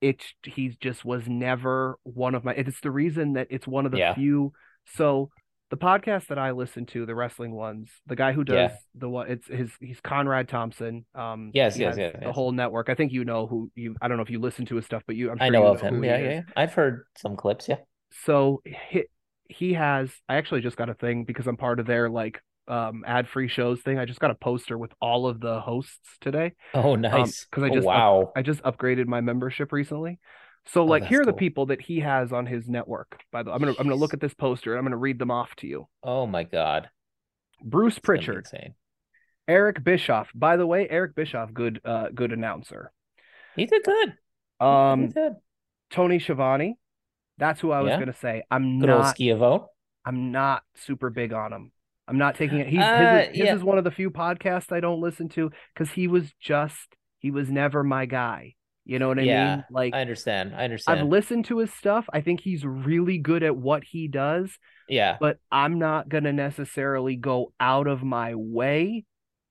[0.00, 2.52] It's he's just was never one of my.
[2.54, 4.14] It's the reason that it's one of the Yeah.
[4.14, 4.52] few.
[4.94, 5.28] So
[5.68, 8.76] the podcast that I listen to, the wrestling ones, the guy who does Yeah.
[8.94, 11.04] the one, it's his, he's Conrad Thompson.
[11.14, 12.34] Um, Yes, yes, has yes, The yes.
[12.34, 12.88] whole network.
[12.88, 13.96] I think you know who you.
[14.00, 15.30] I don't know if you listen to his stuff, but you.
[15.30, 16.02] I'm sure I know you of him.
[16.04, 16.42] Yeah, yeah, yeah.
[16.56, 17.68] I've heard some clips.
[17.68, 17.78] Yeah.
[18.24, 19.04] So he,
[19.48, 20.10] he has.
[20.28, 23.48] I actually just got a thing because I'm part of their like um ad free
[23.48, 23.98] shows thing.
[23.98, 26.52] I just got a poster with all of the hosts today.
[26.74, 27.44] Oh, Um, nice.
[27.44, 28.32] because I Oh, just up- wow.
[28.36, 30.18] I just upgraded my membership recently.
[30.66, 33.20] So Oh, like that's here are the people that he has on his network.
[33.30, 35.18] By the way, I'm gonna I'm gonna look at this poster and I'm gonna read
[35.18, 35.86] them off to you.
[36.02, 36.90] Oh my God.
[37.62, 38.48] Bruce It's Pritchard.
[39.48, 40.28] Eric Bischoff.
[40.34, 42.90] By the way, Eric Bischoff, good uh good announcer.
[43.54, 44.14] He did good.
[44.60, 45.36] He Um did good.
[45.90, 46.76] Tony Schiavone.
[47.38, 47.98] That's who I was Yeah.
[48.00, 48.42] gonna say.
[48.50, 49.68] I'm Good not Schiavo.
[50.04, 51.72] I'm not super big on him.
[52.08, 52.68] I'm not taking it.
[52.68, 55.50] He's Uh, his, is, his is one of the few podcasts I don't listen to
[55.74, 58.54] because he was just he was never my guy.
[58.84, 59.64] You know what I Yeah, mean?
[59.70, 60.54] Like I understand.
[60.54, 61.00] I understand.
[61.00, 62.06] I've listened to his stuff.
[62.12, 64.56] I think he's really good at what he does,
[64.88, 65.16] Yeah.
[65.20, 69.04] but I'm not gonna necessarily go out of my way.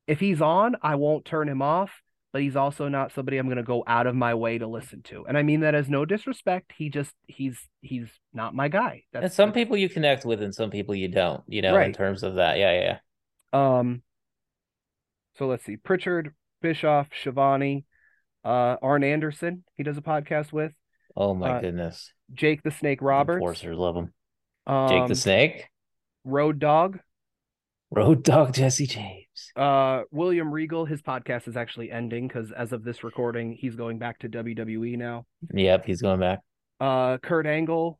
[0.07, 1.91] If he's on, I won't turn him off,
[2.36, 5.26] but he's also not somebody I'm gonna go out of my way to listen to.
[5.26, 6.74] And I mean that as no disrespect.
[6.78, 9.03] He just he's he's not my guy.
[9.14, 11.94] And some that's- people you connect with and some people you don't, you know, in
[11.94, 12.57] terms of that.
[12.57, 12.98] Yeah, yeah,
[13.53, 13.78] yeah.
[13.80, 14.02] Um,
[15.38, 15.78] so let's see.
[15.78, 17.86] Pritchard, Bischoff, Schiavone,
[18.44, 20.74] uh, Arn Anderson, he does a podcast with.
[21.16, 22.12] Oh my Uh, goodness.
[22.34, 23.38] Jake the Snake Roberts.
[23.38, 24.14] Enforcers love him.
[24.68, 25.70] Um, Jake the Snake.
[26.26, 26.99] Road Dog.
[27.91, 29.24] Road Dog Jesse James.
[29.56, 33.98] Uh, William Regal, his podcast is actually ending because as of this recording, he's going
[33.99, 35.26] back to WWE now.
[35.53, 36.40] Yep, he's going back.
[36.80, 37.99] Uh, Kurt Angle,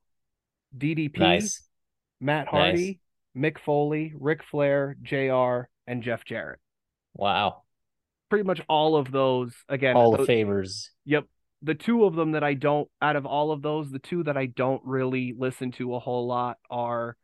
[0.78, 1.62] DDP, Nice.
[2.20, 3.00] Matt Hardy,
[3.38, 6.60] Mick Foley, Ric Flair, JR, and Jeff Jarrett.
[7.14, 7.64] Wow.
[8.30, 10.92] Pretty much all of those, again, All the those- favors.
[11.06, 11.26] Yep.
[11.62, 14.36] The two of them that I don't, out of all of those, the two that
[14.38, 17.16] I don't really listen to a whole lot are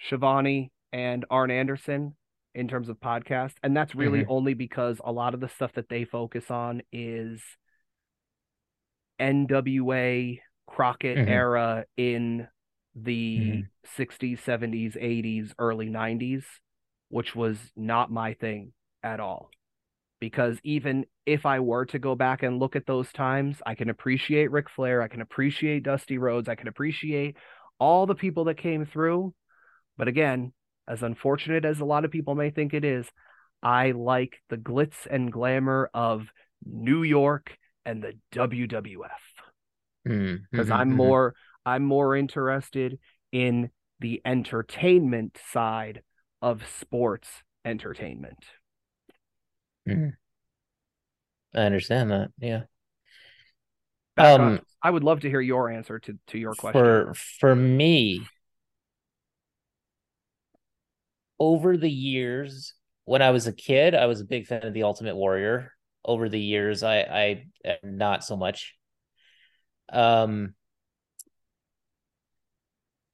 [0.00, 2.14] Schiavone and Arn Anderson
[2.54, 3.52] in terms of podcast.
[3.62, 4.28] And that's really Mhm.
[4.28, 7.42] only because a lot of the stuff that they focus on is
[9.20, 11.28] NWA Crockett Mhm.
[11.28, 12.48] era in
[12.94, 13.68] the Mhm.
[13.96, 16.44] 60s, 70s, 80s, early 90s,
[17.08, 18.72] which was not my thing
[19.02, 19.50] at all
[20.20, 23.90] because even if I were to go back and look at those times, I can
[23.90, 27.36] appreciate Ric Flair, I can appreciate Dusty Rhodes, I can appreciate
[27.78, 29.34] all the people that came through.
[29.96, 30.52] But again,
[30.88, 33.06] as unfortunate as a lot of people may think it is,
[33.62, 36.28] I like the glitz and glamour of
[36.64, 39.22] New York and the WWF
[40.06, 40.96] Mm, because mhm, I'm mhm.
[40.96, 41.34] more
[41.66, 42.98] I'm more interested
[43.32, 43.70] in
[44.00, 46.02] the entertainment side
[46.40, 47.28] of sports
[47.64, 48.44] entertainment.
[51.54, 52.30] I understand that.
[52.38, 52.62] Yeah.
[54.16, 54.60] Um.
[54.80, 56.80] I would love to hear your answer to to your question.
[56.80, 58.28] For for me,
[61.38, 62.74] over the years,
[63.04, 65.72] when I was a kid, I was a big fan of the Ultimate Warrior.
[66.04, 68.74] Over the years, I I not so much.
[69.92, 70.54] Um,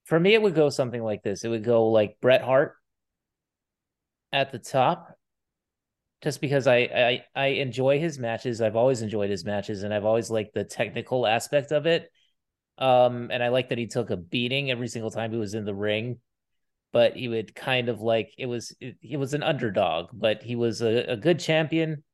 [0.04, 1.44] for me, it would go something like this.
[1.44, 2.74] It would go like Bret Hart
[4.32, 5.16] at the top,
[6.22, 8.60] just because I I I enjoy his matches.
[8.60, 12.10] I've always enjoyed his matches, and I've always liked the technical aspect of it.
[12.78, 15.64] Um, and I like that he took a beating every single time he was in
[15.64, 16.18] the ring,
[16.94, 20.54] but he would kind of like it was it, he was an underdog, but he
[20.54, 22.04] was a, a good champion.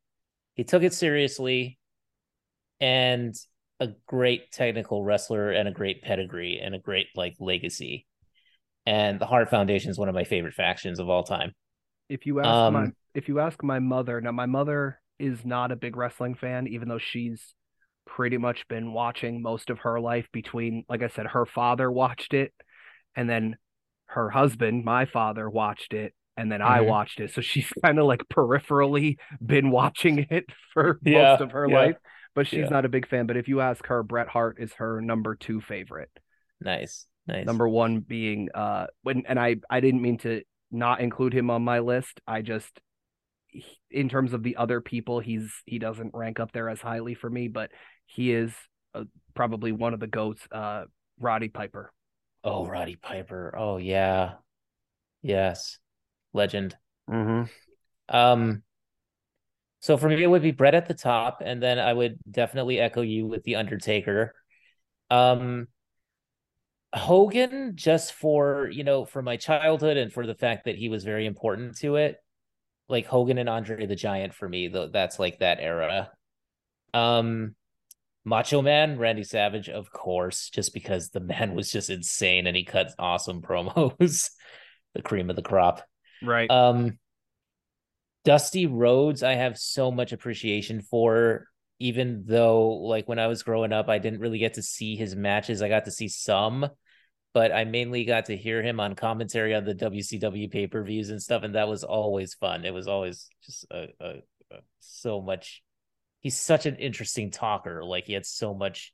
[0.55, 1.79] He took it seriously,
[2.81, 3.35] and
[3.79, 8.07] a great technical wrestler and a great pedigree and a great like legacy.
[8.87, 11.53] And the Hart Foundation is one of my favorite factions of all time.
[12.09, 15.73] if you ask my Um, if you ask my mother, now my mother is not
[15.73, 17.55] a big wrestling fan, even though she's
[18.07, 22.33] pretty much been watching most of her life between, like I said, her father watched
[22.33, 22.55] it,
[23.15, 23.57] and then
[24.11, 26.83] her husband, my father, watched it, and then I Mhm.
[26.83, 27.33] watched it.
[27.33, 31.71] So she's kind of like peripherally been watching it for Yeah, most of her yeah,
[31.71, 31.97] life,
[32.35, 32.71] but she's yeah.
[32.71, 33.27] not a big fan.
[33.27, 36.11] But if you ask her, Bret Hart is her number two favorite.
[36.61, 37.61] Nice, nice.
[37.61, 41.63] Number one being uh when and I I didn't mean to not include him on
[41.63, 42.21] my list.
[42.27, 42.81] I just
[43.91, 47.29] in terms of the other people, he's he doesn't rank up there as highly for
[47.29, 47.71] me, but
[48.07, 48.53] he is
[48.95, 49.05] uh,
[49.35, 50.43] probably one of the goats.
[50.51, 50.85] Uh,
[51.19, 51.93] Roddy Piper.
[52.43, 53.55] Oh, Roddy Piper.
[53.57, 54.35] Oh yeah.
[55.23, 55.79] Yes.
[56.33, 56.77] Legend.
[57.09, 57.45] Mm-hmm.
[58.15, 58.63] Um
[59.81, 62.79] so for me it would be Bret at the top, and then I would definitely
[62.79, 64.35] echo you with the Undertaker.
[65.11, 65.69] Um
[66.93, 71.05] Hogan, just for you know, for my childhood and for the fact that he was
[71.05, 72.17] very important to it.
[72.89, 76.11] Like Hogan and Andre the Giant for me, though that's like that era.
[76.95, 77.55] Um
[78.25, 82.65] Macho Man, Randy Savage, of course, just because the man was just insane and he
[82.65, 84.31] cut awesome promos.
[84.95, 85.83] the cream of the crop.
[86.23, 86.51] Right.
[86.51, 86.99] Um,
[88.25, 91.47] Dusty Rhodes, I have so much appreciation for,
[91.79, 95.17] even though, like, when I was growing up, I didn't really get to see his
[95.17, 95.63] matches.
[95.63, 96.69] I got to see some,
[97.33, 101.09] but I mainly got to hear him on commentary on the WCW pay per views
[101.09, 101.43] and stuff.
[101.43, 102.67] And that was always fun.
[102.67, 104.09] It was always just a, a,
[104.51, 105.63] a, so much.
[106.21, 107.85] He's such an interesting talker.
[107.85, 108.93] Like, he had so much,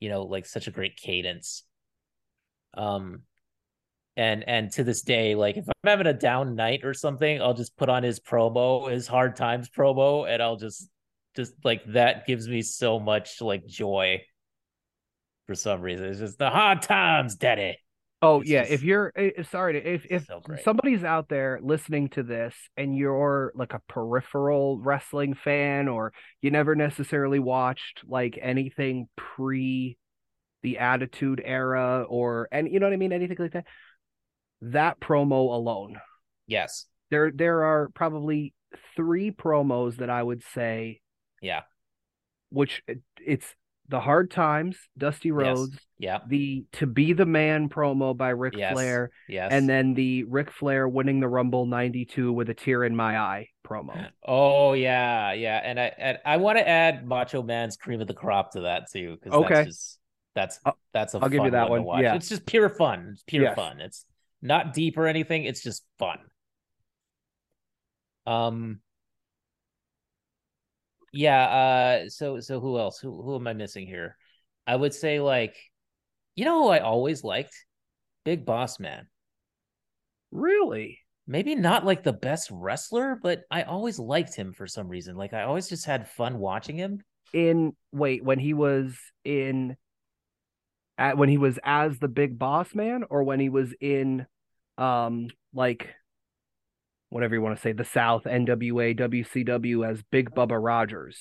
[0.00, 1.64] you know, like such a great cadence.
[2.74, 3.22] Um,
[4.18, 7.54] and and to this day like if i'm having a down night or something i'll
[7.54, 10.90] just put on his promo his hard times promo and i'll just
[11.36, 14.20] just like that gives me so much like joy
[15.46, 17.78] for some reason it's just the hard times daddy
[18.20, 22.08] Oh It's yeah, just if you're eh, sorry if if so somebody's out there listening
[22.10, 26.12] to this and you're like a peripheral wrestling fan or
[26.42, 29.96] you never necessarily watched like anything pre
[30.62, 33.66] the Attitude Era or and you know what I mean, anything like that.
[34.62, 36.00] That promo alone,
[36.48, 36.86] yes.
[37.10, 38.52] There there are probably
[38.96, 41.00] three promos that I would say,
[41.40, 41.62] yeah.
[42.50, 42.82] which
[43.24, 43.54] it's
[43.88, 48.72] the Hard Times, Dusty Rhodes, yeah the To Be the Man promo by Ric yes.
[48.72, 49.50] Flair, yes.
[49.52, 53.48] and then the Ric Flair winning the Rumble 92 with a tear in my eye
[53.66, 54.08] promo.
[54.26, 55.32] oh yeah.
[55.32, 55.60] Yeah.
[55.62, 58.90] And i and i want to add macho man's cream of the crop to that
[58.90, 59.54] too because Okay.
[59.54, 59.98] that's just
[60.34, 60.60] that's
[60.92, 62.14] that's a I'll give you that one, one, yeah.
[62.14, 63.10] it's just pure fun.
[63.12, 63.56] It's pure Yes.
[63.56, 63.80] fun.
[63.80, 64.04] It's
[64.40, 65.44] not deep or anything.
[65.44, 66.18] It's just fun.
[68.26, 68.80] Um
[71.12, 72.98] yeah uh so so who else?
[73.00, 74.16] Who who am i missing here?
[74.66, 75.56] I would say like
[76.34, 77.54] you know who i always liked?
[78.24, 79.08] Big boss man.
[80.30, 81.00] Really?
[81.30, 85.14] maybe not like the best wrestler but i always liked him for some reason.
[85.16, 87.02] Like i always just had fun watching him.
[87.34, 89.76] In wait, when he was in
[90.96, 94.26] at when he was as the big boss man or when he was in
[94.78, 95.94] um like
[97.10, 101.18] whatever you want to say, the South NWA WCW as Big Bubba Rogers.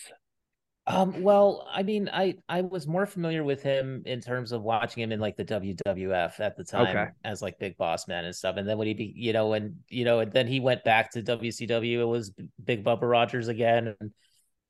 [0.90, 5.04] Um, well, I mean, I I was more familiar with him in terms of watching
[5.04, 7.08] him in like the WWF at the time Okay.
[7.26, 8.56] as like Big Boss Man and stuff.
[8.56, 11.12] And then when he be, you know, and you know, and then he went back
[11.12, 12.32] to WCW, it was
[12.64, 14.12] Big Bubba Rogers again, and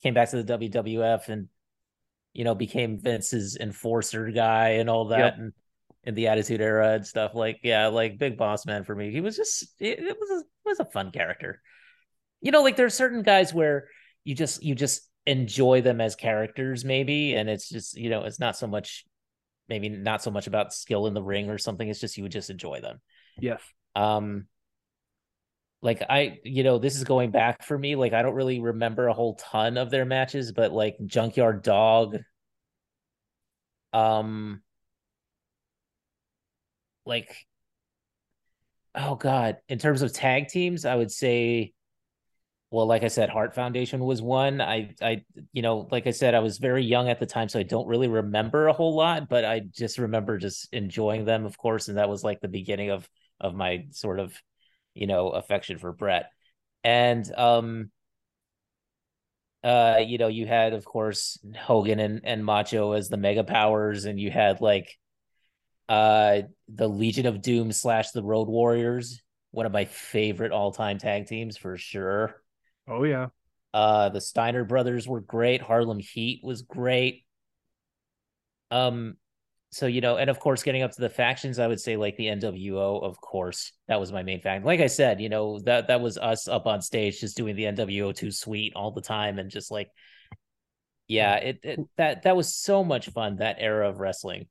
[0.02, 1.49] came back to the WWF and
[2.34, 5.38] you know became Vince's enforcer guy and all that, Yep.
[5.38, 5.53] and
[6.03, 7.35] in the Attitude Era and stuff.
[7.35, 10.80] Like, yeah, like Big Boss Man for me, he was just it, it was was
[10.80, 11.61] a fun character.
[12.41, 13.88] You know, like there's certain guys where
[14.23, 18.39] you just you just enjoy them as characters maybe and it's just you know it's
[18.39, 19.03] not so much
[19.68, 22.31] maybe not so much about skill in the ring or something it's just you would
[22.31, 23.02] just enjoy them
[23.38, 23.61] Yes.
[23.95, 24.48] um
[25.81, 29.07] like i you know this is going back for me like i don't really remember
[29.07, 32.19] a whole ton of their matches but like junkyard dog
[33.91, 34.61] um
[37.06, 37.47] like
[38.98, 39.57] oh god.
[39.69, 41.74] In terms of tag teams i would say
[42.72, 44.60] well like i said hart foundation was one.
[44.61, 47.60] I i you know like i said i was very young at the time so
[47.60, 51.57] i don't really remember a whole lot but i just remember just enjoying them of
[51.57, 53.07] course and that was like the beginning of
[53.40, 54.34] of my sort of
[54.94, 56.32] you know affection for bret.
[56.84, 57.91] And um
[59.64, 64.06] uh you know you had of course hogan and and macho as the mega powers
[64.06, 64.98] and you had like
[65.89, 71.26] uh the legion of doom slash the road warriors one of my favorite all-time tag
[71.26, 72.41] teams for sure.
[72.88, 73.27] Oh yeah.
[73.73, 75.61] uh the steiner brothers were great.
[75.61, 77.23] Harlem heat was great.
[78.69, 79.15] Um
[79.72, 82.15] so you know and of course getting up to the factions i would say like
[82.15, 84.65] the nwo of course that was my main fact.
[84.65, 87.64] Like i said you know that that was us up on stage just doing the
[87.64, 89.89] nwo Too Sweet all the time and just like
[91.07, 94.47] yeah it, it that that was so much fun that era of wrestling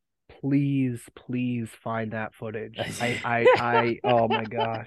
[0.47, 2.78] Please, please find that footage.
[2.78, 4.86] I, I, I, oh my gosh.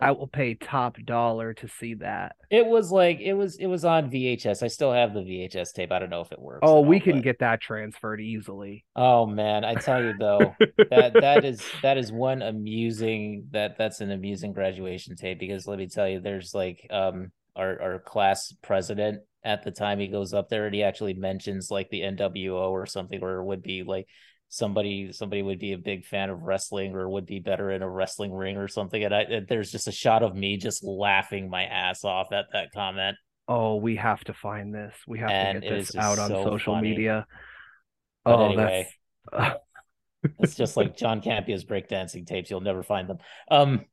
[0.00, 2.34] I will pay top dollar to see that.
[2.50, 4.62] It was like it was it was on VHS.
[4.62, 5.92] I still have the VHS tape.
[5.92, 6.60] I don't know if it works.
[6.62, 8.84] Oh, we all, can but- get that transferred easily.
[8.96, 10.56] Oh man, I tell you though,
[10.90, 15.78] that that is that is one amusing that that's an amusing graduation tape because let
[15.78, 20.34] me tell you, there's like um our our class president at the time he goes
[20.34, 24.06] up there and he actually mentions like the NWO or something or would be like
[24.48, 27.88] somebody somebody would be a big fan of wrestling or would be better in a
[27.88, 31.50] wrestling ring or something and I and there's just a shot of me just laughing
[31.50, 33.16] my ass off at that comment
[33.48, 34.94] Oh, we have to find this.
[35.06, 36.90] We have And to get this out on so social funny.
[36.90, 37.26] media.
[38.24, 38.88] But oh, anyway.
[39.32, 39.60] that's
[40.40, 42.50] It's just like John Campia's breakdancing tapes.
[42.50, 43.18] You'll never find them.
[43.50, 43.86] Um,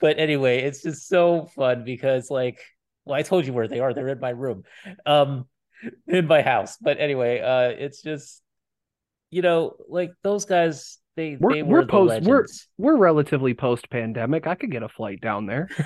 [0.00, 2.60] but anyway, it's just so fun because like,
[3.04, 3.92] well, I told you where they are.
[3.92, 4.62] They're in my room,
[5.06, 5.46] um,
[6.06, 6.76] in my house.
[6.80, 8.42] But anyway, uh, it's just,
[9.30, 10.98] you know, like those guys.
[11.16, 12.46] they We're they we're were the post we're
[12.78, 14.46] we're relatively post pandemic.
[14.46, 15.68] I could get a flight down there.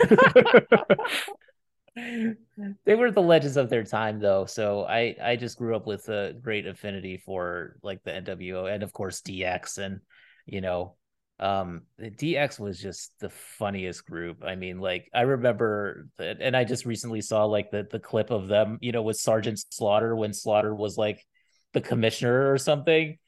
[1.96, 6.08] they were the legends of their time though so i i just grew up with
[6.08, 10.00] a great affinity for like the nwo and of course dx and
[10.44, 10.96] you know
[11.38, 16.56] um the dx was just the funniest group i mean like i remember that and
[16.56, 20.16] i just recently saw like the the clip of them you know with sergeant slaughter
[20.16, 21.24] when slaughter was like
[21.74, 23.18] the commissioner or something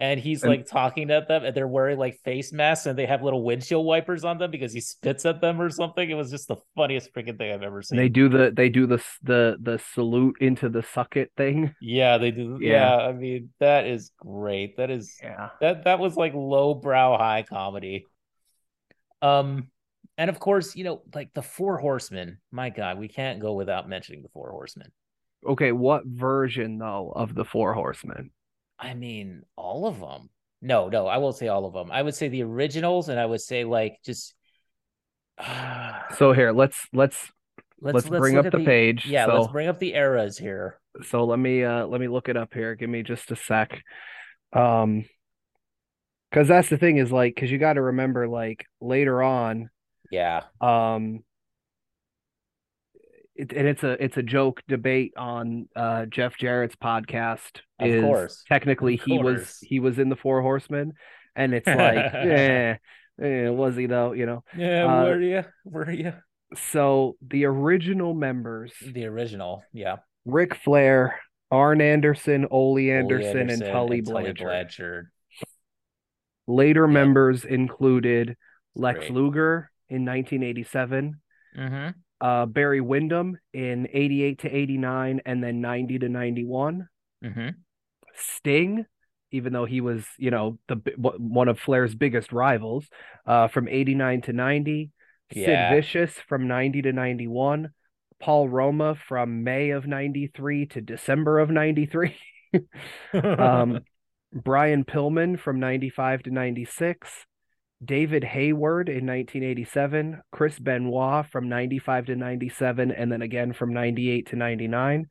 [0.00, 3.06] and he's And- like talking at them and they're wearing like face masks and they
[3.06, 6.30] have little windshield wipers on them because he spits at them or something it was
[6.30, 9.56] just the funniest freaking thing i've ever seen They do the they do the the
[9.60, 11.74] the salute into the suck it thing.
[11.80, 12.58] Yeah, they do.
[12.60, 12.98] Yeah.
[12.98, 13.06] Yeah.
[13.08, 14.76] I mean, that is great.
[14.76, 15.48] That is Yeah.
[15.60, 18.04] that that was like low brow high comedy.
[19.22, 19.68] Um
[20.16, 22.38] and of course, you know, like the Four Horsemen.
[22.50, 24.90] My God, we can't go without mentioning the Four Horsemen.
[25.46, 28.30] Okay, what version though of the Four Horsemen?
[28.78, 30.30] I mean, all of them.
[30.60, 31.90] No, no, I won't say all of them.
[31.92, 34.34] I would say the originals, and I would say like just.
[36.16, 37.30] So here, let's let's
[37.80, 39.06] let's, let's bring up at the page.
[39.06, 40.80] Yeah, So- let's bring up the eras here.
[41.02, 42.74] so let me uh let me look it up here.
[42.74, 43.82] Give me just a sec.
[44.52, 45.04] Um
[46.30, 49.70] because that's the thing is like because you got to remember like later on
[50.10, 51.22] Yeah, um
[53.38, 58.02] it, and it's a it's a joke debate on uh Jeff Jarrett's podcast Of is
[58.02, 58.46] course.
[58.48, 60.92] technically Of he was he was in the Four Horsemen
[61.36, 62.76] and it's like eh,
[63.22, 64.84] eh was he though you know yeah.
[64.86, 65.44] Uh, were you?
[65.64, 66.12] Were you
[66.56, 69.62] so the original members the original?
[69.72, 69.96] Yeah.
[70.24, 71.18] Ric Flair
[71.50, 75.10] Arn Anderson Ole Ole Anderson, and Tully Blanchard Blanchard.
[76.46, 78.36] later members included
[78.74, 79.10] Lex Great.
[79.12, 81.20] Luger in 1987
[81.56, 81.98] Mm-hmm.
[82.20, 86.88] Uh Barry Windham in 88 to 89 and then 90 to 91
[87.24, 87.48] Mm-hmm.
[88.14, 88.86] Sting,
[89.30, 92.86] even though he was, you know, the one of Flair's biggest rivals,
[93.26, 94.90] uh, from 89 to 90.
[95.32, 95.70] Yeah.
[95.70, 97.70] Sid Vicious from 90 to 91.
[98.20, 102.16] Paul Roma from May of 93 to December of 93.
[103.12, 103.80] um,
[104.32, 107.26] Brian Pillman from 95 to 96.
[107.84, 110.20] David Hayward in 1987.
[110.32, 112.90] Chris Benoit from 95 to 97.
[112.90, 115.06] And then again from 98 to 99.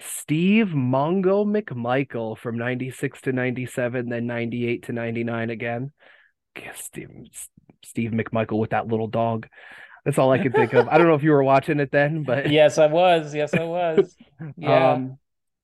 [0.00, 5.92] Steve Mongo McMichael from 96 to 97, then 98 to 99 again.
[6.74, 7.10] Steve,
[7.84, 9.46] Steve McMichael with that little dog.
[10.04, 10.88] That's all I can think of.
[10.88, 13.34] I don't know if you were watching it then, but yes, I was.
[13.34, 14.16] Yes, I was.
[14.56, 15.18] Yeah, um,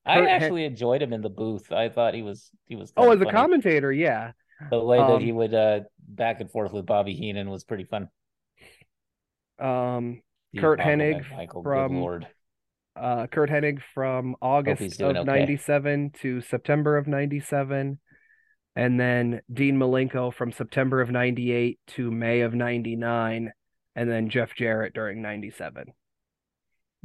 [0.04, 1.72] I actually enjoyed him in the booth.
[1.72, 4.32] I thought he was he was oh, as a commentator, yeah.
[4.70, 7.84] The way that um, he would uh back and forth with Bobby Heenan was pretty
[7.84, 8.08] fun.
[9.58, 12.26] Um, Steve Curt Hennig McMichael, from- good lord.
[12.96, 15.24] uh, Curt Hennig from August of okay.
[15.24, 17.98] 97 to September of 97.
[18.74, 23.52] And then Dean Malenko from September of 98 to May of 99.
[23.94, 25.86] And then Jeff Jarrett during 97.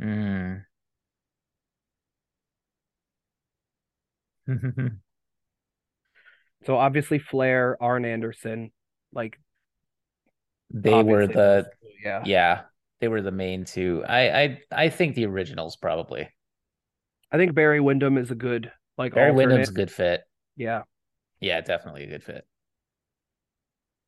[0.02, 0.66] Mm.
[6.66, 8.72] So obviously Flair, Arn Anderson,
[9.14, 9.40] like
[10.70, 11.70] they were the
[12.04, 12.24] yeah.
[12.26, 12.62] yeah,
[13.00, 14.04] they were the main two.
[14.08, 16.30] I I I think the originals probably.
[17.32, 19.48] I think Barry Windham is a good like Barry alternate.
[19.48, 20.22] Windham's a good fit.
[20.56, 20.84] Yeah.
[21.40, 22.36] Yeah, definitely a good fit.
[22.36, 22.44] Mm-hmm.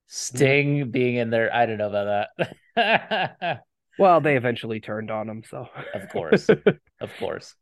[0.07, 2.27] Sting being in there, I don't know about
[2.75, 3.61] that.
[3.99, 6.49] Well, they eventually turned on him, so of course.
[6.99, 7.53] Of course.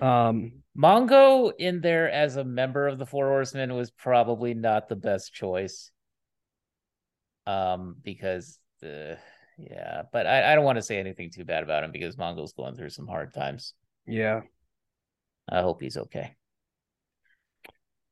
[0.00, 4.96] Um Mongo in there as a member of the Four Horsemen was probably not the
[4.96, 5.90] best choice.
[7.46, 9.16] Um, because uh,
[9.58, 12.52] yeah, but I, I don't want to say anything too bad about him because Mongo's
[12.52, 13.74] going through some hard times.
[14.06, 14.42] yeah.
[15.50, 16.36] I hope he's okay.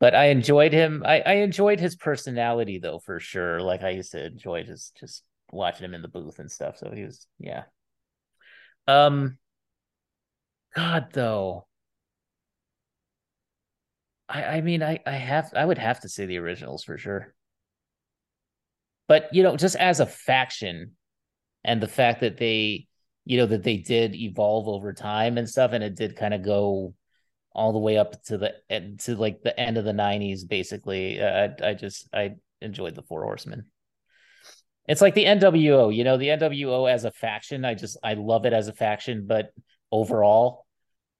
[0.01, 1.03] But I enjoyed him.
[1.05, 3.61] I, I enjoyed his personality though, for sure.
[3.61, 5.23] Like I used to enjoy just just
[5.53, 6.79] watching him in the booth and stuff.
[6.79, 7.65] So he was yeah.
[8.89, 9.39] Um
[10.75, 11.67] God though.
[14.29, 17.35] I I mean I I have I would have to say the originals for sure.
[19.09, 20.93] But you know, just as a faction
[21.65, 22.87] and the fact that they
[23.25, 26.45] you know that they did evolve over time and stuff and it did kind of
[26.45, 26.95] go
[27.53, 28.55] all the way up to the
[29.01, 33.25] to like the end of the 90s basically I I just I enjoyed the Four
[33.25, 33.67] Horsemen.
[34.89, 38.47] It's like the NWO, you know, the NWO as a faction, I just I love
[38.47, 39.51] it as a faction, but
[39.91, 40.67] overall,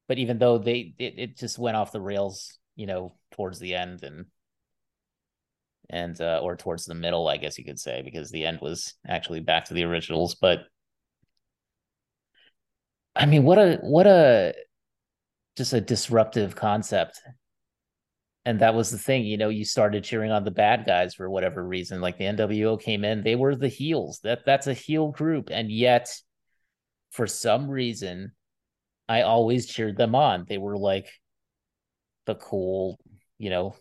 [0.07, 3.75] but even though they it, it just went off the rails, you know, towards the
[3.75, 4.27] end and
[5.89, 8.95] and uh or towards the middle, I guess you could say, because the end was
[9.07, 10.61] actually back to the originals, but
[13.15, 14.55] I mean, what a what a
[15.57, 17.21] just a disruptive concept
[18.47, 21.29] and that was the thing, you know, you started cheering on the bad guys for
[21.29, 22.01] whatever reason.
[22.01, 24.21] Like the NWO came in, they were the heels.
[24.23, 26.09] That that's a heel group, and yet
[27.11, 28.31] for some reason,
[29.09, 30.47] I always cheered them on.
[30.49, 31.09] They were like
[32.27, 32.99] the cool,
[33.39, 33.75] you know,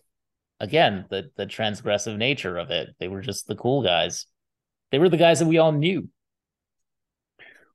[0.60, 2.90] again, the the transgressive nature of it.
[2.98, 4.26] They were just the cool guys.
[4.90, 6.08] They were the guys that we all knew.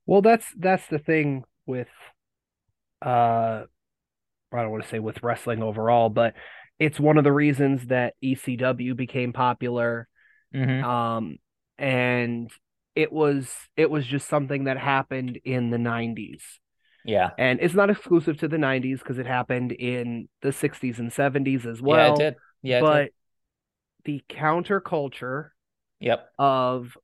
[0.06, 1.88] Well, that's that's the thing with
[3.06, 3.64] uh
[4.54, 6.34] I don't want to say with wrestling overall, but
[6.80, 10.08] it's one of the reasons that ECW became popular.
[10.54, 10.84] Mm-hmm.
[10.84, 11.38] Um
[11.78, 12.52] and
[12.96, 16.42] it was it was just something that happened in the 90s.
[17.06, 17.32] Yeah.
[17.38, 21.66] And it's not exclusive to the 90s because it happened in the 60s and 70s
[21.66, 21.98] as well.
[21.98, 22.36] Yeah, it did.
[22.62, 23.14] Yeah, it but did.
[24.06, 25.50] the counterculture
[26.00, 26.30] Yep.
[26.40, 26.98] of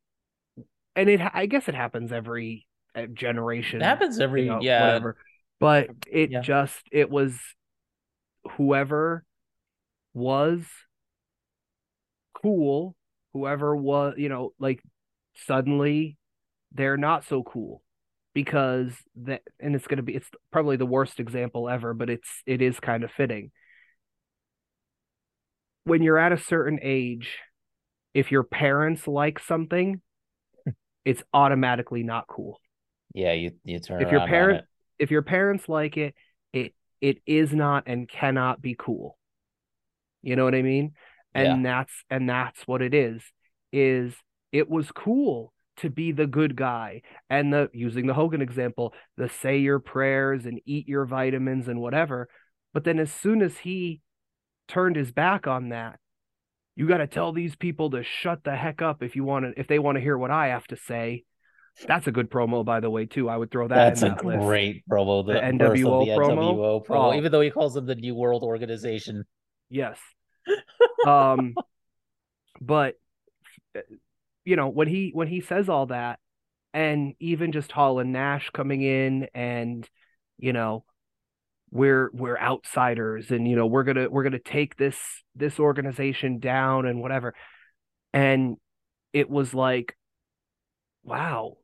[0.95, 2.65] and it I guess it happens every
[2.95, 3.81] uh, generation.
[3.81, 4.85] It happens every you know, yeah.
[4.85, 5.17] whatever.
[5.59, 6.41] But it Yeah.
[6.41, 7.37] just it was
[8.57, 9.23] whoever
[10.13, 10.65] was
[12.33, 12.95] cool,
[13.33, 14.81] whoever was, you know, like
[15.35, 16.17] suddenly
[16.71, 17.81] they're not so cool
[18.37, 22.43] because that and it's going to be it's probably the worst example ever, but it's
[22.45, 23.49] it is kind of fitting.
[25.85, 27.39] When you're at a certain age,
[28.13, 30.03] if your parents like something,
[31.05, 32.59] it's automatically not cool.
[33.15, 34.65] Yeah, you you turn If your parent-
[34.99, 36.13] If your parents like it,
[36.53, 39.17] it it is not and cannot be cool.
[40.21, 40.91] You know what I mean?
[41.33, 43.23] And that's and that's what it is.
[43.73, 44.13] Is
[44.51, 49.29] it was cool to be the good guy and the using the Hogan example, the
[49.29, 52.27] say your prayers and eat your vitamins and whatever.
[52.73, 54.01] But then as soon as he
[54.67, 55.99] turned his back on that,
[56.75, 59.59] you got to tell these people to shut the heck up if you want to
[59.59, 61.23] if they want to hear what I have to say.
[61.87, 63.29] That's a good promo, by the way, too.
[63.29, 64.39] I would throw that That's in a that list.
[64.41, 65.25] great promo.
[65.25, 66.55] The, The NWO the promo?
[66.55, 67.13] NWO promo, Oh.
[67.15, 69.25] even though he calls them the New World Organization.
[69.69, 69.99] Yes.
[71.07, 71.53] um
[72.59, 72.95] but
[74.47, 76.19] you know, when he when he says all that
[76.73, 79.85] and even just Hall and Nash coming in and
[80.37, 80.85] you know,
[81.69, 84.97] we're we're outsiders and you know, we're to we're to take this
[85.35, 87.33] this organization down and whatever.
[88.13, 88.55] And
[89.11, 89.97] it was like
[91.03, 91.57] wow,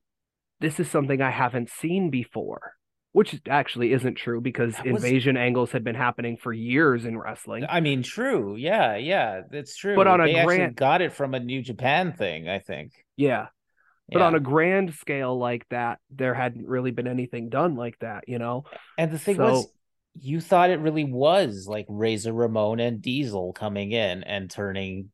[0.60, 2.74] this is something I haven't seen before.
[3.14, 7.66] Which actually isn't true because was- invasion angles had been happening for years in wrestling.
[7.70, 8.56] I mean, true.
[8.56, 9.96] Yeah, yeah, it's true.
[9.96, 12.92] But on a they grand- got it from a New Japan thing, I think.
[13.16, 13.48] Yeah.
[14.10, 14.26] But Yeah.
[14.26, 18.38] on a grand scale like that, there hadn't really been anything done like that, you
[18.40, 18.66] know?
[18.98, 19.74] And the thing So- was,
[20.20, 25.10] you thought it really was like Razor Ramon and Diesel coming in and turning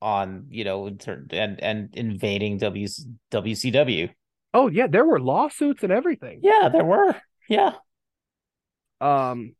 [0.00, 2.86] on, you know, and and and invading W
[3.30, 4.10] WCW.
[4.54, 6.40] Oh yeah, there were lawsuits and everything.
[6.42, 7.14] Yeah, there were.
[7.48, 7.72] Yeah.
[9.00, 9.54] Um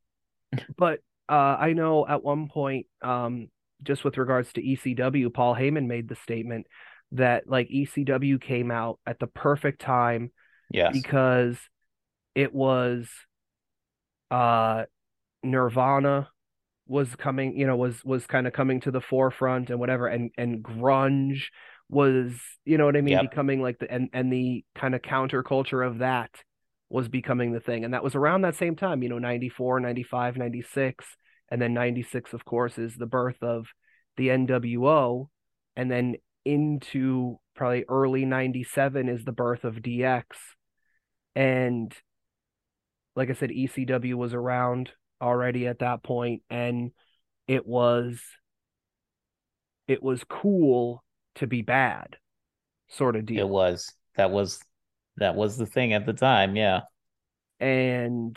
[0.76, 3.48] but uh I know at one point um
[3.82, 6.66] just with regards to ECW, Paul Heyman made the statement
[7.12, 10.30] that like ECW came out at the perfect time
[10.70, 10.92] Yes.
[10.94, 11.58] because
[12.34, 13.08] it was
[14.30, 14.84] uh
[15.42, 16.28] Nirvana
[16.86, 20.30] was coming, you know, was was kind of coming to the forefront and whatever and
[20.38, 21.44] and grunge
[21.88, 22.32] was,
[22.64, 23.30] you know what I mean, Yep.
[23.30, 26.30] becoming like the and and the kind of counterculture of that
[26.88, 27.84] was becoming the thing.
[27.84, 31.04] And that was around that same time, you know, 94, 95, 96,
[31.50, 33.66] and then 96 of course is the birth of
[34.16, 35.28] the NWO
[35.76, 40.24] and then into probably early 97 is the birth of DX.
[41.34, 41.94] And
[43.16, 44.90] like I said, ECW was around
[45.20, 46.90] already at that point, and
[47.46, 48.20] it was
[49.86, 51.04] it was cool
[51.36, 52.16] to be bad,
[52.88, 53.46] sort of deal.
[53.46, 53.92] It was.
[54.16, 54.60] That was
[55.16, 56.82] that was the thing at the time, yeah.
[57.60, 58.36] And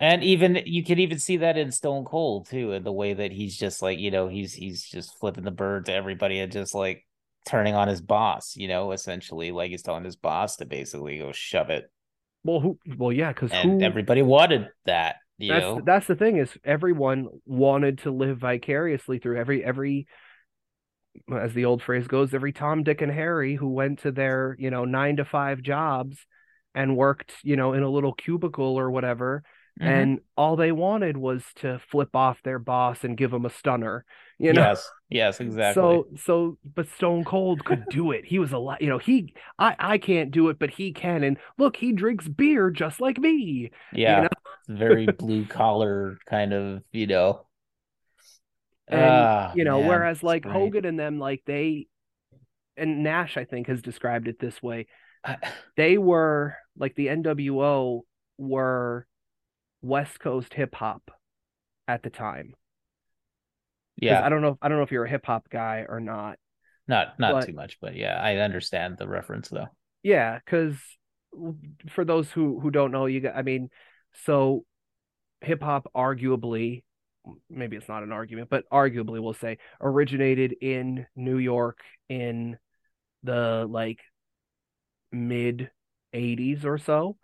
[0.00, 3.32] And even you can even see that in Stone Cold too, in the way that
[3.32, 6.74] he's just like, you know, he's he's just flipping the bird to everybody and just
[6.74, 7.04] like
[7.46, 11.32] turning on his boss, you know, essentially like he's telling his boss to basically go
[11.32, 11.90] shove it.
[12.44, 12.78] well, who?
[12.96, 15.80] Well, yeah, because everybody wanted that, you that's know.
[15.84, 20.06] that's the thing is everyone wanted to live vicariously through every every
[21.32, 24.70] as the old phrase goes every tom dick and harry who went to their you
[24.70, 26.18] know nine to five jobs
[26.74, 29.42] and worked you know in a little cubicle or whatever
[29.80, 30.08] Mhm.
[30.08, 34.04] and all they wanted was to flip off their boss and give him a stunner
[34.38, 36.00] you know yes, yes, exactly.
[36.00, 39.34] so so but stone cold could do it he was a lot you know he
[39.58, 43.18] i i can't do it but he can and look he drinks beer just like
[43.18, 44.28] me yeah, know?
[44.68, 47.46] very blue collar kind of, you know.
[48.88, 50.52] And Ah, you know man, whereas like great.
[50.52, 51.86] hogan and them like they
[52.76, 54.86] and nash i think has described it this way
[55.76, 58.00] they were like the nwo
[58.38, 59.06] were
[59.82, 61.10] west coast hip hop
[61.86, 62.54] at the time
[64.00, 64.24] Yeah.
[64.24, 66.38] I don't know, I don't know if you're a hip hop guy or not.
[66.86, 69.66] Not not But- too much, but yeah, I understand the reference though.
[70.04, 70.76] Yeah, because
[71.90, 73.70] for those who who don't know, you got, I mean,
[74.24, 74.64] so
[75.40, 76.84] hip hop arguably,
[77.50, 81.78] maybe it's not an argument, but arguably we'll say originated in New York
[82.08, 82.58] in
[83.22, 84.00] the like
[85.12, 85.70] mid
[86.14, 87.16] 80s or so.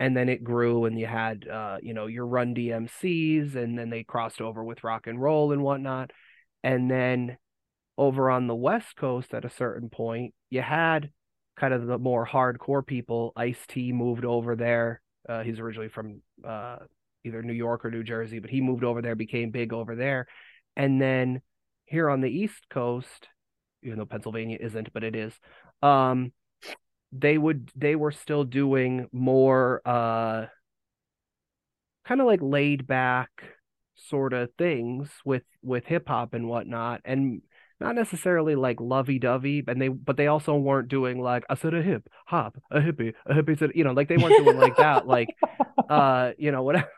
[0.00, 3.90] And then it grew, and you had, uh, you know, your Run DMCs, and then
[3.90, 6.12] they crossed over with rock and roll and whatnot.
[6.62, 7.36] And then
[7.96, 11.10] over on the West Coast at a certain point, you had
[11.56, 13.32] kind of the more hardcore people.
[13.36, 15.00] Ice T moved over there.
[15.28, 16.76] Uh, he's originally from uh,
[17.24, 20.26] either New York or New Jersey, but he moved over there, became big over there.
[20.76, 21.42] And then
[21.84, 23.28] here on the East Coast,
[23.82, 25.32] even though Pennsylvania isn't, but it is,
[25.82, 26.32] um,
[27.12, 30.46] they would they were still doing more uh
[32.04, 33.30] kind of like laid back
[33.94, 37.42] sort of things with with hip hop and whatnot and
[37.80, 41.74] not necessarily like lovey dovey and they but they also weren't doing like I said
[41.74, 44.76] a hip hop a hippie a hippie said you know like they weren't doing like
[44.76, 45.28] that like
[45.88, 46.88] uh you know whatever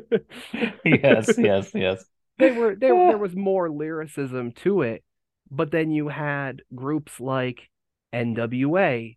[0.84, 2.04] yes, yes, yes.
[2.38, 5.02] they were there there was more lyricism to it
[5.50, 7.68] but then you had groups like
[8.12, 9.16] NWA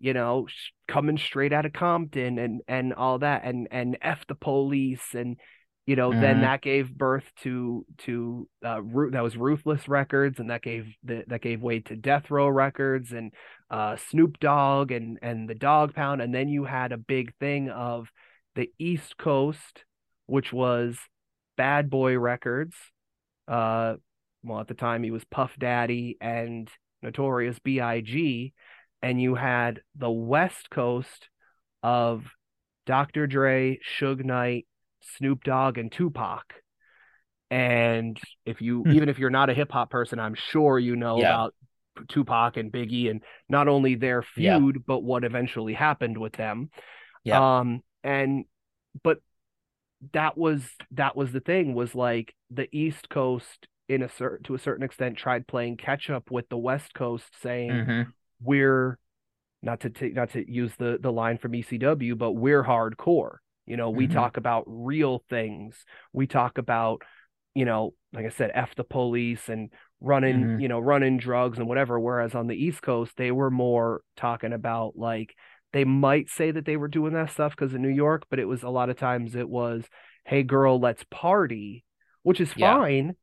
[0.00, 4.26] you know sh- coming straight out of Compton and and all that and and F
[4.26, 5.36] the police and
[5.86, 6.40] you know then Mhm.
[6.42, 8.80] that gave birth to to uh
[9.12, 13.12] that was Ruthless Records and that gave the, that gave way to Death Row Records
[13.12, 13.32] and
[13.70, 17.70] uh Snoop Dogg and and the Dog Pound and then you had a big thing
[17.70, 18.08] of
[18.54, 19.84] the East Coast
[20.26, 20.96] which was
[21.56, 22.74] Bad Boy Records
[23.48, 23.94] uh
[24.42, 26.68] well at the time he was Puff Daddy and
[27.02, 28.52] Notorious B.I.G.
[29.02, 31.28] and you had the West Coast
[31.82, 32.24] of
[32.86, 33.26] Dr.
[33.26, 34.66] Dre, Suge Knight,
[35.16, 36.54] Snoop Dogg, and Tupac.
[37.50, 38.92] And if you Hmm.
[38.92, 41.28] even if you're not a hip hop person, I'm sure you know Yeah.
[41.34, 41.54] about
[42.08, 44.58] Tupac and Biggie and not only their Yeah.
[44.58, 46.70] feud, but what eventually happened with them.
[47.24, 47.58] Yeah.
[47.58, 48.44] Um and
[49.02, 49.18] but
[50.12, 50.62] that was
[50.92, 54.84] that was the thing was like the East Coast in a certain to a certain
[54.84, 58.12] extent tried playing catch up with the West Coast saying Mhm.
[58.42, 58.98] we're
[59.62, 63.36] not to take not to use the the line from ECW, but we're hardcore.
[63.64, 64.12] You know, we Mhm.
[64.12, 65.84] talk about real things.
[66.12, 67.02] We talk about,
[67.54, 70.60] you know, like I said, F the police and running, Mhm.
[70.62, 71.98] you know, running drugs and whatever.
[71.98, 75.34] Whereas on the East Coast, they were more talking about like
[75.76, 78.46] they might say that they were doing that stuff because in New York, but it
[78.46, 79.84] was a lot of times it was,
[80.24, 81.84] hey girl, let's party,
[82.22, 82.74] which is Yeah.
[82.78, 83.14] fine,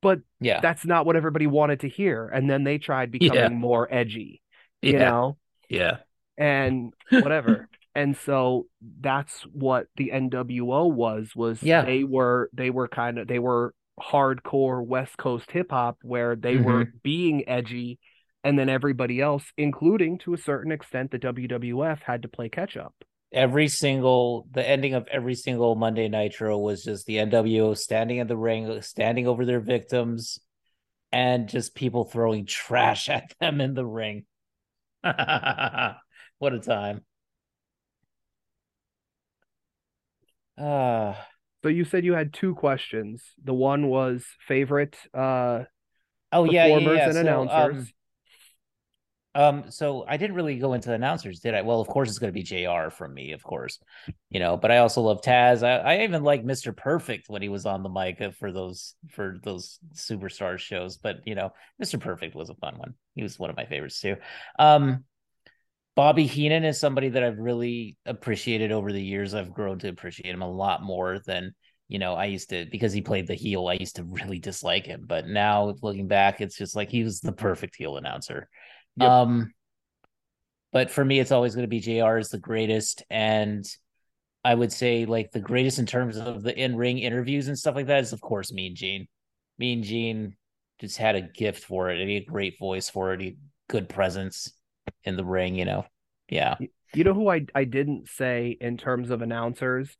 [0.00, 0.60] but Yeah.
[0.60, 2.26] that's not what everybody wanted to hear.
[2.28, 3.48] And then they tried becoming Yeah.
[3.50, 4.40] more edgy,
[4.80, 4.98] you Yeah.
[5.00, 5.36] know,
[5.68, 5.98] Yeah.
[6.38, 7.68] and whatever.
[7.94, 8.66] and so
[9.00, 11.84] that's what the NWO was was Yeah.
[11.84, 16.56] they were they were kind of they were hardcore West Coast hip hop where they
[16.56, 16.98] were Mm-hmm.
[17.02, 17.98] being edgy
[18.48, 22.78] and then everybody else including to a certain extent the WWF had to play catch
[22.78, 22.94] up.
[23.30, 28.26] Every single the ending of every single Monday Nitro was just the NWO standing in
[28.26, 30.38] the ring, standing over their victims,
[31.12, 34.24] and just people throwing trash at them in the ring.
[35.02, 37.02] what a time.
[40.56, 41.28] Ah,
[41.62, 43.22] So you said you had two questions.
[43.44, 45.64] The one was favorite uh
[46.32, 47.04] oh yeah, yeah, yeah.
[47.04, 47.76] and So, announcers.
[47.76, 47.88] um,
[49.38, 51.62] Um, so I didn't really go into the announcers, did I?
[51.62, 53.78] Well, of course it's gonna be JR from me, of course.
[54.30, 55.62] You know, but I also love Taz.
[55.62, 56.76] I, I even like Mr.
[56.76, 60.96] Perfect when he was on the mic uh, for those for those superstar shows.
[60.96, 62.00] But you know, Mr.
[62.00, 62.94] Perfect was a fun one.
[63.14, 64.16] He was one of my favorites too.
[64.58, 65.04] Um
[65.94, 69.34] Bobby Heenan is somebody that I've really appreciated over the years.
[69.34, 71.54] I've grown to appreciate him a lot more than
[71.88, 74.84] you know, I used to because he played the heel, I used to really dislike
[74.84, 75.04] him.
[75.06, 78.48] But now looking back, it's just like he was the perfect heel announcer.
[79.00, 79.10] Yep.
[79.10, 79.52] Um,
[80.72, 83.64] but for me, it's always going to be JR is the greatest, and
[84.44, 87.74] I would say like the greatest in terms of the in ring interviews and stuff
[87.74, 89.08] like that is of course Mean Gene.
[89.58, 90.36] Mean Gene
[90.80, 93.20] just had a gift for it, and he had a great voice for it.
[93.20, 93.36] He had
[93.68, 94.52] good presence
[95.04, 95.86] in the ring, you know.
[96.28, 96.56] Yeah,
[96.94, 99.96] You know who I I didn't say in terms of announcers,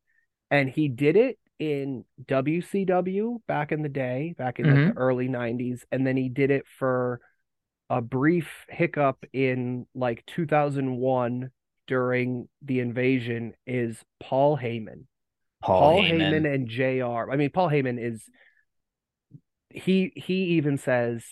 [0.50, 4.94] and he did it in WCW back in the day, back in like, Mhm.
[4.94, 7.20] the early '90s, and then he did it for
[7.90, 11.50] a brief hiccup in like 2001
[11.86, 13.54] during the invasion.
[13.66, 15.04] Is Paul Heyman?
[15.62, 16.20] Paul, Paul Heyman.
[16.32, 17.30] Heyman and JR.
[17.32, 18.22] I mean, Paul Heyman is
[19.70, 21.24] he he even says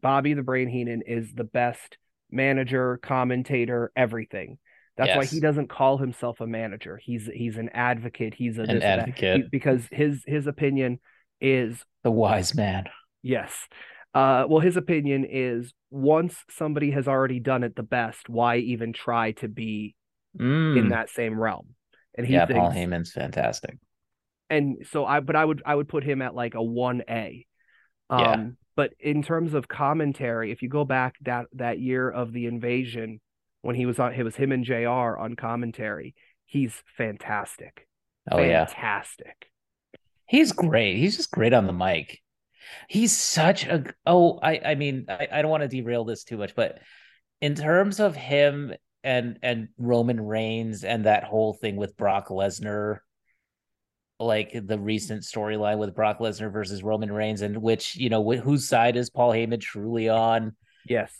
[0.00, 1.96] Bobby the Brain Heenan is the best
[2.30, 4.58] manager, commentator, everything.
[4.96, 7.00] That's why he doesn't call himself a manager.
[7.02, 8.34] He's he's an advocate.
[8.34, 8.98] He's a An this and that.
[9.00, 9.42] advocate.
[9.42, 10.98] He- because his his opinion
[11.40, 12.84] is the wise man.
[13.22, 13.52] Yes.
[14.18, 18.92] Uh, well, his opinion is once somebody has already done it the best, why even
[18.92, 19.94] try to be
[20.38, 20.78] Mm.
[20.78, 21.74] in that same realm?
[22.16, 23.78] And he yeah, thinks, Paul Heyman's fantastic.
[24.50, 27.46] and so I, but I would, I would put him at like a one A.
[28.10, 28.46] Um, Yeah.
[28.76, 33.20] but in terms of commentary, if you go back that that year of the invasion
[33.62, 35.16] when he was on, it was him and Jr.
[35.18, 36.14] on commentary.
[36.46, 37.86] He's fantastic.
[38.30, 38.66] Oh yeah.
[38.66, 39.50] fantastic.
[40.26, 40.96] He's great.
[40.96, 42.20] He's just great on the mic.
[42.88, 46.36] He's such a oh, I I mean, I, I don't want to derail this too
[46.36, 46.80] much, but
[47.40, 48.72] in terms of him
[49.04, 52.98] and and Roman Reigns and that whole thing with Brock Lesnar,
[54.18, 58.42] like the recent storyline with Brock Lesnar versus Roman Reigns, and which you know wh-
[58.42, 60.56] whose side is Paul Heyman truly on?
[60.86, 61.12] Yes.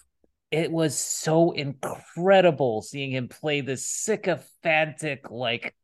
[0.50, 5.74] It was so incredible seeing him play this sycophantic like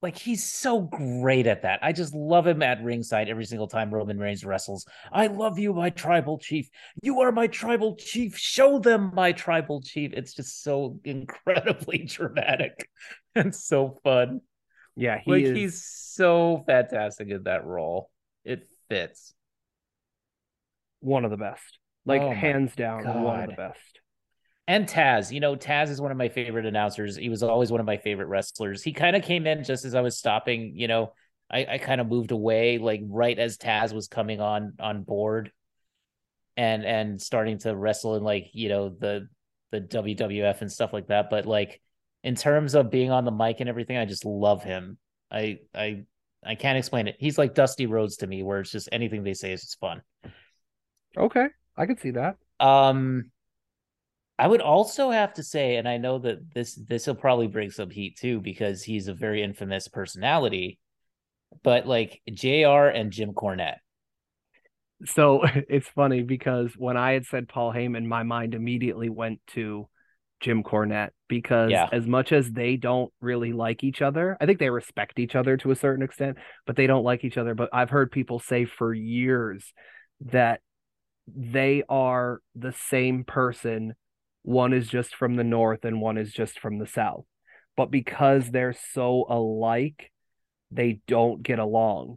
[0.00, 1.80] like he's so great at that.
[1.82, 4.86] I just love him at ringside every single time Roman Reigns wrestles.
[5.12, 6.68] I love you, my tribal chief.
[7.02, 8.36] You are my tribal chief.
[8.36, 10.12] Show them my tribal chief.
[10.14, 12.88] It's just so incredibly dramatic
[13.34, 14.40] and so fun.
[14.94, 18.10] Yeah, he like is he's so fantastic in that role.
[18.44, 19.34] It fits.
[21.00, 21.78] one of the best.
[22.04, 24.00] Like Oh hands down, one of the best.
[24.68, 27.16] And Taz, you know, Taz is one of my favorite announcers.
[27.16, 28.82] He was always one of my favorite wrestlers.
[28.82, 31.14] He kind of came in just as I was stopping, you know,
[31.50, 35.52] I, I kind of moved away like right as Taz was coming on on board
[36.58, 39.28] and and starting to wrestle in like, you know, the
[39.70, 41.30] the WWF and stuff like that.
[41.30, 41.80] But like
[42.22, 44.98] in terms of being on the mic and everything, I just love him.
[45.32, 46.04] I I
[46.44, 47.16] I can't explain it.
[47.18, 50.02] He's like Dusty Rhodes to me, where it's just anything they say is just fun.
[51.16, 52.36] Okay, I could see that.
[52.60, 53.30] Um,
[54.38, 57.70] I would also have to say, and I know that this this will probably bring
[57.70, 60.78] some heat too because he's a very infamous personality,
[61.62, 62.86] but like Jr.
[62.94, 63.78] and Jim Cornette.
[65.06, 69.88] So it's funny because when I had said Paul Heyman, my mind immediately went to
[70.40, 71.88] Jim Cornette because Yeah.
[71.90, 75.56] as much as they don't really like each other, I think they respect each other
[75.58, 77.54] to a certain extent, but they don't like each other.
[77.54, 79.72] But I've heard people say for years
[80.26, 80.60] that
[81.26, 83.94] they are the same person.
[84.48, 87.26] One is just from the north and one is just from the south.
[87.76, 90.10] But because they're so alike,
[90.70, 92.16] they don't get along.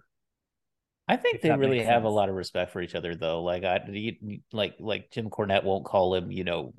[1.09, 3.43] I think they really have a lot of respect for each other, though.
[3.43, 6.73] Like I, you- like like Jim Cornette won't call him, you know,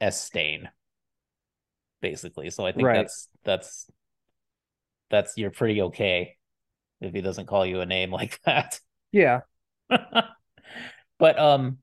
[0.00, 0.68] S Stain,
[2.00, 2.50] basically.
[2.50, 2.98] So I think Right.
[2.98, 3.90] that's that's
[5.10, 6.36] that's you're pretty okay
[7.00, 8.78] if he doesn't call you a name like that.
[9.10, 9.40] Yeah.
[11.18, 11.78] but um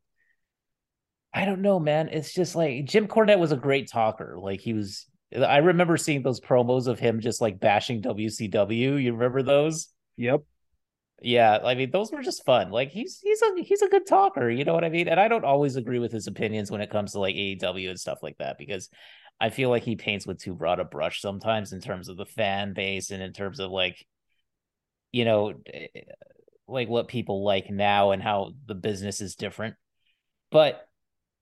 [1.34, 2.10] I don't know, man.
[2.10, 4.38] It's just like Jim Cornette was a great talker.
[4.40, 5.06] Like he was
[5.36, 9.02] I remember seeing those promos of him just like bashing WCW.
[9.02, 9.90] You remember those?
[10.16, 10.44] Yep.
[11.22, 12.70] Yeah, I mean those were just fun.
[12.72, 15.08] Like he's he's a he's a good talker, you know what I mean?
[15.08, 18.00] And I don't always agree with his opinions when it comes to like AEW and
[18.00, 18.90] stuff like that because
[19.40, 22.26] I feel like he paints with too broad a brush sometimes in terms of the
[22.26, 24.06] fan base and in terms of like
[25.12, 25.88] you know eh,
[26.68, 29.76] like what people like now and how the business is different.
[30.52, 30.87] But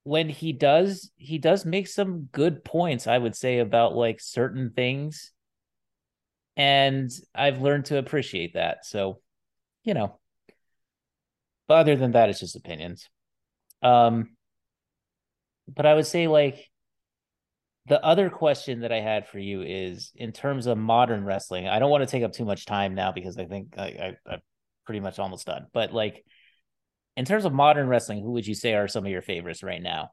[0.06, 4.72] when he does he does make some good points I would say about like certain
[4.74, 5.34] things
[6.58, 8.86] and I've learned to appreciate that.
[8.86, 9.20] So
[9.84, 10.20] you know.
[11.68, 13.10] But other than that, it's just opinions.
[13.82, 14.36] Um,
[15.68, 16.70] but I would say like
[17.88, 21.68] the other question that I had for you is in terms of modern wrestling.
[21.68, 24.34] I don't want to take up too much time now because I think I, I
[24.34, 24.42] I'm
[24.86, 25.68] pretty much almost done.
[25.74, 26.24] But like
[27.18, 29.82] in terms of modern wrestling, who would you say are some of your favorites right
[29.82, 30.12] now?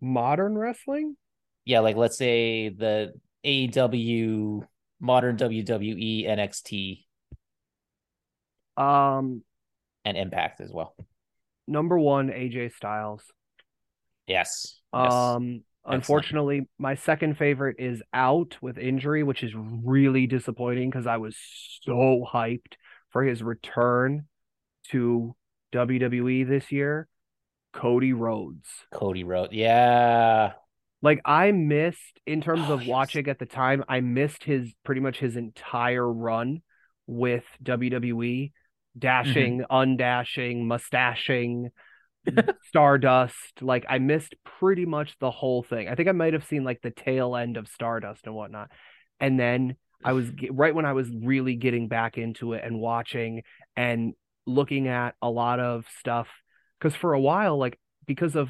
[0.00, 1.16] Modern wrestling?
[1.64, 3.12] Yeah, like let's say the
[3.44, 4.62] AEW,
[5.00, 7.04] modern WWE, NXT,
[8.76, 9.42] Um,
[10.04, 10.94] and Impact as well.
[11.66, 13.22] number one, AJ Styles.
[14.26, 14.80] Yes.
[14.94, 15.12] yes.
[15.12, 21.16] Um, unfortunately, my second favorite is out with injury, which is really disappointing because I
[21.16, 21.36] was
[21.82, 22.74] so hyped
[23.10, 24.26] for his return
[24.90, 25.34] to
[25.72, 27.08] WWE this year.
[27.72, 28.68] Cody Rhodes.
[28.92, 29.52] Cody Rhodes.
[29.52, 30.52] yeah.
[31.00, 32.88] Like I missed in terms Oh, of yes.
[32.88, 36.62] watching at the time, I missed his pretty much his entire run
[37.06, 38.52] with WWE,
[38.98, 39.72] dashing, mm-hmm.
[39.72, 41.70] undashing, mustaching,
[42.64, 43.62] Stardust.
[43.62, 45.88] Like I missed pretty much the whole thing.
[45.88, 48.70] I think I might have seen like the tail end of Stardust and whatnot.
[49.20, 53.42] And then I was right when I was really getting back into it and watching
[53.76, 54.14] and
[54.48, 56.28] looking at a lot of stuff
[56.78, 58.48] because for a while, like because of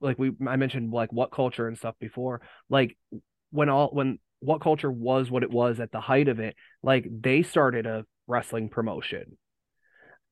[0.00, 2.96] like we I mentioned like WhatCulture and stuff before, like
[3.50, 7.42] when all when WhatCulture was what it was at the height of it, like they
[7.42, 9.36] started a wrestling promotion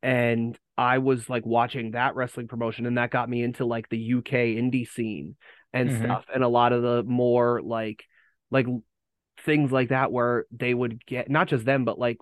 [0.02, 3.98] and I was like watching that wrestling promotion, and that got me into like the
[3.98, 5.36] UK indie scene
[5.73, 5.98] and Mhm.
[6.05, 8.05] stuff, and a lot of the more like
[8.51, 8.66] like
[9.44, 12.18] things like that where they would get not just them, but like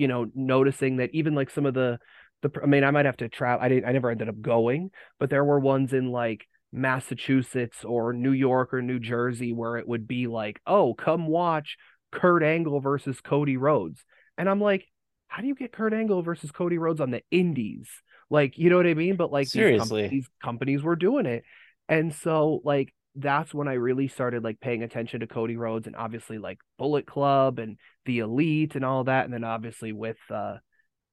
[0.00, 1.98] you know noticing that even like some of the
[2.42, 3.64] the I mean I might have to travel.
[3.64, 8.12] I didn't I never ended up going, but there were ones in like Massachusetts or
[8.12, 11.76] New York or New Jersey where it would be like, oh, come watch
[12.12, 14.04] Kurt Angle versus Cody Rhodes,
[14.38, 14.86] and I'm like
[15.28, 17.88] how do you get Kurt Angle versus Cody Rhodes on the indies?
[18.30, 19.14] Like, you know what I mean?
[19.14, 20.08] But like these, com- Seriously.
[20.08, 21.44] these companies were doing it.
[21.88, 25.96] And so like that's when I really started like paying attention to Cody Rhodes and
[25.96, 29.24] obviously like Bullet Club and the Elite and all that.
[29.24, 30.56] And then obviously with uh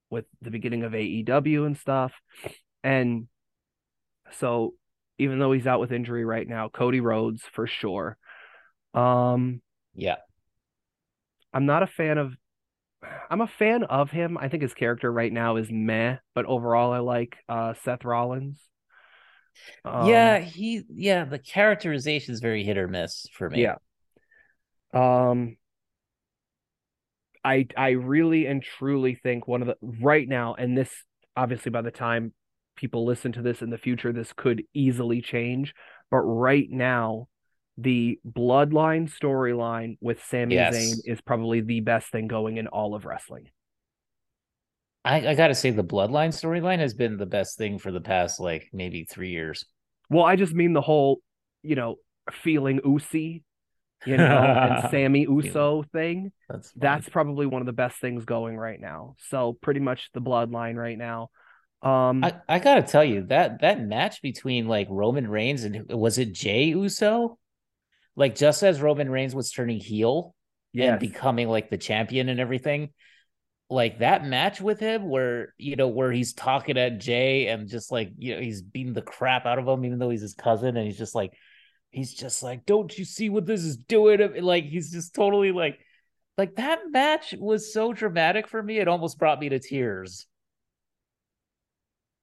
[0.09, 2.13] with the beginning of AEW and stuff.
[2.83, 3.27] And
[4.39, 4.73] so
[5.17, 8.17] even though he's out with injury right now, Cody Rhodes for sure.
[8.93, 9.61] Um
[9.95, 10.17] Yeah.
[11.53, 12.33] I'm not a fan of
[13.29, 14.37] I'm a fan of him.
[14.37, 18.59] I think his character right now is meh, but overall I like uh Seth Rollins.
[19.85, 23.63] Um, yeah, he yeah, the characterization is very hit or miss for me.
[23.63, 23.75] Yeah.
[24.93, 25.57] Um
[27.43, 30.91] I I really and truly think one of the right now, and this
[31.35, 32.34] obviously by the time
[32.75, 35.73] people listen to this in the future, this could easily change.
[36.09, 37.27] But right now,
[37.77, 40.75] the bloodline storyline with Sami Yes.
[40.75, 43.49] Zayn is probably the best thing going in all of wrestling.
[45.07, 48.41] I, I gotta say the bloodline storyline has been the best thing for the past
[48.41, 49.63] like maybe three years.
[50.09, 51.21] Well, I just mean the whole,
[51.63, 51.95] you know,
[52.43, 53.43] feeling Usi,
[54.05, 56.34] you know, and Sami Uso thing.
[56.49, 56.81] That's funny.
[56.81, 59.15] That's probably one of the best things going right now.
[59.29, 61.29] So pretty much the bloodline right now.
[61.81, 66.17] Um I, I gotta tell you that that match between like Roman Reigns and was
[66.17, 67.38] it Jey Uso?
[68.17, 70.35] Like just as Roman Reigns was turning heel
[70.75, 72.89] and becoming like the champion and everything,
[73.69, 77.91] like that match with him where you know where he's talking at Jey and just
[77.91, 80.77] like you know he's beating the crap out of him even though he's his cousin
[80.77, 81.34] and he's just like
[81.91, 85.52] he's just like don't you see what this is doing And, like he's just totally
[85.52, 85.80] like
[86.38, 90.27] like that match was so dramatic for me it almost brought me to tears.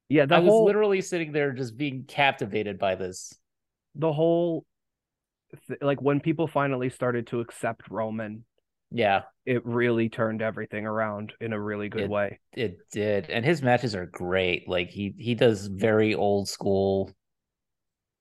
[0.09, 3.35] yeah, I was whole literally sitting there just being captivated by this.
[3.95, 4.65] the whole
[5.69, 8.45] th- like when people finally started to accept Roman,
[8.97, 12.39] Yeah, it really turned everything around in a really good It- way.
[12.53, 13.29] it did.
[13.29, 14.69] And his matches are great.
[14.69, 17.11] Like he he does very old school.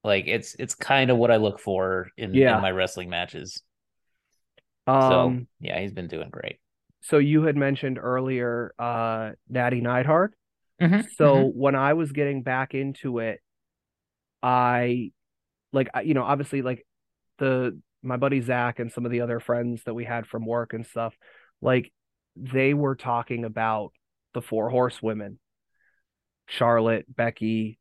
[0.04, 2.56] Like it's it's kind of what I look for in, Yeah.
[2.56, 3.62] in my wrestling matches.
[4.88, 6.58] Um so yeah, he's been doing great.
[7.02, 10.34] so you had mentioned earlier uh Natty Neidhart.
[10.82, 13.42] Mhm, So when I was getting back into it,
[14.42, 15.12] I
[15.72, 16.86] like you know obviously like
[17.38, 20.74] the my buddy Zach and some of the other friends that we had from work
[20.74, 21.16] and stuff,
[21.62, 21.92] like
[22.36, 23.92] they were talking about
[24.34, 25.40] the four horsewomen,
[26.48, 27.80] Charlotte, Becky,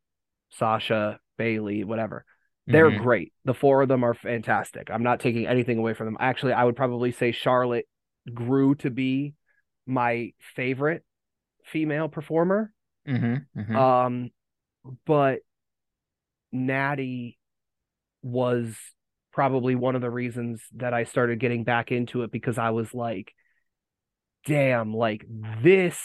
[0.51, 2.25] Sasha, Bayley, whatever.
[2.67, 3.03] They're Mhm.
[3.03, 3.33] great.
[3.45, 4.91] The four of them are fantastic.
[4.91, 6.17] I'm not taking anything away from them.
[6.21, 7.89] Actually, I would probably say Charlotte
[8.33, 9.35] grew to be
[9.85, 11.05] my favorite
[11.65, 12.73] female performer.
[13.07, 13.75] Mhm, mhm.
[13.75, 14.31] Um,
[15.05, 15.41] but
[16.53, 17.39] Natty
[18.23, 18.77] was
[19.33, 22.93] probably one of the reasons that I started getting back into it because I was
[22.93, 23.33] like,
[24.47, 25.25] damn, like
[25.63, 25.99] this,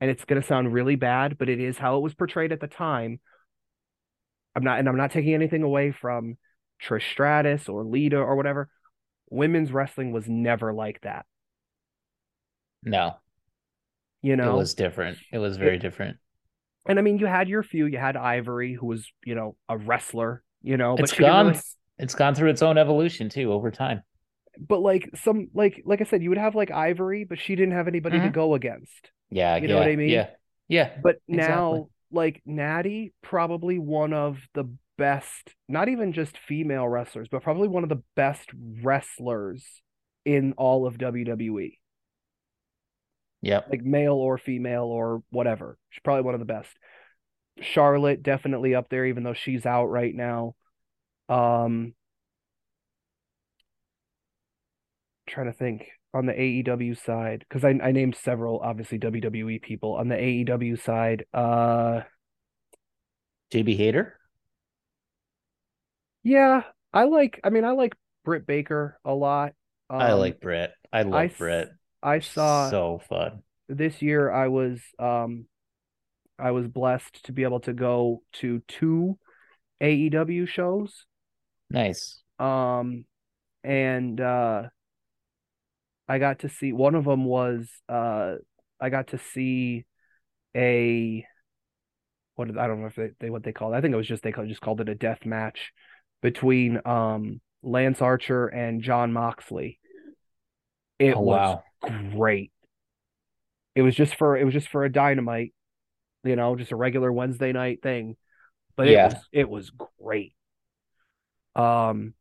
[0.00, 2.66] and it's gonna sound really bad, but it is how it was portrayed at the
[2.66, 3.20] time.
[4.56, 6.36] I'm not, and I'm not taking anything away from
[6.82, 8.68] Trish Stratus or Lita or whatever.
[9.30, 11.24] Women's wrestling was never like that,
[12.82, 13.16] no,
[14.22, 15.18] you know, it was different.
[15.32, 16.18] It was very different.
[16.86, 17.86] and I mean, you had your few.
[17.86, 21.46] You had Ivory, who was, you know, a wrestler, you know, but It's she gone.
[21.48, 21.60] really-
[21.98, 24.04] It's gone through its own evolution too over time.
[24.58, 27.74] but like some like like I said, you would have like Ivory, but she didn't
[27.74, 28.30] have anybody to Mhm.
[28.30, 29.10] go against.
[29.30, 30.26] Yeah, You know yeah, what I mean?
[30.26, 30.30] Yeah,
[30.68, 30.98] yeah.
[31.02, 31.80] But Exactly.
[31.80, 34.66] now, like Natty, probably one of the
[34.98, 38.50] best, not even just female wrestlers, but probably one of the best
[38.82, 39.64] wrestlers
[40.24, 41.80] in all of WWE,
[43.42, 45.78] Yeah, like male or female or whatever.
[45.90, 46.70] She's probably one of the best.
[47.60, 50.54] Charlotte definitely up there, even though she's out right now.
[51.28, 51.94] Um,
[55.26, 59.94] trying to think on the AEW side because I I named several obviously WWE people
[59.94, 61.24] on the AEW side.
[61.34, 62.02] Uh,
[63.50, 64.18] JB Hater.
[66.22, 67.40] yeah, I like.
[67.44, 67.94] I mean, I like
[68.24, 69.52] Britt Baker a lot.
[69.90, 70.72] I Um, like Britt.
[70.92, 71.68] I love I Brett.
[72.02, 73.42] I saw so fun.
[73.68, 74.30] this year.
[74.30, 75.46] I was um,
[76.38, 79.18] I was blessed to be able to go to two
[79.80, 81.06] AEW shows.
[81.74, 82.22] Nice.
[82.38, 83.04] Um,
[83.62, 84.64] and uh,
[86.08, 88.36] I got to see one of them was uh,
[88.80, 89.84] I got to see
[90.56, 91.26] a
[92.36, 93.74] what I don't know if they, they what they called.
[93.74, 93.78] It.
[93.78, 95.72] I think it was just they just called it a death match
[96.22, 99.78] between um Lance Archer and Jon Moxley.
[100.98, 102.10] It oh, was wow.
[102.14, 102.52] great.
[103.74, 105.52] It was just for it was just for a dynamite,
[106.22, 108.16] you know, just a regular Wednesday night thing.
[108.76, 109.06] But yeah.
[109.06, 110.34] it was it was great.
[111.56, 112.14] Um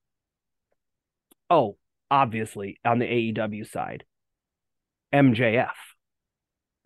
[1.49, 1.77] oh,
[2.09, 4.05] obviously on the AEW side.
[5.13, 5.71] MJF.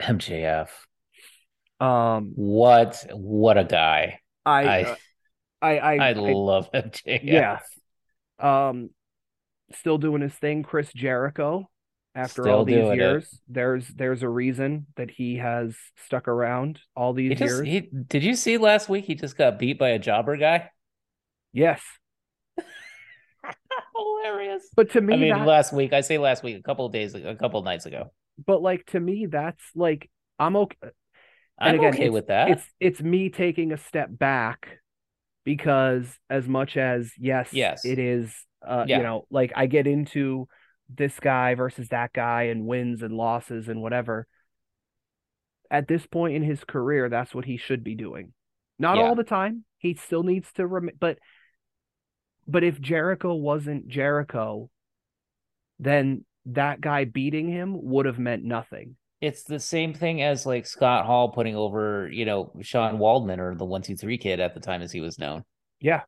[0.01, 0.69] MJF.
[1.79, 4.19] Um what what a guy.
[4.45, 4.95] I I uh,
[5.61, 7.19] I, I, I, I love MJF.
[7.23, 7.59] Yeah.
[8.39, 8.89] Um
[9.73, 11.69] still doing his thing, Chris Jericho
[12.17, 13.25] after Still all these years.
[13.25, 13.39] It.
[13.47, 15.75] There's there's a reason that he has
[16.05, 17.67] stuck around all these he just, years.
[17.67, 20.71] He, did you see last week he just got beat by a jobber guy?
[21.53, 21.81] Yes.
[24.27, 24.69] Hilarious.
[24.75, 25.47] But to me, I mean, that...
[25.47, 28.11] last week, I say last week, a couple of days, a couple of nights ago.
[28.45, 30.09] But like to me, that's like
[30.39, 30.77] I'm okay.
[30.81, 30.91] And
[31.59, 32.49] I'm again, okay with that.
[32.51, 34.79] It's it's me taking a step back
[35.43, 38.33] because as much as yes, yes, it is.
[38.65, 38.97] Uh, yeah.
[38.97, 40.47] you know, like I get into
[40.89, 44.27] this guy versus that guy and wins and losses and whatever.
[45.69, 48.33] At this point in his career, that's what he should be doing.
[48.79, 49.03] Not yeah.
[49.03, 49.65] all the time.
[49.79, 51.17] He still needs to rem- but
[52.47, 54.69] but if Jericho wasn't Jericho,
[55.79, 58.95] then that guy beating him would have meant nothing.
[59.19, 63.55] It's the same thing as like Scott Hall putting over, you know, Sean Waltman or
[63.55, 65.43] the one two three kid at the time as he was known.
[65.81, 66.01] Yeah.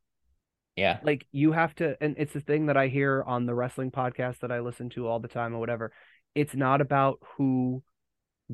[0.76, 1.00] Yeah.
[1.02, 4.38] Like you have to and it's the thing that I hear on the wrestling podcast
[4.40, 5.92] that I listen to all the time or whatever.
[6.34, 7.82] It's not about who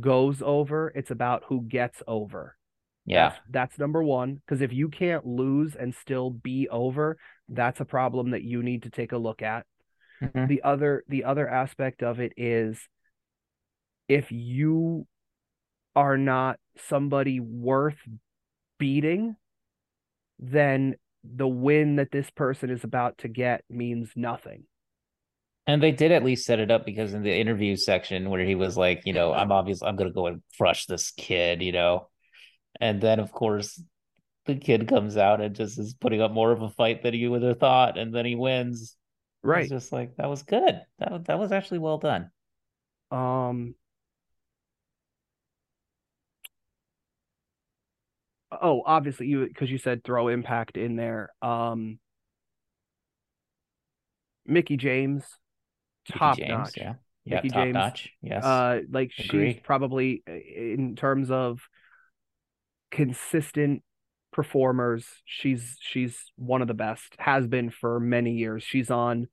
[0.01, 2.57] goes over, it's about who gets over.
[3.05, 3.29] Yeah.
[3.29, 7.85] That's, that's number 1 because if you can't lose and still be over, that's a
[7.85, 9.67] problem that you need to take a look at.
[10.23, 10.47] Mm-hmm.
[10.47, 12.79] The other the other aspect of it is
[14.09, 15.07] if you
[15.95, 16.59] are not
[16.89, 17.99] somebody worth
[18.79, 19.37] beating,
[20.39, 24.65] then the win that this person is about to get means nothing.
[25.67, 28.55] And they did at least set it up because in the interview section where he
[28.55, 32.09] was like, you know, I'm obviously I'm gonna go and crush this kid, you know.
[32.81, 33.83] And then of course
[34.47, 37.27] the kid comes out and just is putting up more of a fight than he
[37.29, 38.97] would have thought, and then he wins.
[39.43, 39.63] Right.
[39.63, 40.81] It's just like that was good.
[40.99, 42.31] That that was actually well done.
[43.11, 43.75] Um
[48.63, 51.31] oh, obviously you because you said throw impact in there.
[51.43, 51.99] Um,
[54.47, 55.25] Mickie James,
[56.13, 56.77] top James, notch.
[56.77, 56.95] Yeah,
[57.25, 58.11] yeah, top James, notch.
[58.23, 58.45] Yes.
[58.45, 59.53] Uh, like Agree.
[59.53, 61.61] she's probably in terms of
[62.91, 63.83] consistent
[64.37, 65.05] performers.
[65.25, 67.17] She's she's one of the best.
[67.19, 68.63] Has been for many years.
[68.63, 69.27] She's on.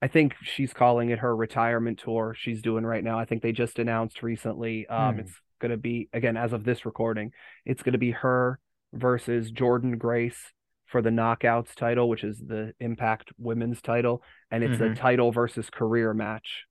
[0.00, 2.36] I think she's calling it her retirement tour.
[2.38, 3.18] She's doing right now.
[3.18, 4.86] I think they just announced recently.
[4.86, 5.20] Um, hmm.
[5.20, 7.32] It's going to be again as of this recording
[7.64, 8.58] it's going to be her
[8.92, 10.52] versus Jordynne Grace
[10.86, 14.92] for the knockouts title which is the impact women's title and it's mm-hmm.
[14.92, 16.64] a title versus career match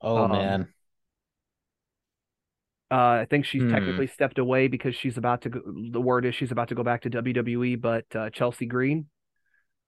[0.00, 0.68] oh um, man
[2.94, 3.70] uh, I think she's hmm.
[3.70, 5.60] technically stepped away because she's about to go,
[5.90, 9.06] the word is she's about to go back to WWE but uh, Chelsea Green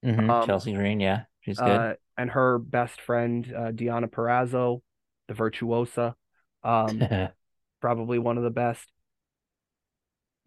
[0.03, 0.29] mm-hmm.
[0.29, 4.81] um, Chelsea Green yeah she's good uh, and her best friend uh, Deonna Purrazzo
[5.27, 6.15] the virtuosa
[6.63, 7.01] um,
[7.81, 8.91] probably one of the best.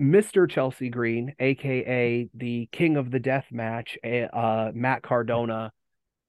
[0.01, 0.49] Mr.
[0.49, 5.73] Chelsea Green, aka the King of the Death Match, eh, uh, Matt Cardona.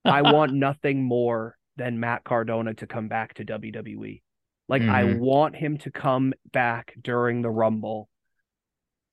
[0.04, 4.22] I want nothing more than Matt Cardona to come back to WWE.
[4.68, 4.92] Like mm-hmm.
[4.92, 8.10] I want him to come back during the Rumble.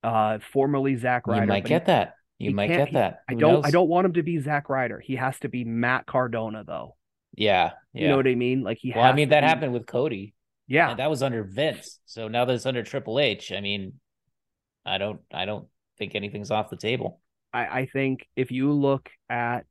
[0.01, 1.41] Uh, formerly Zack Ryder.
[1.41, 2.13] You might get that.
[2.37, 3.23] You might get that.
[3.27, 3.53] Who I don't.
[3.55, 3.65] Knows?
[3.65, 4.99] I don't want him to be Zack Ryder.
[4.99, 6.95] He has to be Matt Cardona, though.
[7.35, 8.01] Yeah, yeah.
[8.01, 8.63] You know what I mean?
[8.63, 8.93] Like he.
[8.95, 9.47] Well, I mean that be...
[9.47, 10.33] happened with Cody.
[10.69, 10.91] Yeah.
[10.91, 11.99] And that was under Vince.
[12.05, 13.93] So now that it's under Triple H, I mean,
[14.85, 15.67] I don't I don't
[15.97, 17.19] think anything's off the table.
[17.51, 19.65] I, I think if you look at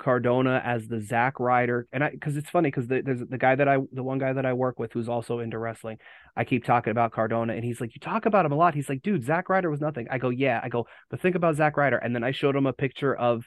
[0.00, 3.54] Cardona as the Zack Ryder, and I because it's funny because the, there's the guy
[3.54, 5.98] that I the one guy that I work with who's also into wrestling.
[6.36, 8.88] I keep talking about Cardona, and he's like, "You talk about him a lot." He's
[8.88, 11.76] like, "Dude, Zack Ryder was nothing." I go, "Yeah." I go, "But think about Zack
[11.76, 13.46] Ryder," and then I showed him a picture of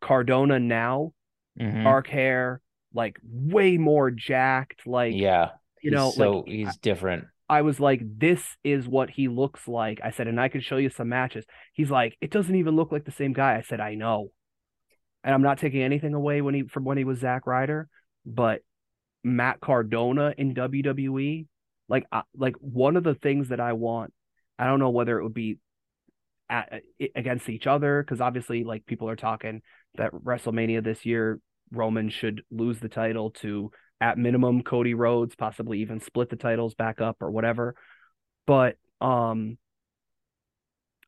[0.00, 1.12] Cardona now,
[1.58, 1.84] mm-hmm.
[1.84, 2.60] dark hair,
[2.92, 5.50] like way more jacked, like yeah,
[5.82, 7.24] you know, so like, he's different.
[7.48, 10.00] I was like, this is what he looks like.
[10.02, 11.44] I said, and I could show you some matches.
[11.74, 13.56] He's like, it doesn't even look like the same guy.
[13.56, 14.30] I said, I know.
[15.24, 17.88] And I'm not taking anything away when he from when he was Zack Ryder,
[18.26, 18.60] but
[19.22, 21.46] Matt Cardona in WWE,
[21.88, 24.12] like uh, like one of the things that I want,
[24.58, 25.58] I don't know whether it would be
[26.50, 26.82] at,
[27.14, 29.62] against each other because obviously like people are talking
[29.96, 31.40] that WrestleMania this year
[31.70, 33.70] Roman should lose the title to
[34.00, 37.74] at minimum Cody Rhodes, possibly even split the titles back up or whatever.
[38.46, 39.56] But um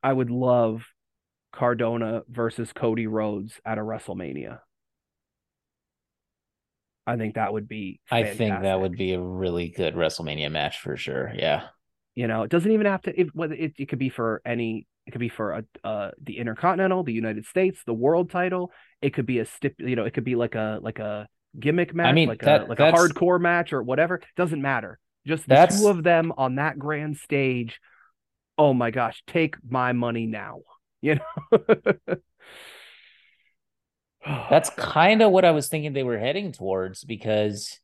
[0.03, 0.85] I would love
[1.55, 4.59] Cardona versus Cody Rhodes at a WrestleMania.
[7.07, 10.81] I think that would be I think that would be a really good WrestleMania match
[10.81, 11.33] for sure.
[11.37, 11.67] Yeah.
[12.15, 13.21] You know, it doesn't even have to.
[13.21, 14.87] It, it, it could be for any.
[15.07, 18.71] It could be for a uh, the Intercontinental, the United States, the World Title.
[19.03, 19.75] It could be a stip.
[19.79, 21.29] You know, it could be like a like a
[21.59, 24.21] gimmick match, I mean, like that, a like a hardcore match or whatever.
[24.37, 24.99] Doesn't matter.
[25.27, 27.81] Just the two of them on that grand stage.
[28.57, 30.61] Oh my gosh, take my money now.
[31.05, 32.17] You know.
[34.49, 37.79] That's kind of what I was thinking they were heading towards because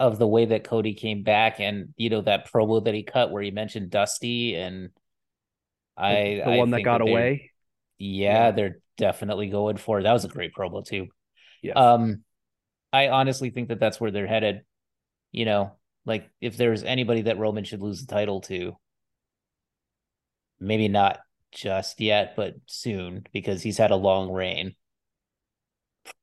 [0.00, 3.30] of the way that Cody came back and you know that promo that he cut
[3.30, 4.88] where he mentioned Dusty and
[5.98, 7.50] I the, one that got that away.
[7.98, 10.04] Yeah, yeah, they're definitely going for it.
[10.04, 11.08] That was a great promo too.
[11.62, 11.74] Yeah.
[11.74, 12.24] Um,
[12.90, 14.62] I honestly think that that's where they're headed.
[15.30, 15.72] You know,
[16.06, 18.78] like if there's anybody that Roman should lose the title to,
[20.58, 21.18] maybe not
[21.54, 24.74] just yet, but soon because he's had a long reign.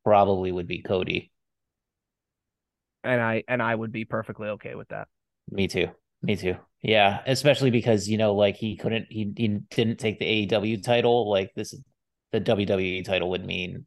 [0.03, 1.31] Probably would be Cody.
[3.03, 5.07] And I and I would be perfectly okay with that.
[5.49, 5.87] Me too.
[6.21, 6.55] Me too.
[6.83, 11.29] Yeah, especially because you know, like he couldn't, he, he didn't take the AEW title.
[11.29, 11.75] Like this,
[12.31, 13.85] the WWE title would mean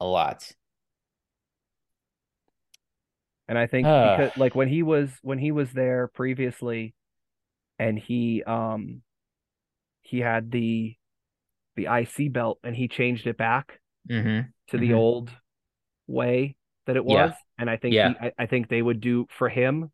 [0.00, 0.50] a lot.
[3.48, 6.94] And I think uh, because like when he was when he was there previously,
[7.78, 9.02] and he um
[10.04, 10.94] he had the
[11.76, 14.48] the IC belt and he changed it back mm-hmm.
[14.68, 14.94] to the mm-hmm.
[14.94, 15.30] old
[16.06, 16.56] way
[16.86, 17.30] that it was.
[17.30, 17.34] Yeah.
[17.58, 18.10] And I think yeah.
[18.10, 19.90] he, I, I think they would do for him,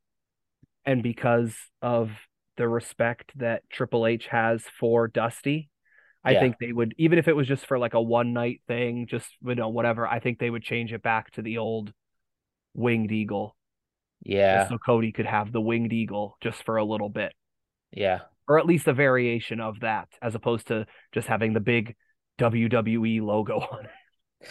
[0.85, 2.11] and because of
[2.57, 5.71] the respect that Triple H has for Dusty,
[6.25, 6.41] I yeah.
[6.41, 9.29] think they would even if it was just for like a one night thing, just
[9.43, 10.07] you know whatever.
[10.07, 11.93] I think they would change it back to the old
[12.75, 13.57] winged eagle.
[14.23, 14.69] Yeah.
[14.69, 17.33] So Cody could have the winged eagle just for a little bit.
[17.93, 18.21] Yeah.
[18.51, 21.95] Or at least a variation of that, as opposed to just having the big
[22.41, 24.49] WWE logo on it.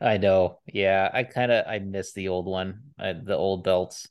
[0.00, 0.60] I know.
[0.72, 1.10] Yeah.
[1.12, 4.06] I kind of I miss the old one, I, the old belts.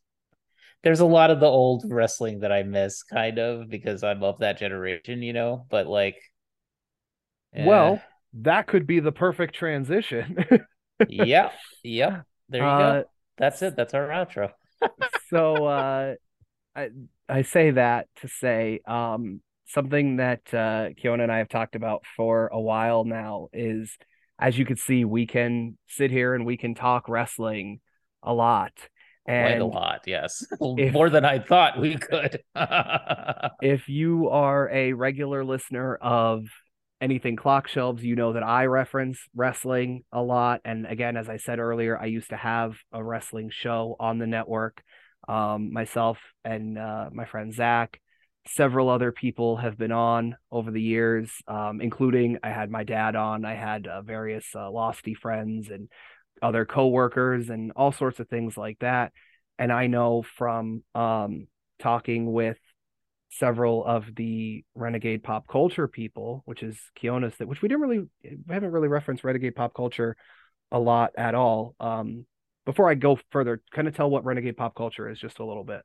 [0.83, 4.39] There's a lot of the old wrestling that I miss, kind of, because I'm of
[4.39, 5.65] that generation, you know.
[5.69, 6.17] But like,
[7.55, 7.65] eh.
[7.65, 8.01] well,
[8.41, 10.43] that could be the perfect transition.
[11.07, 11.51] yeah.
[11.85, 12.25] Yep.
[12.49, 13.09] There you uh, go.
[13.37, 13.77] That's it.
[13.77, 14.51] That's our outro.
[15.29, 16.15] so uh,
[16.75, 16.89] I
[17.33, 22.03] I say that to say um, something that uh, Keona and I have talked about
[22.15, 23.97] for a while now is,
[24.37, 27.79] as you can see, we can sit here and we can talk wrestling
[28.21, 28.73] a lot.
[29.25, 32.39] And Quite a lot, yes, if, more than I thought we could.
[33.63, 36.45] if you are a regular listener of
[37.01, 40.61] anything clock shelves, you know that I reference wrestling a lot.
[40.65, 44.27] And again, as I said earlier, I used to have a wrestling show on the
[44.27, 44.83] network.
[45.27, 47.99] Um, myself and uh, my friend Zach,
[48.47, 53.15] several other people have been on over the years, um, including I had my dad
[53.15, 53.45] on.
[53.45, 55.89] I had uh, various uh, Losty friends and
[56.41, 59.13] other coworkers and all sorts of things like that.
[59.57, 61.47] And I know from um,
[61.79, 62.57] talking with
[63.29, 68.03] several of the renegade pop culture people, which is Keona's that which we didn't really
[68.23, 70.15] we haven't really referenced renegade pop culture
[70.71, 71.75] a lot at all.
[71.79, 72.25] Um,
[72.65, 75.63] before I go further, kind of tell what renegade pop culture is just a little
[75.63, 75.81] bit.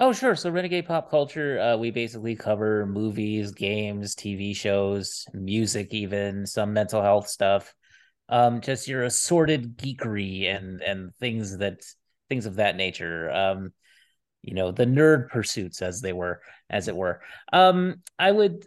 [0.00, 0.34] Oh, sure.
[0.34, 6.72] So renegade pop culture, uh, we basically cover movies, games, TV shows, music, even some
[6.72, 7.74] mental health stuff.
[8.28, 11.80] Um, just your assorted geekery and and things that
[12.28, 13.30] things of that nature.
[13.30, 13.72] Um,
[14.44, 17.20] you know the nerd pursuits as they were as it were
[17.52, 18.66] um i would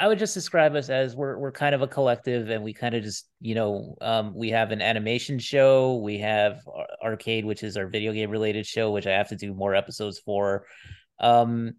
[0.00, 2.94] i would just describe us as we're we're kind of a collective and we kind
[2.94, 6.60] of just you know um we have an animation show we have
[7.02, 10.18] arcade which is our video game related show which i have to do more episodes
[10.18, 10.66] for.
[11.20, 11.74] Um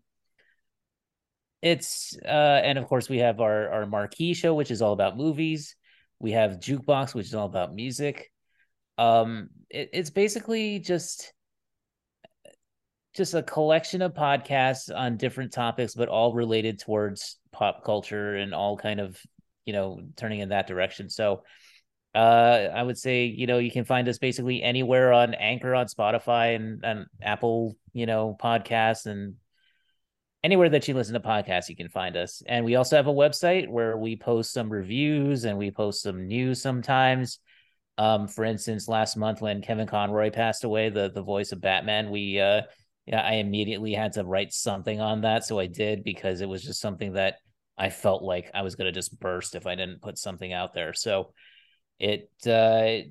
[1.62, 5.18] it's uh and of course we have our our marquee show which is all about
[5.18, 5.76] movies.
[6.20, 8.32] We have jukebox which is all about music.
[8.98, 11.34] Um it, it's basically just
[13.16, 18.54] just a collection of podcasts on different topics, but all related towards pop culture and
[18.54, 19.18] all kind of,
[19.66, 21.10] you know, turning in that direction.
[21.10, 21.44] So
[22.14, 25.88] uh, I would say, you know, you can find us basically anywhere on Anchor, on
[25.88, 29.36] Spotify, and, and Apple, you know, podcasts, and
[30.44, 32.44] anywhere that you listen to podcasts, you can find us.
[32.46, 36.28] And we also have a website where we post some reviews and we post some
[36.28, 37.40] news sometimes.
[37.98, 42.12] Um, for instance, last month when Kevin Conroy passed away, the the voice of Batman,
[42.12, 42.62] we uh
[43.06, 45.46] yeah, I immediately had to write something on that.
[45.46, 47.36] So I did because it was just something that
[47.78, 50.74] I felt like I was going to just burst if I didn't put something out
[50.74, 50.94] there.
[50.94, 51.34] So
[52.00, 53.08] it, uh,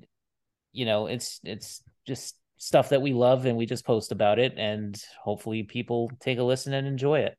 [0.73, 4.53] you know, it's, it's just stuff that we love and we just post about it
[4.57, 7.37] and hopefully people take a listen and enjoy it.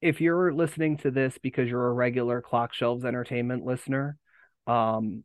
[0.00, 4.16] if you're listening to this because you're a regular Clock Shelves Entertainment listener,
[4.66, 5.24] um,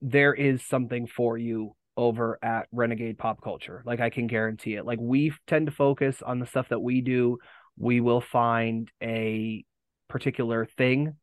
[0.00, 3.82] there is something for you over at Renegade Pop Culture.
[3.86, 4.84] Like I can guarantee it.
[4.84, 7.38] Like we tend to focus on the stuff that we do.
[7.78, 9.64] We will find a
[10.08, 11.14] particular thing.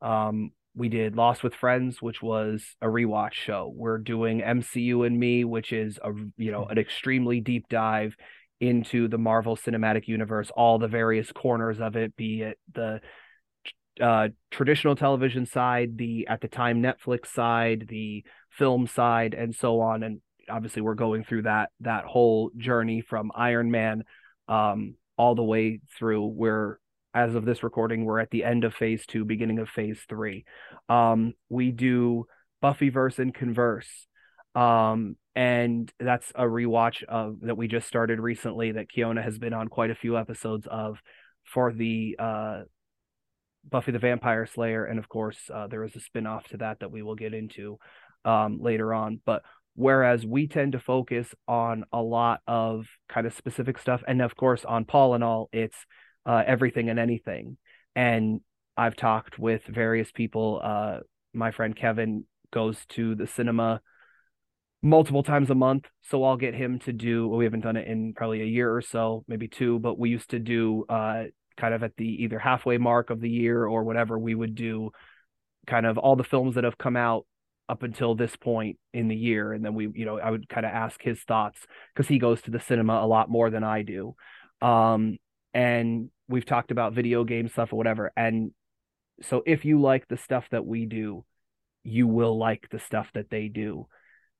[0.00, 3.72] Um, we did Lost with Friends, which was a rewatch show.
[3.74, 8.16] We're doing MCU and Me, which is a you know an extremely deep dive
[8.60, 13.00] into the Marvel Cinematic Universe, all the various corners of it, be it the
[14.00, 19.80] uh, traditional television side, the at the time Netflix side, the film side, and so
[19.80, 20.02] on.
[20.02, 24.04] And obviously, we're going through that that whole journey from Iron Man
[24.48, 26.26] um, all the way through.
[26.26, 26.78] Where
[27.14, 30.44] as of this recording, we're at the end of Phase Two, beginning of Phase Three.
[30.88, 32.26] Um, we do
[32.62, 34.06] Buffyverse and Converse.
[34.54, 39.52] Um, and that's a rewatch of that we just started recently that Keona has been
[39.52, 40.98] on quite a few episodes of
[41.44, 42.62] for the uh
[43.68, 46.90] Buffy the Vampire Slayer, and of course, uh, there is a spin-off to that that
[46.90, 47.78] we will get into
[48.24, 49.20] um, later on.
[49.24, 49.42] But
[49.74, 54.36] whereas we tend to focus on a lot of kind of specific stuff, and of
[54.36, 55.76] course, on Paul and all, it's
[56.26, 57.56] uh, everything and anything.
[57.94, 58.40] And
[58.76, 60.60] I've talked with various people.
[60.62, 60.98] Uh,
[61.32, 63.80] my friend Kevin goes to the cinema
[64.82, 67.28] multiple times a month, so I'll get him to do.
[67.28, 70.10] Well, we haven't done it in probably a year or so, maybe two, but we
[70.10, 71.24] used to do uh,
[71.60, 74.90] kind of at the either halfway mark of the year or whatever, we would do
[75.66, 77.26] kind of all the films that have come out
[77.70, 79.52] up until this point in the year.
[79.52, 81.60] And then we, you know, I would kind of ask his thoughts
[81.94, 84.16] because he goes to the cinema a lot more than I do.
[84.60, 85.18] Um,
[85.54, 88.10] and we've talked about video game stuff or whatever.
[88.16, 88.50] And
[89.22, 91.24] so if you like the stuff that we do,
[91.84, 93.86] you will like the stuff that they do.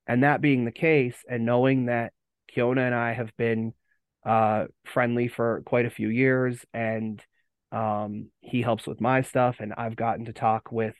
[0.08, 2.12] And that being the case, and knowing that
[2.54, 3.74] Keona and I have been
[4.26, 7.22] uh, friendly for quite a few years, and
[7.70, 10.96] um, he helps with my stuff, and I've gotten to talk with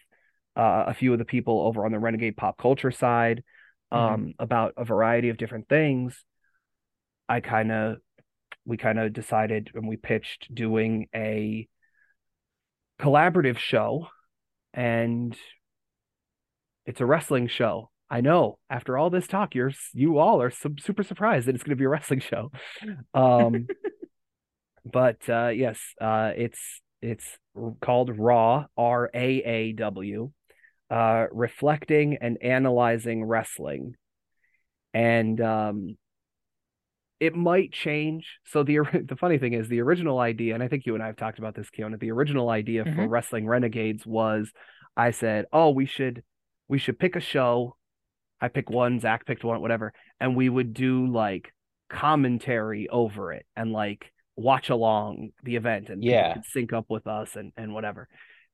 [0.56, 3.42] uh, a few of the people over on the Renegade pop culture side
[3.92, 4.04] mm-hmm.
[4.14, 4.30] um, mm-hmm.
[4.42, 6.24] about a variety of different things.
[7.28, 7.96] I kind of,
[8.64, 11.68] we kind of decided and we pitched doing a
[13.00, 14.08] collaborative show,
[14.74, 15.36] and
[16.86, 21.04] it's a wrestling show I know after all this talk, you're you all are super
[21.04, 22.50] surprised that it's going to be a wrestling show.
[23.14, 23.68] Um,
[24.84, 27.24] but uh, yes, uh, it's it's
[27.80, 30.32] called Raw R A A W,
[30.90, 33.94] uh, reflecting and analyzing wrestling,
[34.92, 35.96] and um,
[37.18, 38.38] it might change.
[38.46, 41.06] So the the funny thing is the original idea, and I think you and I
[41.06, 41.98] have talked about this, Keona.
[41.98, 42.96] The original idea mm-hmm.
[42.96, 44.52] for Wrestling Renegades was,
[44.96, 46.22] I said, oh, we should
[46.68, 47.76] we should pick a show
[48.40, 51.52] I pick one, Zach picked one, whatever, and we would do like
[51.88, 57.36] commentary over it and like watch along the event and yeah, sync up with us
[57.36, 58.08] and and whatever.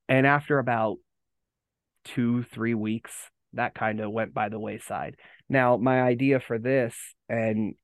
[0.08, 0.98] And after about
[2.14, 3.12] two, three weeks,
[3.52, 5.16] that kind of went by the wayside.
[5.48, 6.94] Now, my idea for this,
[7.28, 7.74] and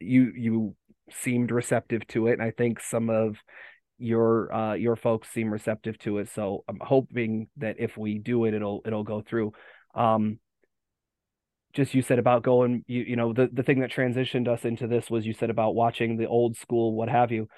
[0.00, 0.76] you you
[1.10, 3.36] seemed receptive to it, and I think some of
[3.98, 6.28] your uh your folks seem receptive to it.
[6.34, 9.52] So I'm hoping that if we do it, it'll it'll go through.
[9.94, 10.38] Um,
[11.72, 14.86] just you said about going you you know the the thing that transitioned us into
[14.86, 17.48] this was you said about watching the old school what have you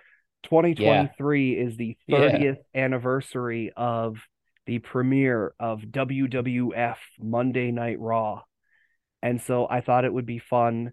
[0.45, 1.67] 2023 yeah.
[1.67, 2.81] is the 30th yeah.
[2.81, 4.19] anniversary of
[4.67, 8.43] the premiere of WWF Monday Night Raw
[9.23, 10.93] and so I thought it would be fun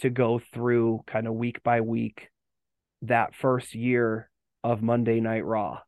[0.00, 2.28] to go through kind of week by week
[3.02, 4.28] that first year
[4.62, 5.80] of Monday Night Raw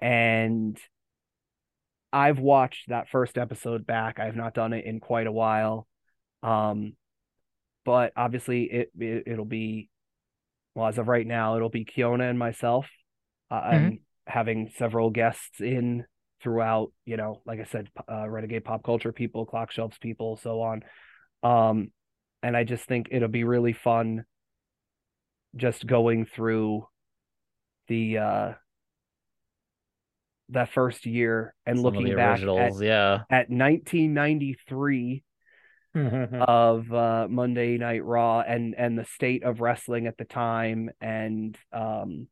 [0.00, 0.78] and
[2.12, 4.20] I've watched that first episode back.
[4.20, 5.88] I've not done it in quite a while.
[6.44, 6.92] Um,
[7.84, 9.88] but obviously it, it will be
[10.74, 12.86] well as of right now it'll be Keona and myself.
[13.50, 13.94] Uh, mm-hmm.
[14.26, 16.04] Having several guests in
[16.42, 20.60] throughout, you know, like I said, uh, renegade pop culture people, clock shelves people, so
[20.60, 20.82] on.
[21.42, 21.90] Um,
[22.42, 24.24] and I just think it'll be really fun
[25.56, 26.86] just going through
[27.88, 28.52] the uh
[30.50, 33.20] that first year and Some looking back at, yeah.
[33.30, 35.22] at 1993
[35.94, 41.56] of uh, Monday Night Raw and and the state of wrestling at the time and
[41.72, 42.26] um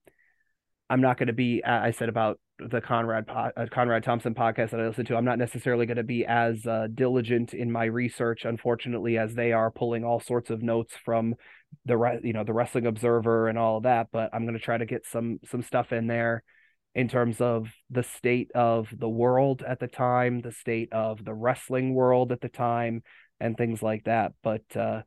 [0.92, 4.80] I'm not going to be I said about the Conrad uh, Conrad Thompson podcast that
[4.80, 8.44] I listen to I'm not necessarily going to be as uh, diligent in my research
[8.44, 11.34] unfortunately as they are pulling all sorts of notes from
[11.86, 14.62] the re- you know the wrestling observer and all of that but I'm going to
[14.62, 16.42] try to get some some stuff in there
[16.94, 21.32] in terms of the state of the world at the time, the state of the
[21.32, 23.02] wrestling world at the time,
[23.40, 24.32] and things like that.
[24.42, 25.02] But uh,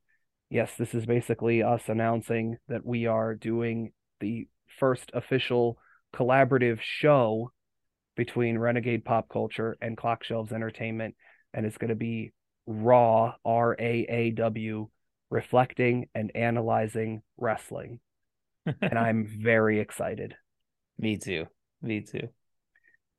[0.49, 4.48] yes, this is basically us announcing that we are doing the
[4.80, 5.78] first official
[6.14, 7.52] collaborative show
[8.16, 11.16] between Renegade Pop Culture and Clock Shelves Entertainment,
[11.54, 12.34] and it's going to be
[12.66, 14.90] Raw R A A W,
[15.30, 18.00] reflecting and analyzing wrestling,
[18.82, 20.36] and I'm very excited.
[20.98, 21.46] Me too.
[21.82, 22.30] Me too.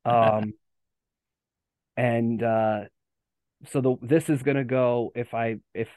[0.05, 0.53] um,
[1.95, 2.81] and uh,
[3.67, 5.89] so the this is going to go if I if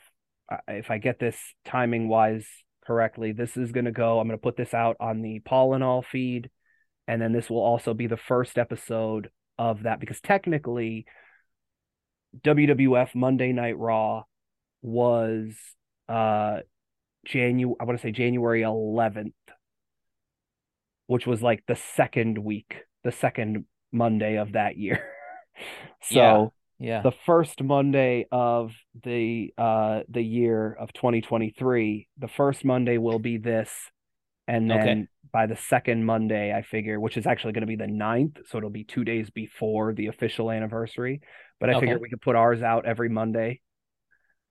[0.69, 2.47] if I get this timing wise
[2.91, 4.19] correctly, this is going to go.
[4.19, 6.51] I'm going to put this out on the Paul and All feed,
[7.07, 11.07] and then this will also be the first episode of that because technically,
[12.43, 14.25] WWF Monday Night Raw
[14.83, 15.53] was
[16.09, 16.59] uh
[17.25, 17.77] January.
[17.79, 19.35] I want to say January 11th,
[21.07, 25.13] which was like the second week, the second Monday of that year.
[26.03, 26.53] so.
[26.81, 27.03] Yeah.
[27.03, 28.73] The first Monday of
[29.05, 33.71] the uh the year of 2023, the first Monday will be this,
[34.49, 35.09] and then Okay.
[35.33, 38.59] by the second Monday, I figure, which is actually going to be the ninth so
[38.59, 41.21] it'll be two days before the official anniversary.
[41.61, 43.61] But I figure we could put ours out every Monday.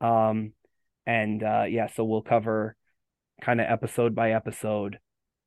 [0.02, 0.54] Um,
[1.08, 2.76] and uh yeah, so we'll cover
[3.42, 5.00] kind of episode by episode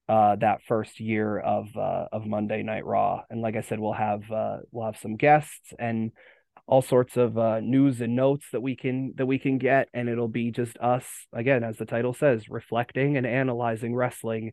[0.09, 3.23] uh that first year of uh of Monday Night Raw.
[3.31, 6.13] And like I said, we'll have uh we'll have some guests and
[6.67, 10.09] all sorts of uh, news and notes that we can that we can get and
[10.09, 14.53] it'll be just us again as the title says reflecting and analyzing wrestling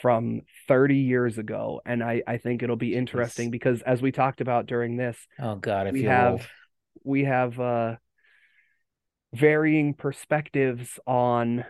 [0.00, 3.52] from 30 years ago and i i think it'll be interesting Jeez.
[3.52, 6.48] because as we talked about during this Oh God, we have old.
[7.04, 7.96] we have uh
[9.34, 11.64] varying perspectives on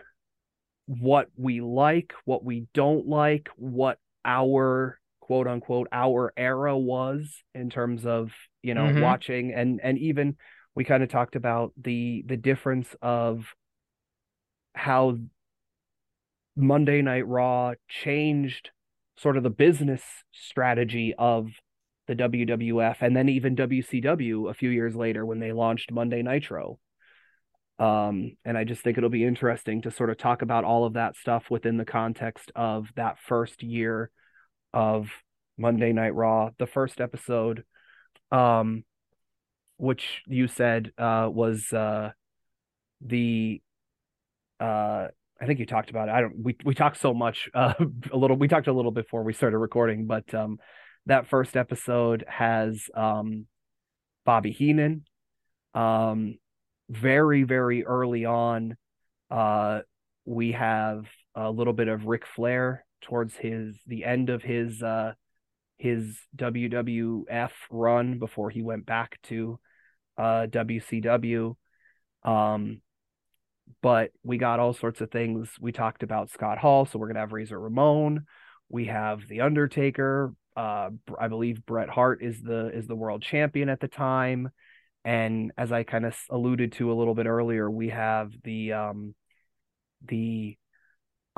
[0.85, 7.69] what we like what we don't like what our quote unquote our era was in
[7.69, 9.01] terms of you know Mhm.
[9.01, 10.37] watching and and even
[10.75, 13.53] we kind of talked about the the difference of
[14.75, 15.17] how
[16.55, 18.71] Monday Night Raw changed
[19.17, 21.49] sort of the business strategy of
[22.07, 26.79] the WWF and then even WCW a few years later when they launched Monday Nitro.
[27.77, 30.93] Um, and I just think it'll be interesting to sort of talk about all of
[30.93, 34.11] that stuff within the context of that first year
[34.73, 35.09] of
[35.57, 37.63] Monday Night Raw, the first episode,
[38.31, 38.83] um,
[39.77, 42.11] which you said uh, was uh,
[43.01, 43.61] the
[44.59, 45.07] uh,
[45.41, 46.11] I think you talked about it.
[46.11, 46.43] I don't.
[46.43, 47.49] We we talked so much.
[47.55, 47.73] Uh,
[48.11, 48.37] a little.
[48.37, 50.59] We talked a little before we started recording, but um,
[51.05, 53.45] that first episode has um,
[54.25, 55.05] Bobby Heenan.
[55.73, 56.37] Um,
[56.89, 58.75] very very early on,
[59.31, 59.81] uh,
[60.25, 65.13] we have a little bit of Ric Flair towards his the end of his uh
[65.79, 69.59] his WWF run before he went back to
[70.17, 71.55] uh WCW.
[72.23, 72.81] Um,
[73.81, 75.49] but we got all sorts of things.
[75.59, 78.25] We talked about Scott Hall, so we're gonna have Razor Ramon.
[78.67, 80.33] We have The Undertaker.
[80.55, 84.49] Uh, I believe Bret Hart is the is the world champion at the time,
[85.05, 89.15] and as I kind of alluded to a little bit earlier, we have the um,
[90.05, 90.57] the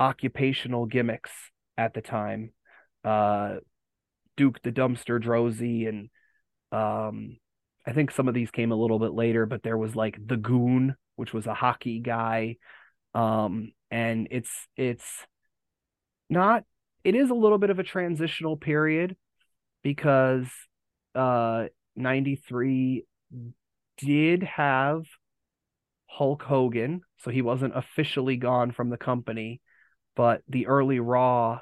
[0.00, 1.30] occupational gimmicks
[1.78, 2.52] at the time.
[3.04, 3.56] Uh,
[4.36, 6.10] Duke the Dumpster Droese and
[6.72, 7.36] um,
[7.86, 10.36] I think some of these came a little bit later, but there was like the
[10.36, 12.56] Goon, which was a hockey guy.
[13.14, 15.04] Um, and it's it's
[16.30, 16.64] not
[17.04, 19.16] it is a little bit of a transitional period
[19.82, 20.46] because
[21.14, 23.04] uh 93
[23.98, 25.04] did have
[26.06, 29.60] Hulk Hogan, so he wasn't officially gone from the company,
[30.14, 31.60] but the early Raw,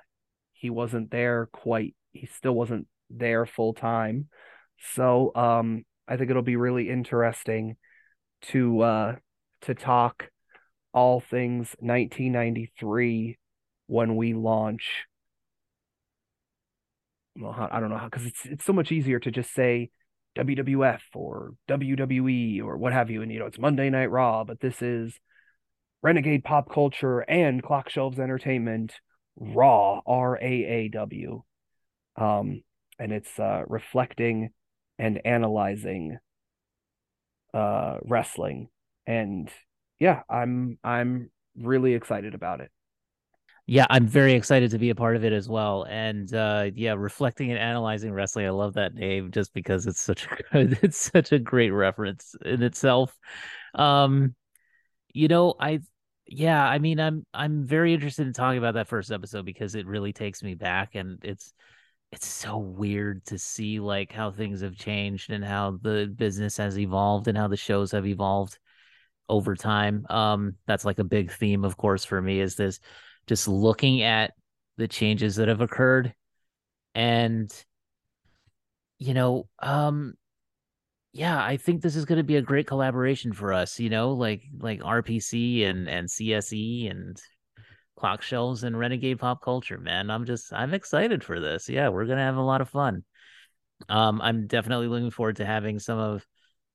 [0.52, 1.94] he wasn't there quite.
[2.12, 4.28] He still wasn't there full time.
[4.94, 7.76] So um I think it'll be really interesting
[8.42, 9.16] to uh
[9.62, 10.30] to talk
[10.92, 13.38] all things 1993
[13.86, 15.04] when we launch.
[17.36, 19.90] Well, I don't know how because it's it's so much easier to just say
[20.36, 24.60] WWF or WWE or what have you, and you know it's Monday Night Raw, but
[24.60, 25.18] this is
[26.02, 28.94] Renegade Pop Culture and Clock Shelves Entertainment
[29.36, 31.42] Raw R A A W,
[32.20, 32.62] um,
[32.98, 34.50] and it's uh, reflecting
[34.98, 36.18] and analyzing
[37.52, 38.68] uh wrestling
[39.06, 39.50] and
[39.98, 42.70] yeah i'm i'm really excited about it
[43.66, 45.84] Yeah, I'm very excited to be a part of it as well.
[45.88, 48.46] And uh yeah, reflecting and analyzing wrestling.
[48.46, 52.34] I love that name just because it's such a good, it's such a great reference
[52.44, 53.16] in itself.
[53.74, 54.34] Um,
[55.14, 55.80] you know, I
[56.26, 59.86] yeah, I mean I'm I'm very interested in talking about that first episode because it
[59.86, 61.54] really takes me back and it's
[62.12, 66.78] it's so weird to see like how things have changed and how the business has
[66.78, 68.58] evolved and how the shows have evolved
[69.28, 70.06] over time.
[70.10, 72.80] Um, that's like a big theme, of course, for me is this
[73.26, 74.32] just looking at
[74.76, 76.14] the changes that have occurred
[76.94, 77.52] And
[78.98, 80.14] you know, um
[81.12, 84.12] yeah, I think this is going to be a great collaboration for us, you know,
[84.12, 87.20] like like RPC and and CSE and
[88.00, 90.10] clock shelves and renegade pop culture, man.
[90.10, 91.68] I'm just I'm excited for this.
[91.68, 93.04] Yeah, we're going to have a lot of fun.
[93.88, 96.26] Um I'm definitely looking forward to having some of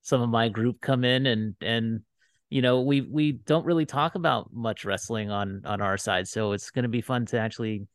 [0.02, 2.02] some of my group come in and and
[2.50, 6.52] you know, we we don't really talk about much wrestling on on our side, so
[6.52, 7.88] it's going to be fun to actually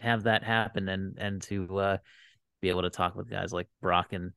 [0.00, 1.96] have that happen and and to uh
[2.62, 4.32] be able to talk with guys like Brock and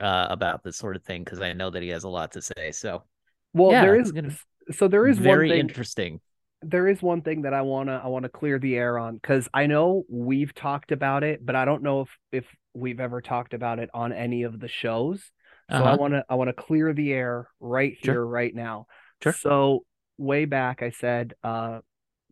[0.00, 2.42] uh, about this sort of thing because I know that he has a lot to
[2.42, 2.72] say.
[2.72, 3.04] So,
[3.52, 4.34] well, yeah, there is gonna
[4.72, 6.20] so there is very one thing, interesting.
[6.62, 9.66] There is one thing that I wanna I wanna clear the air on because I
[9.66, 13.78] know we've talked about it, but I don't know if if we've ever talked about
[13.78, 15.30] it on any of the shows.
[15.70, 15.84] So uh-huh.
[15.84, 18.26] I wanna I wanna clear the air right here, sure.
[18.26, 18.86] right now.
[19.22, 19.32] Sure.
[19.32, 19.84] So
[20.18, 21.80] way back, I said uh,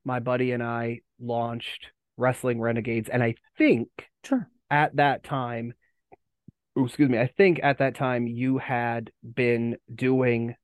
[0.05, 3.89] my buddy and I launched Wrestling Renegades, and I think
[4.24, 4.48] sure.
[4.70, 5.74] at that time
[6.84, 10.55] excuse me, I think at that time you had been doing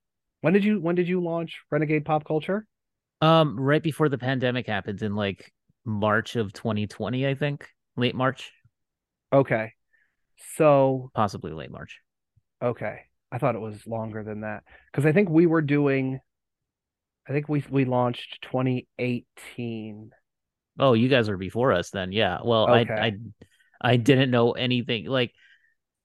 [0.41, 2.67] when did you when did you launch Renegade Pop Culture?
[3.25, 5.53] Um right before the pandemic happened in like
[5.85, 7.69] March of 2020, I think.
[7.97, 8.53] Late March.
[9.33, 9.73] Okay.
[10.57, 12.01] So possibly late March.
[12.63, 13.01] Okay.
[13.33, 16.21] I thought it was longer than that cuz I think we were doing
[17.27, 20.11] I think we we launched 2018.
[20.79, 22.13] Oh, you guys are before us then.
[22.13, 22.41] Yeah.
[22.45, 22.93] Well, okay.
[22.93, 23.13] I I
[23.81, 25.33] I didn't know anything like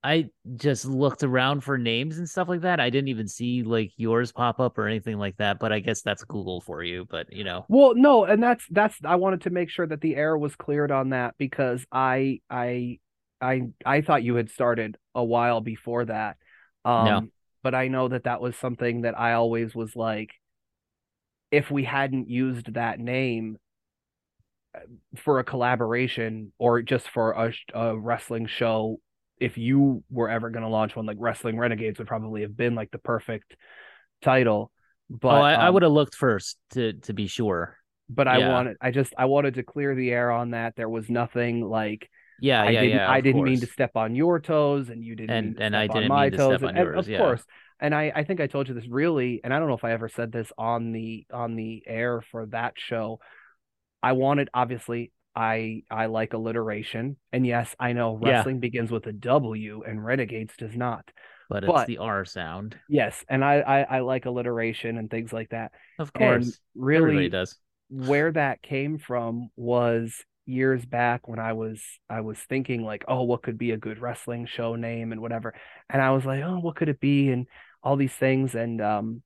[0.04, 2.80] I just looked around for names and stuff like that.
[2.80, 6.02] I didn't even see like yours pop up or anything like that, but I guess
[6.02, 7.66] that's Google for you, but you know.
[7.68, 10.92] Well, no, and that's that's I wanted to make sure that the air was cleared
[10.92, 13.00] on that because I I
[13.42, 16.38] I I thought you had started a while before that.
[16.86, 17.28] Um no.
[17.62, 20.32] but I know that that was something that I always was like
[21.52, 23.58] if we hadn't used that name
[24.74, 24.80] uh,
[25.18, 29.00] for a collaboration or just for a, a wrestling show
[29.40, 32.76] if you were ever going to launch one like Wrestling Renegades would probably have been
[32.76, 33.56] like the perfect
[34.22, 34.72] title.
[35.10, 37.76] But oh, I, um, I would have looked first to to be sure.
[38.10, 38.50] But I yeah.
[38.54, 40.76] wanted, I just, I wanted to clear the air on that.
[40.76, 42.10] There was nothing like,
[42.42, 43.12] yeah, I yeah, didn't, yeah.
[43.12, 43.50] I didn't course.
[43.50, 46.40] mean to step on your toes, and you didn't, and and I didn't my mean
[46.40, 47.20] toes, and, yours, of yeah.
[47.20, 47.44] course.
[47.80, 49.92] And I, I think I told you this really, and I don't know if I
[49.92, 53.20] ever said this on the on the air for that show.
[54.02, 58.60] I wanted obviously I I like alliteration, and yes, I know wrestling yeah.
[58.60, 61.10] begins with a W and Renegades does not.
[61.50, 62.78] But, but it's the R sound.
[62.90, 65.72] Yes, and I, I, I like alliteration and things like that.
[65.98, 67.56] Of course, and really Everybody does.
[67.88, 70.14] Where that came from was
[70.46, 74.00] years back when I was I was thinking like, oh, what could be a good
[74.00, 75.54] wrestling show name and whatever,
[75.90, 77.48] and I was like, oh, what could it be and
[77.82, 79.24] all these things, and um,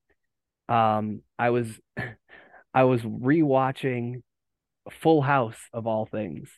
[0.70, 1.70] um, I was
[2.74, 4.22] I was rewatching
[4.92, 6.50] Full House of all things.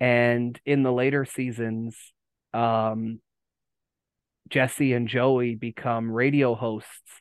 [0.00, 1.96] And in the later seasons,
[2.54, 3.20] um,
[4.48, 7.20] Jesse and Joey become radio hosts,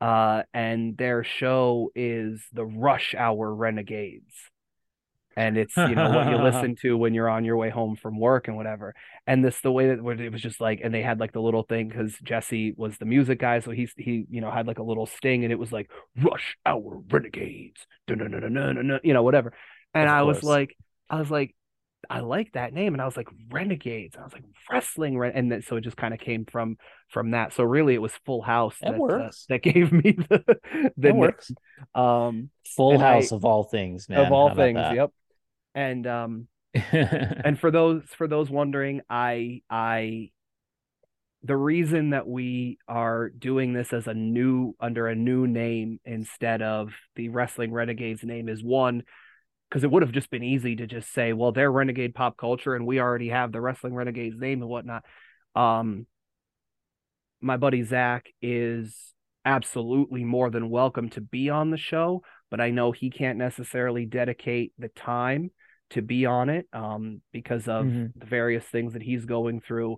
[0.00, 4.34] uh, and their show is the Rush Hour Renegades
[5.36, 8.18] and it's you know what you listen to when you're on your way home from
[8.18, 8.94] work and whatever
[9.26, 11.62] and this the way that it was just like and they had like the little
[11.62, 14.82] thing because jesse was the music guy so he's he you know had like a
[14.82, 15.90] little sting and it was like
[16.22, 19.52] rush hour renegades you know whatever
[19.94, 20.76] and i was like
[21.10, 21.54] i was like
[22.10, 24.14] I like that name, and I was like renegades.
[24.14, 26.76] I was like wrestling, and then so it just kind of came from
[27.08, 27.54] from that.
[27.54, 31.16] So really, it was Full House that, that, uh, that gave me the the that
[31.16, 31.50] works.
[31.94, 34.26] Um, Full House I, of all things, man.
[34.26, 35.12] Of all things, yep
[35.74, 40.30] and um and for those for those wondering i i
[41.44, 46.62] the reason that we are doing this as a new under a new name instead
[46.62, 49.02] of the wrestling renegades name is one
[49.68, 52.74] because it would have just been easy to just say well they're renegade pop culture
[52.74, 55.04] and we already have the wrestling renegades name and whatnot.
[55.54, 56.06] Um
[57.40, 59.12] my buddy zach is
[59.44, 64.06] absolutely more than welcome to be on the show but i know he can't necessarily
[64.06, 65.50] dedicate the time
[65.90, 68.18] to be on it um, because of mm-hmm.
[68.18, 69.96] the various things that he's going through.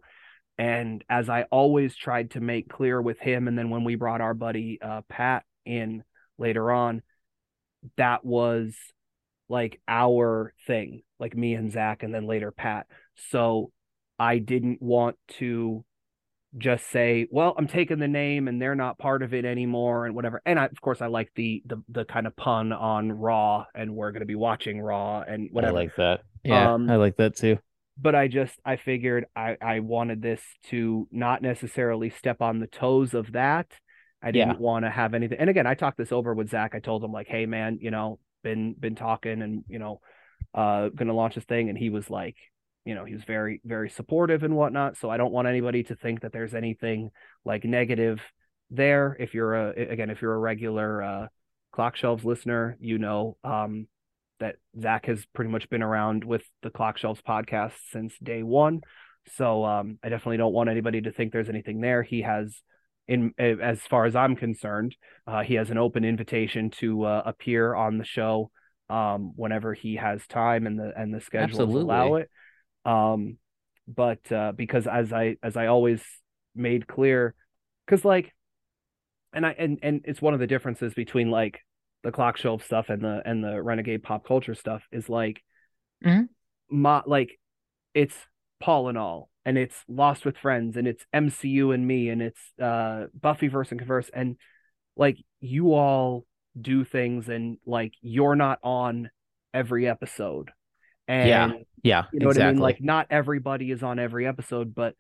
[0.59, 4.21] And as I always tried to make clear with him, and then when we brought
[4.21, 6.03] our buddy uh, Pat in
[6.39, 7.03] later on,
[7.97, 8.75] that was
[9.49, 12.87] like our thing, like me and Zach, and then later Pat.
[13.31, 13.71] So
[14.19, 15.85] I didn't want to
[16.59, 20.15] just say, well, I'm taking the name and they're not part of it anymore and
[20.15, 20.41] whatever.
[20.47, 23.95] And I, of course, I like the the the kind of pun on Raw and
[23.95, 25.77] we're going to be watching Raw and whatever.
[25.77, 26.21] I like that.
[26.45, 27.59] Yeah, um, I like that too.
[27.99, 32.67] But I just I figured I I wanted this to not necessarily step on the
[32.67, 33.71] toes of that.
[34.23, 34.59] I didn't yeah.
[34.59, 35.39] want to have anything.
[35.39, 36.75] And again, I talked this over with Zach.
[36.75, 40.01] I told him like, hey man, you know, been been talking and you know,
[40.55, 42.37] uh, gonna launch this thing, and he was like,
[42.87, 44.97] you know, he was very, very supportive and whatnot.
[44.97, 47.11] So I don't want anybody to think that there's anything
[47.45, 48.21] like negative
[48.71, 49.17] there.
[49.19, 51.27] If you're a, again, if you're a regular uh,
[51.73, 53.89] Clock Shelves listener, you know um,
[54.39, 58.83] that Zach has pretty much been around with the Clock Shelves podcast since day one.
[59.35, 62.05] So um, I definitely don't want anybody to think there's anything there.
[62.05, 62.63] He has,
[63.09, 64.95] in as far as I'm concerned,
[65.27, 68.53] uh, he has an open invitation to uh, appear on the show
[68.89, 71.83] um, whenever he has time and the and the schedules Absolutely.
[71.83, 72.31] allow it.
[72.87, 73.39] Um,
[73.89, 76.03] but uh, because as I as I always
[76.55, 77.35] made clear,
[77.85, 78.33] because like,
[79.33, 81.61] and I and and it's one of the differences between like
[82.03, 85.43] the clock shelf stuff and the and the renegade pop culture stuff is like,
[86.05, 86.25] mm-hmm.
[86.71, 87.39] my like,
[87.95, 88.17] it's
[88.61, 92.41] Paul and all, and it's Lost with Friends, and it's MCU and me, and it's
[92.61, 94.37] uh Buffy verse and converse, and
[94.97, 96.25] like you all
[96.59, 99.11] do things and like you're not on
[99.53, 100.51] every episode
[101.09, 101.53] and yeah,
[101.83, 102.43] yeah, you know exactly.
[102.43, 102.61] what I mean.
[102.61, 104.95] Like not everybody is on every episode, but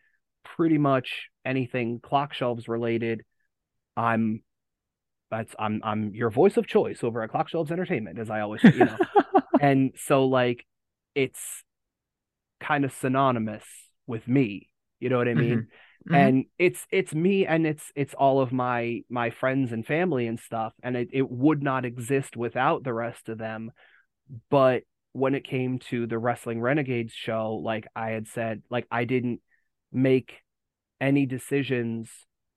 [0.44, 3.24] pretty much anything clock shelves related,
[3.96, 4.42] I'm
[5.30, 8.62] that's I'm I'm your voice of choice over at Clock Shelves Entertainment, as I always
[8.62, 8.96] say, you know.
[9.60, 10.64] and so like
[11.14, 11.64] it's
[12.60, 13.64] kind of synonymous
[14.06, 14.68] with me.
[15.00, 15.50] You know what I mean?
[15.50, 16.12] Mm-hmm.
[16.12, 16.14] Mm-hmm.
[16.14, 20.38] And it's it's me and it's it's all of my my friends and family and
[20.38, 20.72] stuff.
[20.82, 23.72] And it, it would not exist without the rest of them.
[24.50, 24.82] But
[25.16, 29.40] when it came to the Wrestling Renegades show, like I had said, like I didn't
[29.90, 30.34] make
[31.00, 32.10] any decisions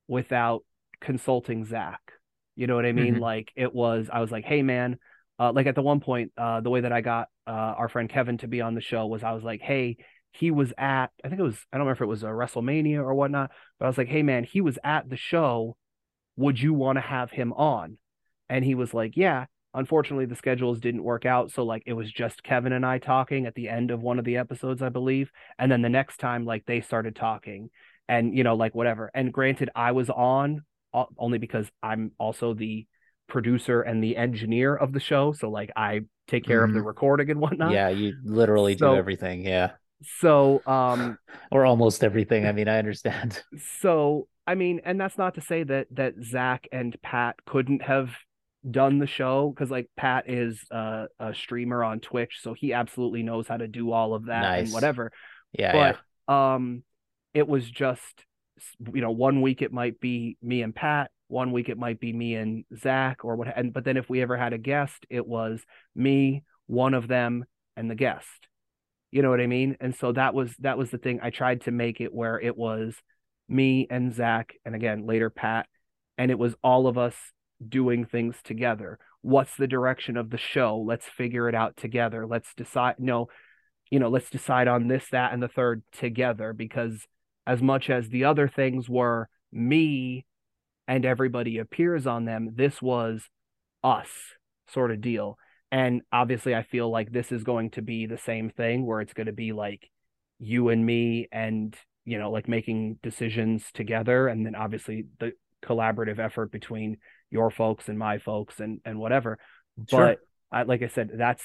[0.09, 0.65] without
[0.99, 2.01] consulting Zach.
[2.57, 3.13] You know what I mean?
[3.13, 3.23] Mm-hmm.
[3.23, 4.97] Like it was, I was like, hey man,
[5.39, 8.09] uh, like at the one point, uh, the way that I got uh, our friend
[8.09, 9.95] Kevin to be on the show was I was like, hey,
[10.31, 12.97] he was at, I think it was, I don't remember if it was a WrestleMania
[12.97, 15.77] or whatnot, but I was like, hey man, he was at the show.
[16.35, 17.97] Would you want to have him on?
[18.49, 22.11] And he was like, yeah unfortunately the schedules didn't work out so like it was
[22.11, 25.31] just kevin and i talking at the end of one of the episodes i believe
[25.57, 27.69] and then the next time like they started talking
[28.07, 30.63] and you know like whatever and granted i was on
[31.17, 32.85] only because i'm also the
[33.27, 36.65] producer and the engineer of the show so like i take care mm.
[36.65, 36.87] of the mm-hmm.
[36.87, 39.71] recording and whatnot yeah you literally so, do everything yeah
[40.19, 41.17] so um
[41.51, 43.43] or almost everything i mean i understand
[43.77, 48.09] so i mean and that's not to say that that zach and pat couldn't have
[48.69, 53.23] done the show because like Pat is uh, a streamer on Twitch, so he absolutely
[53.23, 54.65] knows how to do all of that nice.
[54.65, 55.11] and whatever.
[55.53, 55.97] Yeah, but
[56.27, 56.55] yeah.
[56.55, 56.83] um,
[57.33, 58.25] it was just
[58.93, 62.11] you know one week it might be me and Pat, one week it might be
[62.11, 63.47] me and Zach or what.
[63.55, 65.61] And but then if we ever had a guest, it was
[65.95, 67.45] me, one of them,
[67.77, 68.47] and the guest.
[69.11, 69.77] You know what I mean?
[69.79, 71.19] And so that was that was the thing.
[71.21, 72.95] I tried to make it where it was
[73.47, 75.67] me and Zach, and again later Pat,
[76.17, 77.15] and it was all of us
[77.67, 78.99] doing things together.
[79.21, 80.77] What's the direction of the show?
[80.77, 82.25] Let's figure it out together.
[82.25, 82.95] Let's decide.
[82.99, 83.27] No,
[83.89, 86.53] you know, let's decide on this, that, and the third together.
[86.53, 87.05] Because
[87.45, 90.25] as much as the other things were me
[90.87, 93.23] and everybody appears on them, this was
[93.83, 94.09] us
[94.67, 95.37] sort of deal.
[95.71, 99.13] And obviously, I feel like this is going to be the same thing where it's
[99.13, 99.89] going to be like
[100.39, 106.17] you and me and you know like making decisions together and then obviously the collaborative
[106.17, 106.97] effort between
[107.31, 109.37] your folks and my folks and and whatever.
[109.89, 109.99] Sure.
[109.99, 110.19] but
[110.51, 111.43] I, like i said that's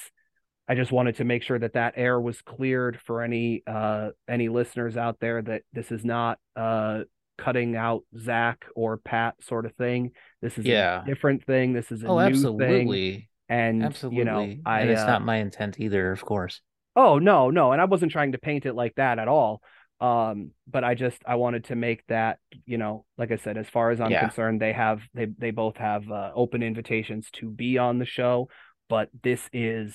[0.66, 4.48] i just wanted to make sure that that air was cleared for any uh any
[4.48, 7.02] listeners out there that this is not uh
[7.36, 10.12] cutting out zach or pat sort of thing.
[10.40, 11.02] This is yeah.
[11.02, 11.72] a different thing.
[11.72, 13.12] This is a oh, new absolutely.
[13.12, 16.60] thing and absolutely you know I, and it's uh, not my intent either of course.
[16.96, 17.72] Oh no no.
[17.72, 19.62] And i wasn't trying to paint it like that at all
[20.00, 23.68] um but i just i wanted to make that you know like i said as
[23.68, 24.20] far as i'm yeah.
[24.20, 28.48] concerned they have they they both have uh, open invitations to be on the show
[28.88, 29.94] but this is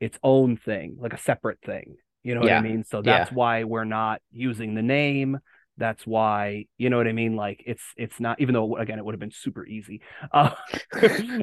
[0.00, 2.56] its own thing like a separate thing you know yeah.
[2.56, 3.34] what i mean so that's yeah.
[3.34, 5.38] why we're not using the name
[5.78, 7.36] that's why you know what i mean?
[7.36, 10.50] Like it's it's not even though again it would have been super easy uh,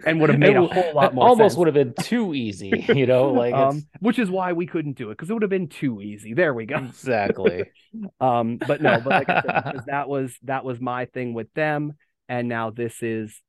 [0.06, 1.58] and would have made a whole lot more almost sense.
[1.58, 3.32] would have been too easy you know?
[3.32, 6.02] Like um, which is why we couldn't do it because it would have been too
[6.02, 6.34] easy.
[6.34, 6.78] There we go.
[6.78, 7.72] Exactly.
[8.20, 11.94] Um but no but like I said, that was that was my thing with them
[12.28, 13.42] and now this is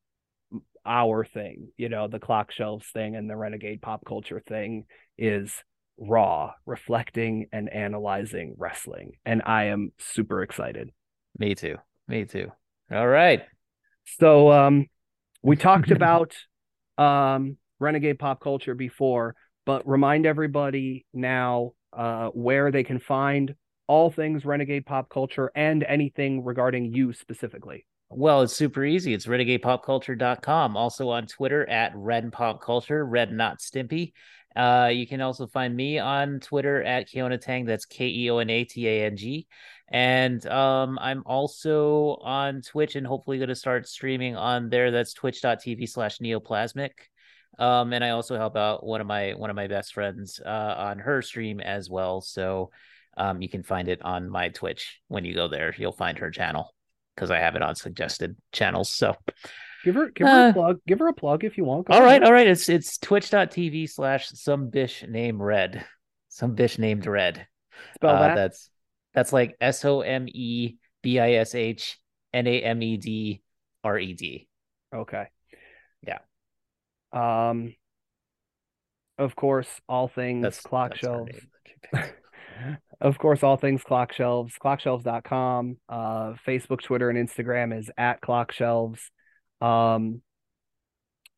[0.84, 2.06] our thing you know?
[2.06, 4.84] The clock shelves thing and the renegade pop culture thing
[5.18, 5.52] is
[5.98, 9.12] raw, reflecting and analyzing wrestling.
[9.24, 10.90] And I am super excited.
[11.38, 11.76] Me too.
[12.08, 12.50] Me too.
[12.90, 13.42] All right.
[14.18, 14.86] So um
[15.42, 16.36] we talked about
[16.98, 19.34] um renegade pop culture before,
[19.64, 23.54] but remind everybody now uh where they can find
[23.86, 27.86] all things renegade pop culture and anything regarding you specifically.
[28.08, 29.14] Well, it's super easy.
[29.14, 30.76] It's renegadepopculture.com.
[30.76, 34.12] Also on Twitter at Ren Pop Culture, Ren Not Stimpy
[34.56, 37.66] Uh, you can also find me on Twitter at Keona Tang.
[37.66, 39.46] That's K E O N A T A N G.
[39.88, 44.90] And um, I'm also on Twitch and hopefully going to start streaming on there.
[44.90, 46.92] That's twitch.tv slash neoplasmic.
[47.58, 50.74] Um, and I also help out one of my one of my best friends uh,
[50.76, 52.20] on her stream as well.
[52.20, 52.70] So
[53.16, 55.74] um, you can find it on my Twitch when you go there.
[55.76, 56.74] You'll find her channel
[57.14, 58.90] because I have it on suggested channels.
[58.90, 59.14] So
[59.86, 60.80] give her give her uh, a plug.
[60.86, 61.86] Give her a plug if you want.
[61.86, 62.46] Go all right, all right.
[62.46, 65.84] It's it's twitch.tv slash some bish named red.
[66.28, 67.46] Some bish named red.
[67.94, 68.34] Spell uh, that.
[68.34, 68.70] That's
[69.14, 71.98] that's like S O M E B I S H
[72.34, 73.42] N A M E D
[73.84, 74.48] R E D.
[74.92, 75.26] Okay.
[76.02, 76.18] Yeah.
[77.12, 77.74] Um,
[79.18, 81.30] of course, all things that's, clock that's shelves.
[83.00, 85.76] of course, all things clock shelves, clockshelves.com.
[85.88, 89.10] Uh, Facebook, Twitter, and Instagram is at clock shelves.
[89.60, 90.22] Um,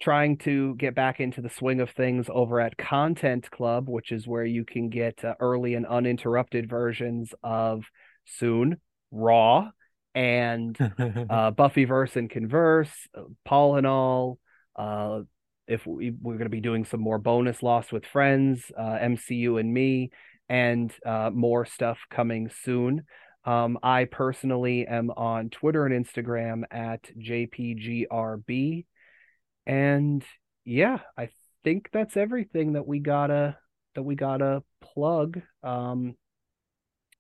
[0.00, 4.26] trying to get back into the swing of things over at Content Club, which is
[4.26, 7.84] where you can get uh, early and uninterrupted versions of
[8.24, 8.80] Soon,
[9.10, 9.70] Raw,
[10.14, 14.38] and uh, Buffyverse and Converse, uh, Paul and all.
[14.76, 15.20] Uh,
[15.66, 19.60] if we, we're going to be doing some more bonus Lost with Friends, uh, MCU
[19.60, 20.10] and me,
[20.48, 23.02] and uh, more stuff coming soon.
[23.48, 28.84] Um, I personally am on Twitter and Instagram at JPGRB.
[29.64, 30.22] And
[30.66, 31.30] yeah, I
[31.64, 33.56] think that's everything that we gotta
[33.94, 35.40] that we gotta plug.
[35.62, 36.14] Um,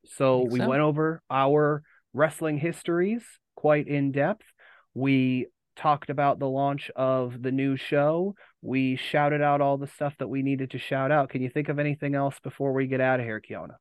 [0.04, 0.68] so we so.
[0.68, 1.82] went over our
[2.12, 3.24] wrestling histories
[3.56, 4.44] quite in depth.
[4.92, 8.34] We talked about the launch of the new show.
[8.60, 11.30] We shouted out all the stuff that we needed to shout out.
[11.30, 13.76] Can you think of anything else before we get out of here, Keona?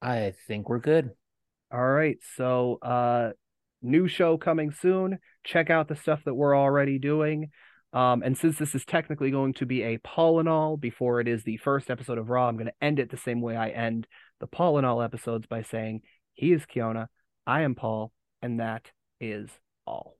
[0.00, 1.10] I think we're good.
[1.72, 2.18] All right.
[2.36, 3.30] So, uh,
[3.82, 5.18] new show coming soon.
[5.44, 7.50] Check out the stuff that we're already doing.
[7.92, 11.26] Um, and since this is technically going to be a Paul and all before it
[11.26, 13.70] is the first episode of Raw, I'm going to end it the same way I
[13.70, 14.06] end
[14.38, 16.02] the Paul and all episodes by saying,
[16.34, 17.08] He is Keona,
[17.46, 18.86] I am Paul, and that
[19.20, 19.50] is
[19.86, 20.19] all.